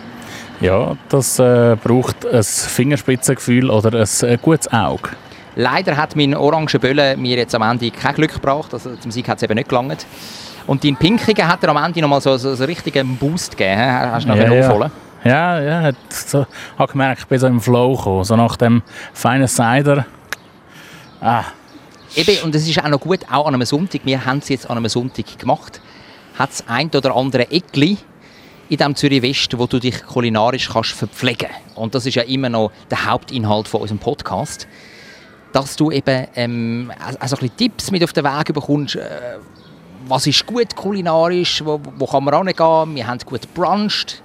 Ja, 0.59 0.95
das 1.09 1.37
äh, 1.39 1.75
braucht 1.83 2.25
ein 2.25 2.43
Fingerspitzengefühl 2.43 3.69
oder 3.69 3.99
ein 3.99 4.29
äh, 4.29 4.37
gutes 4.41 4.71
Auge. 4.71 5.09
Leider 5.55 5.95
hat 5.97 6.15
mein 6.15 6.33
orange 6.35 6.79
Bölle 6.79 7.15
mir 7.15 7.37
jetzt 7.37 7.53
am 7.53 7.61
Ende 7.61 7.91
kein 7.91 8.15
Glück 8.15 8.33
gebracht. 8.33 8.73
Also 8.73 8.95
zum 8.95 9.11
Sieg 9.11 9.27
hat 9.27 9.37
es 9.37 9.43
eben 9.43 9.53
nicht 9.55 9.69
gelangt. 9.69 10.05
Und 10.65 10.83
dein 10.83 10.95
Pinkigen 10.95 11.47
hat 11.47 11.61
er 11.63 11.69
am 11.69 11.77
Ende 11.83 12.01
nochmal 12.01 12.21
so, 12.21 12.37
so, 12.37 12.55
so 12.55 12.63
einen 12.63 12.73
richtigen 12.73 13.17
Boost 13.17 13.55
gegeben. 13.57 13.81
Hast 13.81 14.23
du 14.25 14.29
noch 14.29 14.35
Ja, 14.37 14.51
ja, 14.51 14.53
ja. 14.53 14.91
Ja, 15.24 15.59
ja, 15.59 15.91
so, 16.09 16.45
habe 16.78 16.91
gemerkt, 16.91 17.21
ich 17.21 17.28
bin 17.28 17.39
so 17.39 17.47
im 17.47 17.61
Flow 17.61 17.95
gekommen. 17.95 18.24
So 18.24 18.36
nach 18.36 18.57
dem 18.57 18.82
feinen 19.13 19.47
Cider. 19.47 20.05
Ah, 21.21 21.45
Eben, 22.15 22.43
und 22.43 22.53
es 22.53 22.67
ist 22.67 22.80
auch 22.84 22.89
noch 22.89 22.99
gut, 22.99 23.21
auch 23.32 23.47
an 23.47 23.55
einem 23.55 23.65
Sonntag, 23.65 24.01
wir 24.03 24.24
haben 24.24 24.38
es 24.38 24.49
jetzt 24.49 24.69
an 24.69 24.78
einem 24.78 24.88
Sonntag 24.88 25.39
gemacht, 25.39 25.82
hat 26.38 26.51
es 26.51 26.63
ein 26.67 26.89
oder 26.89 27.15
andere 27.15 27.49
Eckli 27.49 27.97
in 28.69 28.78
diesem 28.78 28.95
Zürich 28.95 29.24
West, 29.24 29.57
wo 29.57 29.65
du 29.65 29.80
dich 29.80 30.05
kulinarisch 30.05 30.69
kannst 30.69 30.91
verpflegen 30.91 31.49
Und 31.74 31.95
das 31.95 32.05
ist 32.05 32.13
ja 32.13 32.21
immer 32.21 32.49
noch 32.49 32.71
der 32.91 33.07
Hauptinhalt 33.07 33.67
von 33.67 33.82
unserem 33.82 33.97
Podcast. 33.97 34.67
Dass 35.53 35.76
du 35.76 35.89
eben 35.89 36.28
ähm, 36.36 36.91
also 37.19 37.36
ein 37.36 37.39
bisschen 37.39 37.57
Tipps 37.57 37.89
mit 37.89 38.03
auf 38.03 38.13
den 38.13 38.26
Weg 38.26 38.53
bekommst, 38.53 38.95
äh, 38.95 39.39
was 40.07 40.28
ist 40.28 40.45
gut 40.45 40.76
kulinarisch, 40.76 41.65
wo, 41.65 41.80
wo 41.97 42.05
kann 42.05 42.26
man 42.26 42.36
hingehen, 42.45 42.95
wir 42.95 43.07
haben 43.07 43.19
gut 43.26 43.51
bruncht. 43.55 44.21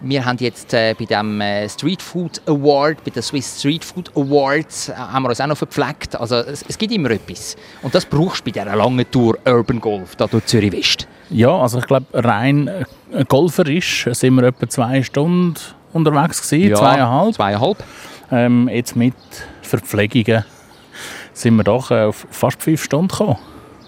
Wir 0.00 0.24
haben 0.24 0.38
jetzt 0.38 0.72
äh, 0.74 0.94
bei 0.96 1.06
dem 1.06 1.40
äh, 1.40 1.68
Street 1.68 2.00
Food 2.00 2.40
Award, 2.46 3.02
bei 3.04 3.10
den 3.10 3.22
Swiss 3.22 3.58
Street 3.58 3.84
Food 3.84 4.12
Awards, 4.14 4.90
äh, 4.90 4.94
haben 4.94 5.24
wir 5.24 5.30
uns 5.30 5.40
auch 5.40 5.48
noch 5.48 5.58
verpflegt. 5.58 6.14
Also 6.14 6.36
es, 6.36 6.64
es 6.68 6.78
gibt 6.78 6.92
immer 6.92 7.10
etwas. 7.10 7.56
Und 7.82 7.92
das 7.94 8.06
brauchst 8.06 8.40
du 8.40 8.44
bei 8.44 8.50
dieser 8.52 8.76
langen 8.76 9.10
Tour 9.10 9.36
Urban 9.44 9.80
Golf, 9.80 10.14
da 10.14 10.28
durch 10.28 10.46
Zürich 10.46 10.70
West. 10.70 11.08
ja, 11.30 11.50
also 11.50 11.80
ich 11.80 11.86
glaube, 11.86 12.06
rein 12.12 12.68
äh, 12.68 13.24
golferisch 13.26 14.08
sind 14.12 14.34
wir 14.36 14.44
etwa 14.44 14.68
zwei 14.68 15.02
Stunden 15.02 15.54
unterwegs 15.92 16.48
gewesen, 16.48 16.76
zweieinhalb. 16.76 17.34
Zweieinhalb. 17.34 17.84
Ähm, 18.30 18.68
jetzt 18.68 18.94
mit 18.94 19.14
Verpflegungen 19.62 20.44
sind 21.32 21.56
wir 21.56 21.64
doch 21.64 21.90
äh, 21.90 22.04
auf 22.04 22.24
fast 22.30 22.62
fünf 22.62 22.84
Stunden 22.84 23.08
gekommen. 23.08 23.38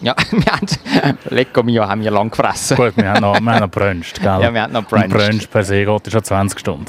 Ja, 0.02 0.14
wir 0.30 0.52
haben, 0.52 1.18
Lecco 1.28 1.62
Mio 1.62 1.86
haben 1.86 2.02
wir 2.02 2.10
lang 2.10 2.30
gefressen. 2.30 2.76
Gut, 2.76 2.96
wir 2.96 3.10
haben 3.10 3.20
noch, 3.20 3.40
wir 3.40 3.52
haben 3.52 3.60
noch 3.60 3.70
bruncht, 3.70 4.14
gell? 4.20 4.40
Ja, 4.40 4.52
wir 4.52 4.62
haben 4.62 4.72
noch 4.72 4.84
bruncht. 4.84 5.10
Brunch 5.10 5.50
per 5.50 5.62
se 5.62 5.84
geht 5.84 6.10
schon 6.12 6.24
20 6.24 6.58
Stunden. 6.58 6.86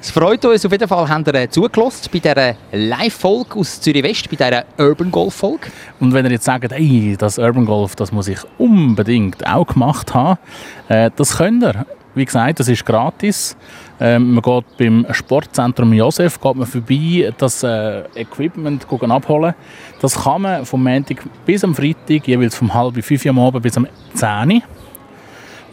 Es 0.00 0.10
freut 0.10 0.44
uns 0.44 0.66
auf 0.66 0.72
jeden 0.72 0.88
Fall, 0.88 1.08
habt 1.08 1.28
ihr 1.28 1.34
äh, 1.34 1.48
zugelassen 1.48 2.08
bei 2.12 2.18
dieser 2.18 2.56
Live-Folge 2.72 3.54
aus 3.60 3.80
Zürich 3.80 4.02
West, 4.02 4.28
bei 4.28 4.36
dieser 4.36 4.64
Urban 4.76 5.12
Golf-Folge. 5.12 5.68
Und 6.00 6.12
wenn 6.12 6.24
ihr 6.24 6.32
jetzt 6.32 6.44
sagt, 6.44 6.72
hey, 6.72 7.14
das 7.16 7.38
Urban 7.38 7.66
Golf, 7.66 7.94
das 7.94 8.10
muss 8.10 8.26
ich 8.26 8.40
unbedingt 8.58 9.46
auch 9.46 9.66
gemacht 9.66 10.12
haben, 10.12 10.40
äh, 10.88 11.10
das 11.14 11.36
könnt 11.36 11.62
ihr. 11.62 11.86
Wie 12.14 12.24
gesagt, 12.24 12.60
das 12.60 12.68
ist 12.68 12.84
gratis. 12.84 13.56
Ähm, 13.98 14.34
man 14.34 14.42
geht 14.42 14.76
beim 14.76 15.06
Sportzentrum 15.10 15.92
Josef 15.92 16.40
geht 16.40 16.56
man 16.56 16.66
vorbei, 16.66 17.32
das 17.38 17.62
äh, 17.62 18.02
Equipment 18.14 18.86
gucken 18.86 19.10
abholen. 19.10 19.54
Das 20.00 20.22
kann 20.22 20.42
man 20.42 20.66
vom 20.66 20.82
Montag 20.82 21.22
bis 21.46 21.64
am 21.64 21.74
Freitag, 21.74 22.26
jeweils 22.26 22.56
vom 22.56 22.72
halb 22.74 23.02
fünf 23.02 23.24
Uhr 23.24 23.30
am 23.30 23.38
Abend 23.38 23.62
bis 23.62 23.76
am 23.76 23.86
10 24.14 24.50
Uhr. 24.50 24.62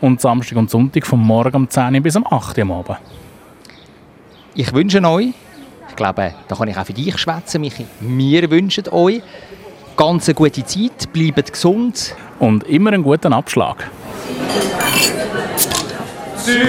Und 0.02 0.22
Samstag 0.22 0.58
und 0.58 0.70
Sonntag 0.70 1.06
vom 1.06 1.26
Morgen 1.26 1.56
um 1.56 1.70
10 1.70 1.96
Uhr 1.96 2.02
bis 2.02 2.16
am 2.16 2.26
8 2.26 2.58
Uhr 2.58 2.62
am 2.62 2.72
Abend. 2.72 2.98
Ich 4.56 4.74
wünsche 4.74 5.04
euch, 5.04 5.34
ich 5.90 5.96
glaube, 5.96 6.34
da 6.48 6.56
kann 6.56 6.68
ich 6.68 6.78
auch 6.78 6.86
für 6.86 6.94
dich 6.94 7.18
schwätzen, 7.18 7.62
Michi. 7.62 7.86
Wir 8.00 8.50
wünschen 8.50 8.88
euch 8.90 9.22
ganz 9.98 10.30
eine 10.30 10.36
gute 10.36 10.64
Zeit, 10.64 11.12
bleibt 11.12 11.52
gesund. 11.52 12.16
Und 12.40 12.64
immer 12.64 12.94
einen 12.94 13.04
guten 13.04 13.34
Abschlag. 13.34 13.90
Zürich 16.50 16.66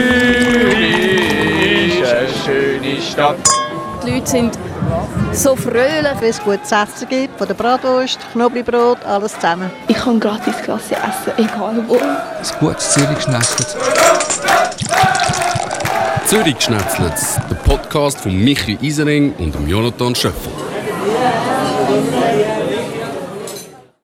eine 2.04 2.28
schöne 2.44 3.00
Stadt. 3.00 3.38
Die 4.04 4.10
Leute 4.10 4.26
sind 4.26 4.58
so 5.32 5.56
fröhlich. 5.56 6.20
Wenn 6.20 6.28
es 6.28 6.38
gutes 6.42 6.70
Essen 6.70 7.08
gibt, 7.08 7.38
von 7.38 7.46
der 7.46 7.54
Bratwurst, 7.54 8.18
Knoblauchbrot, 8.32 8.98
alles 9.06 9.32
zusammen. 9.34 9.70
Ich 9.88 9.96
kann 9.96 10.20
gratis 10.20 10.56
Klasse 10.62 10.96
essen, 10.96 11.32
egal 11.38 11.82
wo. 11.88 11.96
Ein 11.96 12.58
gutes 12.58 12.92
Zürich 12.92 13.16
geschnetzelt. 13.16 13.74
Zürich 16.26 16.60
Schnetzlitz, 16.60 17.40
der 17.48 17.54
Podcast 17.56 18.20
von 18.20 18.36
Michi 18.36 18.76
Isering 18.82 19.32
und 19.38 19.54
dem 19.54 19.66
Jonathan 19.66 20.14
Schöffel. 20.14 20.52